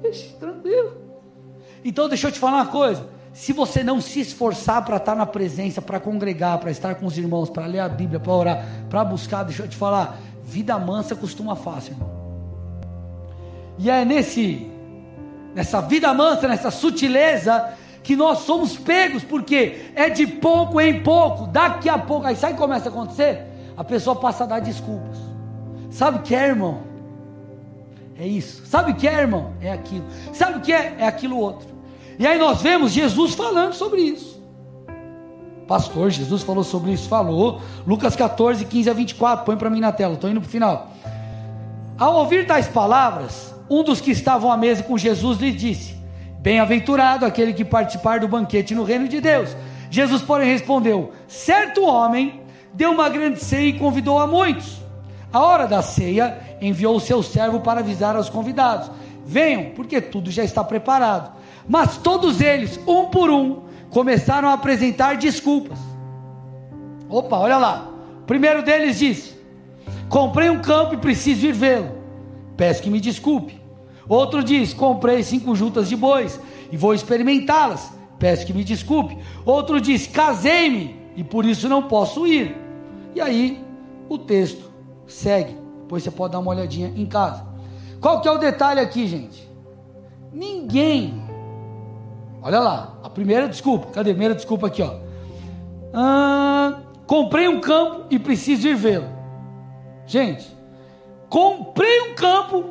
Ixi, 0.02 0.34
tranquilo. 0.40 0.96
Então 1.84 2.08
deixa 2.08 2.28
eu 2.28 2.32
te 2.32 2.38
falar 2.38 2.62
uma 2.62 2.66
coisa. 2.68 3.11
Se 3.32 3.52
você 3.52 3.82
não 3.82 4.00
se 4.00 4.20
esforçar 4.20 4.84
para 4.84 4.98
estar 4.98 5.14
na 5.14 5.24
presença, 5.24 5.80
para 5.80 5.98
congregar, 5.98 6.58
para 6.58 6.70
estar 6.70 6.94
com 6.96 7.06
os 7.06 7.16
irmãos, 7.16 7.48
para 7.48 7.66
ler 7.66 7.80
a 7.80 7.88
Bíblia, 7.88 8.20
para 8.20 8.32
orar, 8.32 8.66
para 8.90 9.04
buscar, 9.04 9.42
deixa 9.42 9.62
eu 9.62 9.68
te 9.68 9.76
falar, 9.76 10.18
vida 10.44 10.78
mansa 10.78 11.16
costuma 11.16 11.56
fácil, 11.56 11.92
irmão. 11.92 12.10
E 13.78 13.88
é 13.88 14.04
nesse 14.04 14.70
nessa 15.54 15.80
vida 15.80 16.12
mansa, 16.12 16.48
nessa 16.48 16.70
sutileza 16.70 17.74
que 18.02 18.16
nós 18.16 18.40
somos 18.40 18.76
pegos, 18.76 19.22
porque 19.22 19.90
é 19.94 20.10
de 20.10 20.26
pouco 20.26 20.80
em 20.80 21.02
pouco, 21.02 21.46
daqui 21.46 21.88
a 21.88 21.98
pouco, 21.98 22.26
aí 22.26 22.34
sabe 22.36 22.54
o 22.54 22.56
que 22.56 22.62
começa 22.62 22.88
a 22.88 22.92
acontecer? 22.92 23.46
A 23.76 23.84
pessoa 23.84 24.16
passa 24.16 24.44
a 24.44 24.46
dar 24.46 24.60
desculpas. 24.60 25.18
Sabe 25.90 26.18
o 26.18 26.22
que 26.22 26.34
é, 26.34 26.48
irmão? 26.48 26.82
É 28.18 28.26
isso. 28.26 28.66
Sabe 28.66 28.92
o 28.92 28.94
que 28.94 29.06
é, 29.06 29.20
irmão? 29.20 29.52
É 29.60 29.72
aquilo. 29.72 30.04
Sabe 30.32 30.58
o 30.58 30.60
que 30.60 30.72
é? 30.72 30.96
É 30.98 31.06
aquilo 31.06 31.38
outro. 31.38 31.71
E 32.18 32.26
aí 32.26 32.38
nós 32.38 32.62
vemos 32.62 32.92
Jesus 32.92 33.34
falando 33.34 33.72
sobre 33.74 34.00
isso. 34.00 34.40
Pastor, 35.66 36.10
Jesus 36.10 36.42
falou 36.42 36.64
sobre 36.64 36.92
isso, 36.92 37.08
falou. 37.08 37.60
Lucas 37.86 38.14
14, 38.14 38.64
15 38.64 38.90
a 38.90 38.92
24, 38.92 39.44
põe 39.44 39.56
para 39.56 39.70
mim 39.70 39.80
na 39.80 39.92
tela, 39.92 40.14
estou 40.14 40.28
indo 40.28 40.40
para 40.40 40.48
o 40.48 40.50
final. 40.50 40.90
Ao 41.98 42.16
ouvir 42.16 42.46
tais 42.46 42.68
palavras, 42.68 43.54
um 43.70 43.82
dos 43.82 44.00
que 44.00 44.10
estavam 44.10 44.50
à 44.50 44.56
mesa 44.56 44.82
com 44.82 44.98
Jesus 44.98 45.38
lhe 45.38 45.52
disse: 45.52 45.96
Bem-aventurado 46.38 47.24
aquele 47.24 47.52
que 47.52 47.64
participar 47.64 48.20
do 48.20 48.28
banquete 48.28 48.74
no 48.74 48.84
reino 48.84 49.08
de 49.08 49.20
Deus. 49.20 49.56
Jesus, 49.90 50.20
porém, 50.20 50.48
respondeu: 50.48 51.12
Certo 51.28 51.84
homem 51.84 52.40
deu 52.74 52.90
uma 52.90 53.08
grande 53.08 53.40
ceia 53.40 53.68
e 53.68 53.78
convidou 53.78 54.18
a 54.18 54.26
muitos. 54.26 54.82
A 55.32 55.40
hora 55.40 55.66
da 55.66 55.80
ceia, 55.80 56.38
enviou 56.60 56.96
o 56.96 57.00
seu 57.00 57.22
servo 57.22 57.60
para 57.60 57.80
avisar 57.80 58.16
aos 58.16 58.28
convidados: 58.28 58.90
Venham, 59.24 59.70
porque 59.74 60.00
tudo 60.00 60.30
já 60.30 60.44
está 60.44 60.62
preparado. 60.62 61.32
Mas 61.68 61.96
todos 61.96 62.40
eles, 62.40 62.78
um 62.86 63.06
por 63.06 63.30
um, 63.30 63.62
começaram 63.90 64.48
a 64.48 64.54
apresentar 64.54 65.16
desculpas. 65.16 65.78
Opa, 67.08 67.36
olha 67.38 67.58
lá. 67.58 67.88
O 68.22 68.26
primeiro 68.26 68.62
deles 68.62 68.98
disse: 68.98 69.34
Comprei 70.08 70.50
um 70.50 70.60
campo 70.60 70.94
e 70.94 70.98
preciso 70.98 71.46
ir 71.46 71.52
vê-lo. 71.52 71.90
Peço 72.56 72.82
que 72.82 72.90
me 72.90 73.00
desculpe. 73.00 73.60
Outro 74.08 74.42
diz: 74.42 74.72
Comprei 74.74 75.22
cinco 75.22 75.54
juntas 75.54 75.88
de 75.88 75.96
bois 75.96 76.40
e 76.70 76.76
vou 76.76 76.94
experimentá-las. 76.94 77.92
Peço 78.18 78.46
que 78.46 78.52
me 78.52 78.64
desculpe. 78.64 79.16
Outro 79.44 79.80
diz: 79.80 80.06
Casei-me 80.06 80.96
e 81.16 81.22
por 81.22 81.44
isso 81.44 81.68
não 81.68 81.82
posso 81.82 82.26
ir. 82.26 82.56
E 83.14 83.20
aí 83.20 83.62
o 84.08 84.18
texto 84.18 84.70
segue. 85.06 85.56
Depois 85.82 86.02
você 86.02 86.10
pode 86.10 86.32
dar 86.32 86.38
uma 86.38 86.50
olhadinha 86.50 86.92
em 86.96 87.06
casa. 87.06 87.44
Qual 88.00 88.20
que 88.20 88.28
é 88.28 88.30
o 88.30 88.38
detalhe 88.38 88.80
aqui, 88.80 89.06
gente? 89.06 89.48
Ninguém 90.32 91.21
Olha 92.42 92.58
lá, 92.58 92.98
a 93.02 93.08
primeira 93.08 93.48
desculpa. 93.48 93.86
Cadê? 93.92 94.10
A 94.10 94.14
primeira 94.14 94.34
desculpa 94.34 94.66
aqui, 94.66 94.82
ó. 94.82 94.96
Ah, 95.94 96.80
comprei 97.06 97.46
um 97.48 97.60
campo 97.60 98.06
e 98.10 98.18
preciso 98.18 98.66
ir 98.66 98.74
vê-lo. 98.74 99.08
Gente, 100.06 100.50
comprei 101.28 102.10
um 102.10 102.14
campo 102.14 102.64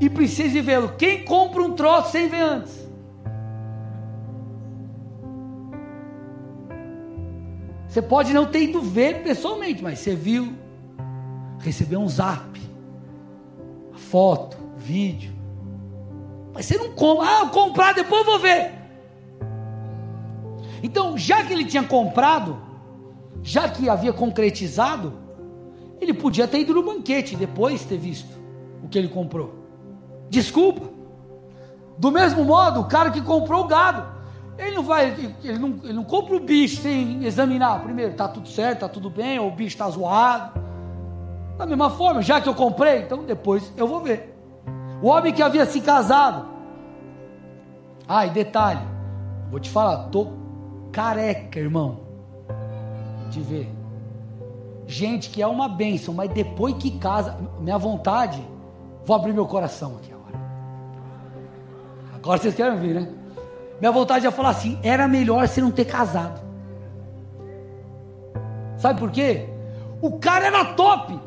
e 0.00 0.08
preciso 0.08 0.56
ir 0.56 0.62
vê-lo. 0.62 0.94
Quem 0.96 1.24
compra 1.24 1.62
um 1.62 1.74
troço 1.74 2.12
sem 2.12 2.28
ver 2.28 2.40
antes? 2.42 2.82
Você 7.86 8.00
pode 8.00 8.32
não 8.32 8.46
ter 8.46 8.62
ido 8.62 8.80
ver 8.80 9.22
pessoalmente, 9.22 9.82
mas 9.82 9.98
você 9.98 10.14
viu, 10.14 10.54
recebeu 11.58 12.00
um 12.00 12.08
zap, 12.08 12.58
foto, 13.92 14.56
vídeo. 14.78 15.31
Mas 16.52 16.66
você 16.66 16.76
não 16.76 16.92
compra. 16.92 17.26
Ah, 17.26 17.48
comprar, 17.48 17.94
depois 17.94 18.20
eu 18.20 18.26
vou 18.26 18.38
ver. 18.38 18.72
Então, 20.82 21.16
já 21.16 21.44
que 21.44 21.52
ele 21.52 21.64
tinha 21.64 21.82
comprado, 21.82 22.58
já 23.42 23.68
que 23.68 23.88
havia 23.88 24.12
concretizado, 24.12 25.14
ele 26.00 26.12
podia 26.12 26.48
ter 26.48 26.60
ido 26.60 26.74
no 26.74 26.82
banquete 26.82 27.36
depois 27.36 27.84
ter 27.84 27.96
visto 27.96 28.36
o 28.82 28.88
que 28.88 28.98
ele 28.98 29.08
comprou. 29.08 29.54
Desculpa. 30.28 30.90
Do 31.96 32.10
mesmo 32.10 32.44
modo, 32.44 32.80
o 32.80 32.84
cara 32.84 33.10
que 33.10 33.20
comprou 33.20 33.64
o 33.64 33.68
gado, 33.68 34.04
ele 34.58 34.74
não 34.74 34.82
vai, 34.82 35.14
ele 35.44 35.58
não, 35.58 35.78
ele 35.84 35.92
não 35.92 36.04
compra 36.04 36.36
o 36.36 36.40
bicho 36.40 36.80
sem 36.80 37.24
examinar 37.24 37.82
primeiro, 37.82 38.12
está 38.12 38.26
tudo 38.28 38.48
certo, 38.48 38.78
está 38.78 38.88
tudo 38.88 39.08
bem, 39.08 39.38
ou 39.38 39.48
o 39.48 39.50
bicho 39.50 39.74
está 39.74 39.88
zoado. 39.88 40.60
Da 41.56 41.66
mesma 41.66 41.90
forma, 41.90 42.22
já 42.22 42.40
que 42.40 42.48
eu 42.48 42.54
comprei, 42.54 43.02
então 43.02 43.22
depois 43.24 43.72
eu 43.76 43.86
vou 43.86 44.00
ver. 44.00 44.31
O 45.02 45.08
homem 45.08 45.32
que 45.32 45.42
havia 45.42 45.66
se 45.66 45.80
casado. 45.80 46.46
Ah, 48.06 48.24
e 48.24 48.30
detalhe, 48.30 48.80
vou 49.50 49.58
te 49.58 49.68
falar, 49.68 50.04
tô 50.10 50.28
careca, 50.92 51.58
irmão, 51.58 52.00
de 53.30 53.40
ver. 53.40 53.68
Gente 54.86 55.30
que 55.30 55.42
é 55.42 55.46
uma 55.46 55.68
bênção, 55.68 56.14
mas 56.14 56.30
depois 56.30 56.74
que 56.76 56.98
casa, 56.98 57.36
minha 57.58 57.78
vontade, 57.78 58.46
vou 59.04 59.16
abrir 59.16 59.32
meu 59.32 59.46
coração 59.46 59.96
aqui 59.96 60.12
agora. 60.12 60.38
Agora 62.14 62.38
vocês 62.38 62.54
querem 62.54 62.78
ver, 62.78 63.00
né? 63.00 63.08
Minha 63.80 63.90
vontade 63.90 64.26
é 64.26 64.30
falar 64.30 64.50
assim: 64.50 64.78
era 64.82 65.08
melhor 65.08 65.48
você 65.48 65.60
não 65.60 65.70
ter 65.70 65.86
casado. 65.86 66.40
Sabe 68.76 69.00
por 69.00 69.10
quê? 69.10 69.48
O 70.00 70.18
cara 70.18 70.46
era 70.46 70.64
top, 70.74 71.18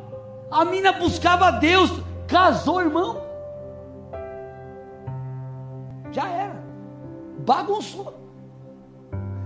a 0.51 0.63
mina 0.63 0.91
buscava 0.93 1.51
Deus, 1.51 1.91
casou, 2.27 2.81
irmão. 2.81 3.24
Já 6.15 6.27
era. 6.29 6.63
Bagunçou. 7.45 8.13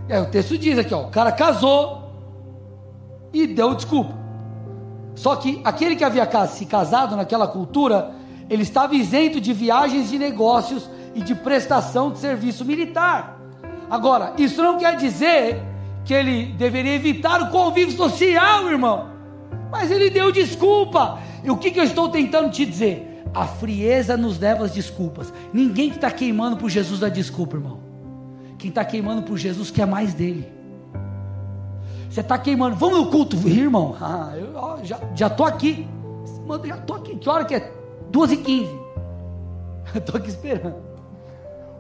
E 0.07 0.13
aí 0.13 0.21
o 0.21 0.27
texto 0.27 0.57
diz 0.57 0.77
aqui, 0.77 0.93
ó, 0.93 1.07
o 1.07 1.09
cara 1.09 1.31
casou 1.31 2.13
e 3.33 3.47
deu 3.47 3.73
desculpa. 3.73 4.13
Só 5.15 5.35
que 5.35 5.59
aquele 5.63 5.95
que 5.95 6.03
havia 6.03 6.29
se 6.47 6.65
casado 6.65 7.15
naquela 7.15 7.47
cultura, 7.47 8.11
ele 8.49 8.61
estava 8.61 8.95
isento 8.95 9.41
de 9.41 9.51
viagens 9.51 10.09
de 10.09 10.19
negócios 10.19 10.87
e 11.15 11.21
de 11.21 11.33
prestação 11.33 12.11
de 12.11 12.19
serviço 12.19 12.63
militar. 12.63 13.39
Agora, 13.89 14.33
isso 14.37 14.61
não 14.61 14.77
quer 14.77 14.95
dizer 14.95 15.61
que 16.05 16.13
ele 16.13 16.53
deveria 16.53 16.93
evitar 16.93 17.41
o 17.41 17.49
convívio 17.49 17.97
social, 17.97 18.69
irmão. 18.69 19.09
Mas 19.71 19.89
ele 19.89 20.09
deu 20.09 20.31
desculpa. 20.31 21.19
E 21.43 21.49
o 21.49 21.57
que, 21.57 21.71
que 21.71 21.79
eu 21.79 21.83
estou 21.83 22.09
tentando 22.09 22.51
te 22.51 22.65
dizer? 22.65 23.08
A 23.33 23.45
frieza 23.45 24.17
nos 24.17 24.39
leva 24.39 24.65
às 24.65 24.71
desculpas. 24.71 25.31
Ninguém 25.53 25.89
que 25.89 25.97
está 25.97 26.09
queimando 26.09 26.57
por 26.57 26.69
Jesus 26.69 26.99
dá 26.99 27.09
desculpa, 27.09 27.57
irmão. 27.57 27.79
Quem 28.57 28.69
está 28.69 28.83
queimando 28.83 29.23
por 29.23 29.37
Jesus 29.37 29.71
quer 29.71 29.85
mais 29.85 30.13
dele. 30.13 30.51
Você 32.09 32.21
está 32.21 32.37
queimando, 32.37 32.75
vamos 32.75 32.99
no 32.99 33.11
culto, 33.11 33.35
irmão. 33.47 33.95
Ah, 34.01 34.33
eu 34.35 34.55
ó, 34.55 34.77
já, 34.83 34.99
já 35.15 35.29
tô 35.29 35.45
aqui. 35.45 35.87
Já 36.65 36.77
tô 36.77 36.95
aqui. 36.95 37.15
Que 37.15 37.29
hora 37.29 37.45
que 37.45 37.55
é? 37.55 37.71
Duas 38.09 38.31
e 38.31 38.37
quinze. 38.37 38.77
Estou 39.93 40.17
aqui 40.17 40.29
esperando. 40.29 40.75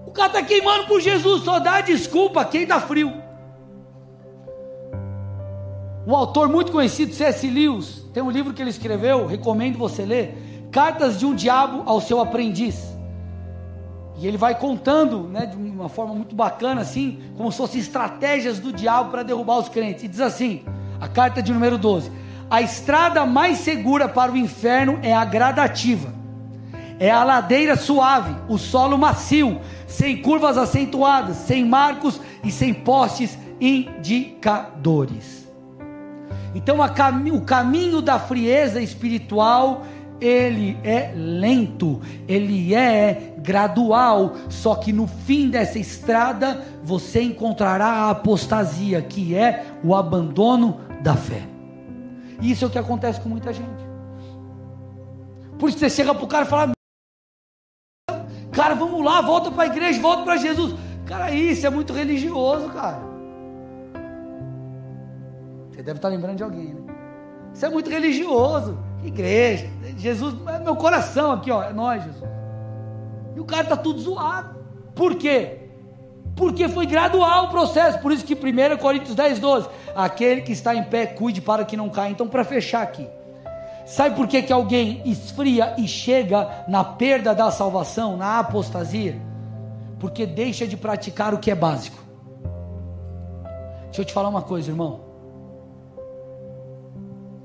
O 0.05 0.11
cara 0.11 0.27
está 0.27 0.43
queimando 0.43 0.87
por 0.87 1.01
Jesus, 1.01 1.43
só 1.43 1.59
dá 1.59 1.81
desculpa 1.81 2.45
quem 2.45 2.65
dá 2.65 2.79
frio. 2.79 3.13
Um 6.07 6.15
autor 6.15 6.47
muito 6.49 6.71
conhecido, 6.71 7.13
C.S. 7.13 7.47
Lewis, 7.47 8.03
tem 8.13 8.23
um 8.23 8.31
livro 8.31 8.53
que 8.53 8.61
ele 8.61 8.71
escreveu, 8.71 9.27
recomendo 9.27 9.77
você 9.77 10.05
ler 10.05 10.48
Cartas 10.71 11.17
de 11.17 11.25
um 11.25 11.33
diabo 11.33 11.83
ao 11.85 11.99
seu 11.99 12.19
aprendiz. 12.19 12.89
E 14.17 14.27
ele 14.27 14.37
vai 14.37 14.53
contando, 14.53 15.23
né, 15.23 15.45
de 15.45 15.55
uma 15.55 15.87
forma 15.87 16.13
muito 16.13 16.35
bacana, 16.35 16.81
assim, 16.81 17.19
como 17.37 17.51
se 17.51 17.57
fossem 17.57 17.79
estratégias 17.79 18.59
do 18.59 18.73
diabo 18.73 19.11
para 19.11 19.23
derrubar 19.23 19.57
os 19.57 19.69
crentes. 19.69 20.03
E 20.03 20.07
diz 20.07 20.19
assim: 20.19 20.63
a 20.99 21.07
carta 21.07 21.41
de 21.41 21.53
número 21.53 21.77
12: 21.77 22.11
A 22.49 22.61
estrada 22.61 23.25
mais 23.25 23.59
segura 23.59 24.09
para 24.09 24.31
o 24.31 24.37
inferno 24.37 24.99
é 25.01 25.13
a 25.13 25.23
gradativa. 25.23 26.13
É 26.99 27.09
a 27.09 27.23
ladeira 27.23 27.77
suave, 27.77 28.35
o 28.49 28.57
solo 28.57 28.97
macio, 28.97 29.61
sem 29.87 30.21
curvas 30.21 30.57
acentuadas, 30.57 31.37
sem 31.37 31.63
marcos 31.63 32.19
e 32.43 32.51
sem 32.51 32.73
postes 32.73 33.37
indicadores. 33.61 35.47
Então 36.53 36.77
cami 36.89 37.31
o 37.31 37.41
caminho 37.41 38.01
da 38.01 38.19
frieza 38.19 38.81
espiritual 38.81 39.85
ele 40.21 40.77
é 40.83 41.11
lento, 41.15 42.01
ele 42.27 42.75
é 42.75 43.35
gradual, 43.37 44.33
só 44.49 44.75
que 44.75 44.91
no 44.91 45.07
fim 45.07 45.49
dessa 45.49 45.79
estrada 45.79 46.63
você 46.83 47.21
encontrará 47.21 47.85
a 47.85 48.09
apostasia, 48.11 49.01
que 49.01 49.35
é 49.35 49.65
o 49.83 49.95
abandono 49.95 50.79
da 51.01 51.15
fé. 51.15 51.43
Isso 52.41 52.63
é 52.63 52.67
o 52.67 52.71
que 52.71 52.79
acontece 52.79 53.19
com 53.21 53.29
muita 53.29 53.51
gente. 53.53 53.89
Por 55.57 55.69
isso 55.69 55.79
você 55.79 55.89
chega 55.89 56.13
para 56.13 56.23
o 56.23 56.27
cara 56.27 56.45
e 56.45 56.49
fala: 56.49 56.71
Cara, 58.51 58.75
vamos 58.75 59.03
lá, 59.03 59.21
volta 59.21 59.51
para 59.51 59.63
a 59.63 59.67
igreja, 59.67 60.01
volta 60.01 60.23
para 60.23 60.37
Jesus. 60.37 60.73
Cara, 61.05 61.31
isso 61.31 61.65
é 61.65 61.69
muito 61.69 61.91
religioso, 61.91 62.69
cara. 62.69 63.01
Você 65.69 65.83
deve 65.83 65.97
estar 65.97 66.09
lembrando 66.09 66.37
de 66.37 66.43
alguém, 66.43 66.73
né? 66.73 66.81
Isso 67.53 67.65
é 67.65 67.69
muito 67.69 67.89
religioso. 67.89 68.77
Igreja, 69.03 69.69
Jesus, 69.99 70.33
é 70.47 70.59
meu 70.59 70.77
coração 70.77 71.33
aqui, 71.33 71.51
ó, 71.51 71.61
é 71.61 71.73
nós, 71.73 72.01
Jesus. 72.03 72.29
E 73.35 73.39
o 73.39 73.45
cara 73.45 73.63
está 73.63 73.75
tudo 73.75 73.99
zoado. 73.99 74.57
Por 74.95 75.15
quê? 75.15 75.59
Porque 76.37 76.69
foi 76.69 76.85
gradual 76.85 77.45
o 77.45 77.49
processo. 77.49 77.99
Por 77.99 78.13
isso 78.13 78.25
que 78.25 78.33
1 78.33 78.77
Coríntios 78.77 79.13
10, 79.13 79.39
12. 79.39 79.69
Aquele 79.93 80.41
que 80.41 80.53
está 80.53 80.73
em 80.73 80.83
pé, 80.83 81.05
cuide 81.05 81.41
para 81.41 81.65
que 81.65 81.75
não 81.75 81.89
caia. 81.89 82.11
Então, 82.11 82.29
para 82.29 82.45
fechar 82.45 82.81
aqui. 82.81 83.07
Sabe 83.85 84.15
por 84.15 84.25
que, 84.25 84.41
que 84.41 84.53
alguém 84.53 85.01
esfria 85.03 85.75
e 85.77 85.85
chega 85.87 86.63
na 86.67 86.83
perda 86.83 87.35
da 87.35 87.51
salvação, 87.51 88.15
na 88.15 88.39
apostasia? 88.39 89.19
Porque 89.99 90.25
deixa 90.25 90.65
de 90.65 90.77
praticar 90.77 91.33
o 91.33 91.39
que 91.39 91.51
é 91.51 91.55
básico. 91.55 91.97
Deixa 93.85 94.01
eu 94.01 94.05
te 94.05 94.13
falar 94.13 94.29
uma 94.29 94.43
coisa, 94.43 94.71
irmão. 94.71 95.01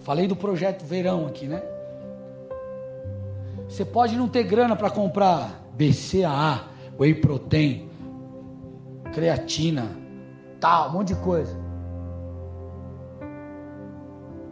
Falei 0.01 0.29
do 0.29 0.37
projeto 0.37 0.85
verão 0.85 1.27
aqui, 1.27 1.49
né? 1.49 1.74
Você 3.69 3.85
pode 3.85 4.17
não 4.17 4.29
ter 4.29 4.45
grana 4.45 4.77
para 4.77 4.91
comprar 4.91 5.63
BCAA, 5.75 6.65
Whey 6.99 7.15
Protein, 7.15 7.89
creatina, 9.13 9.89
tal, 10.61 10.91
um 10.91 10.93
monte 10.93 11.09
de 11.09 11.17
coisa. 11.17 11.57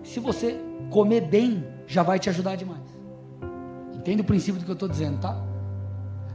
Se 0.02 0.18
você 0.18 0.60
comer 0.90 1.22
bem, 1.22 1.64
já 1.86 2.02
vai 2.02 2.18
te 2.18 2.28
ajudar 2.28 2.56
demais. 2.56 2.80
Entende 3.94 4.22
o 4.22 4.24
princípio 4.24 4.60
do 4.60 4.64
que 4.64 4.70
eu 4.70 4.74
estou 4.74 4.88
dizendo, 4.88 5.20
tá? 5.20 5.40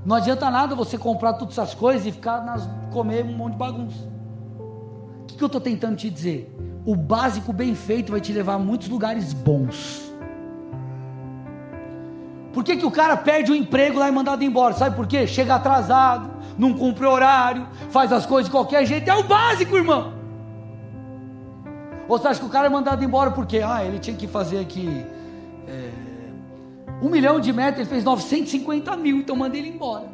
Não 0.05 0.15
adianta 0.15 0.49
nada 0.49 0.73
você 0.73 0.97
comprar 0.97 1.33
todas 1.33 1.57
essas 1.57 1.73
coisas 1.73 2.05
e 2.05 2.11
ficar 2.11 2.45
nas, 2.45 2.67
comer 2.93 3.25
um 3.25 3.35
monte 3.35 3.53
de 3.53 3.57
bagunça. 3.57 4.07
O 5.21 5.25
que, 5.25 5.35
que 5.35 5.43
eu 5.43 5.47
estou 5.47 5.59
tentando 5.59 5.97
te 5.97 6.09
dizer? 6.09 6.53
o 6.87 6.95
básico 6.95 7.51
bem 7.51 7.75
feito 7.75 8.13
vai 8.13 8.21
te 8.21 8.31
levar 8.31 8.53
a 8.53 8.59
muitos 8.59 8.87
lugares 8.87 9.33
bons. 9.33 10.06
Por 12.57 12.63
que, 12.63 12.75
que 12.75 12.87
o 12.87 12.89
cara 12.89 13.15
perde 13.15 13.51
o 13.51 13.55
emprego 13.55 13.99
lá 13.99 14.07
e 14.07 14.09
é 14.09 14.11
mandado 14.11 14.43
embora? 14.43 14.73
Sabe 14.73 14.95
por 14.95 15.05
quê? 15.05 15.27
Chega 15.27 15.53
atrasado, 15.53 16.27
não 16.57 16.73
cumpre 16.73 17.05
horário, 17.05 17.67
faz 17.91 18.11
as 18.11 18.25
coisas 18.25 18.45
de 18.45 18.51
qualquer 18.51 18.83
jeito. 18.83 19.07
É 19.07 19.13
o 19.13 19.21
básico, 19.21 19.77
irmão. 19.77 20.11
Ou 22.09 22.17
você 22.17 22.29
acha 22.29 22.39
que 22.39 22.47
o 22.47 22.49
cara 22.49 22.65
é 22.65 22.69
mandado 22.71 23.03
embora 23.03 23.29
porque 23.29 23.59
ah, 23.59 23.85
ele 23.85 23.99
tinha 23.99 24.17
que 24.17 24.25
fazer 24.25 24.57
aqui 24.57 25.05
é, 25.67 25.91
um 26.99 27.09
milhão 27.09 27.39
de 27.39 27.53
metros, 27.53 27.81
ele 27.81 27.89
fez 27.91 28.03
950 28.03 28.97
mil, 28.97 29.17
então 29.17 29.35
mandei 29.35 29.61
ele 29.61 29.69
embora. 29.69 30.07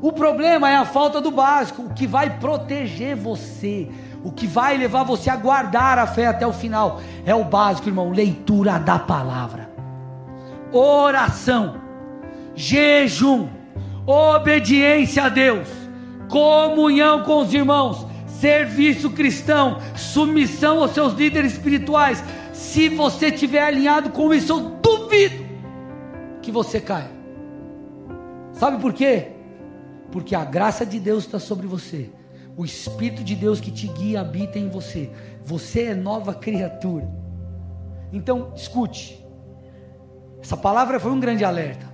O 0.00 0.10
problema 0.10 0.70
é 0.70 0.76
a 0.76 0.86
falta 0.86 1.20
do 1.20 1.30
básico, 1.30 1.82
o 1.82 1.92
que 1.92 2.06
vai 2.06 2.38
proteger 2.38 3.14
você, 3.14 3.90
o 4.22 4.30
que 4.30 4.46
vai 4.46 4.76
levar 4.76 5.02
você 5.02 5.30
a 5.30 5.36
guardar 5.36 5.98
a 5.98 6.06
fé 6.06 6.26
até 6.26 6.46
o 6.46 6.52
final. 6.52 7.00
É 7.24 7.34
o 7.34 7.44
básico, 7.44 7.88
irmão: 7.88 8.10
leitura 8.10 8.78
da 8.78 8.98
palavra, 8.98 9.70
oração, 10.72 11.80
jejum, 12.54 13.48
obediência 14.06 15.24
a 15.24 15.28
Deus, 15.28 15.68
comunhão 16.28 17.22
com 17.24 17.38
os 17.38 17.52
irmãos, 17.52 18.06
serviço 18.26 19.10
cristão, 19.10 19.78
submissão 19.96 20.82
aos 20.82 20.92
seus 20.92 21.14
líderes 21.14 21.52
espirituais. 21.52 22.22
Se 22.52 22.88
você 22.88 23.26
estiver 23.28 23.62
alinhado 23.62 24.10
com 24.10 24.32
isso, 24.34 24.52
eu 24.52 24.60
duvido 24.82 25.44
que 26.42 26.52
você 26.52 26.80
caia. 26.80 27.10
Sabe 28.52 28.78
por 28.80 28.92
quê? 28.92 29.32
porque 30.10 30.34
a 30.34 30.44
graça 30.44 30.84
de 30.84 30.98
Deus 30.98 31.24
está 31.24 31.38
sobre 31.38 31.66
você, 31.66 32.10
o 32.60 32.64
Espírito 32.66 33.24
de 33.24 33.34
Deus 33.34 33.58
que 33.58 33.70
te 33.70 33.86
guia 33.86 34.20
habita 34.20 34.58
em 34.58 34.68
você, 34.68 35.10
você 35.42 35.84
é 35.84 35.94
nova 35.94 36.34
criatura. 36.34 37.08
Então, 38.12 38.52
escute, 38.54 39.18
essa 40.42 40.58
palavra 40.58 41.00
foi 41.00 41.10
um 41.10 41.18
grande 41.18 41.42
alerta. 41.42 41.86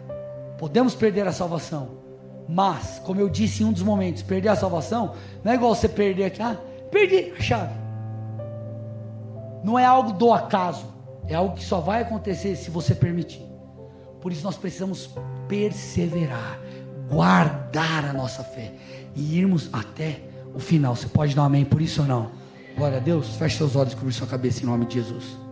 Podemos 0.58 0.92
perder 0.92 1.24
a 1.28 1.30
salvação, 1.30 1.98
mas, 2.48 3.00
como 3.04 3.20
eu 3.20 3.28
disse 3.28 3.62
em 3.62 3.66
um 3.66 3.72
dos 3.72 3.84
momentos, 3.84 4.24
perder 4.24 4.48
a 4.48 4.56
salvação 4.56 5.14
não 5.44 5.52
é 5.52 5.54
igual 5.54 5.72
você 5.72 5.88
perder 5.88 6.24
aqui, 6.24 6.42
ah, 6.42 6.56
perdi 6.90 7.32
a 7.38 7.40
chave. 7.40 7.74
Não 9.62 9.78
é 9.78 9.84
algo 9.84 10.14
do 10.14 10.32
acaso, 10.32 10.86
é 11.28 11.36
algo 11.36 11.54
que 11.54 11.64
só 11.64 11.78
vai 11.78 12.02
acontecer 12.02 12.56
se 12.56 12.72
você 12.72 12.92
permitir. 12.92 13.46
Por 14.20 14.32
isso 14.32 14.42
nós 14.42 14.56
precisamos 14.56 15.10
perseverar 15.46 16.58
guardar 17.08 18.04
a 18.04 18.12
nossa 18.12 18.42
fé 18.42 18.72
e 19.14 19.38
irmos 19.38 19.70
até 19.72 20.20
o 20.56 20.60
final. 20.60 20.96
Você 20.96 21.06
pode 21.06 21.36
dar 21.36 21.42
um 21.42 21.44
amém 21.44 21.64
por 21.64 21.80
isso 21.80 22.00
ou 22.02 22.08
não? 22.08 22.30
Glória 22.76 22.96
a 22.96 23.00
Deus. 23.00 23.36
Feche 23.36 23.58
seus 23.58 23.76
olhos 23.76 23.92
e 23.92 23.96
cubra 23.96 24.12
sua 24.12 24.26
cabeça 24.26 24.62
em 24.62 24.66
nome 24.66 24.86
de 24.86 24.94
Jesus. 24.94 25.45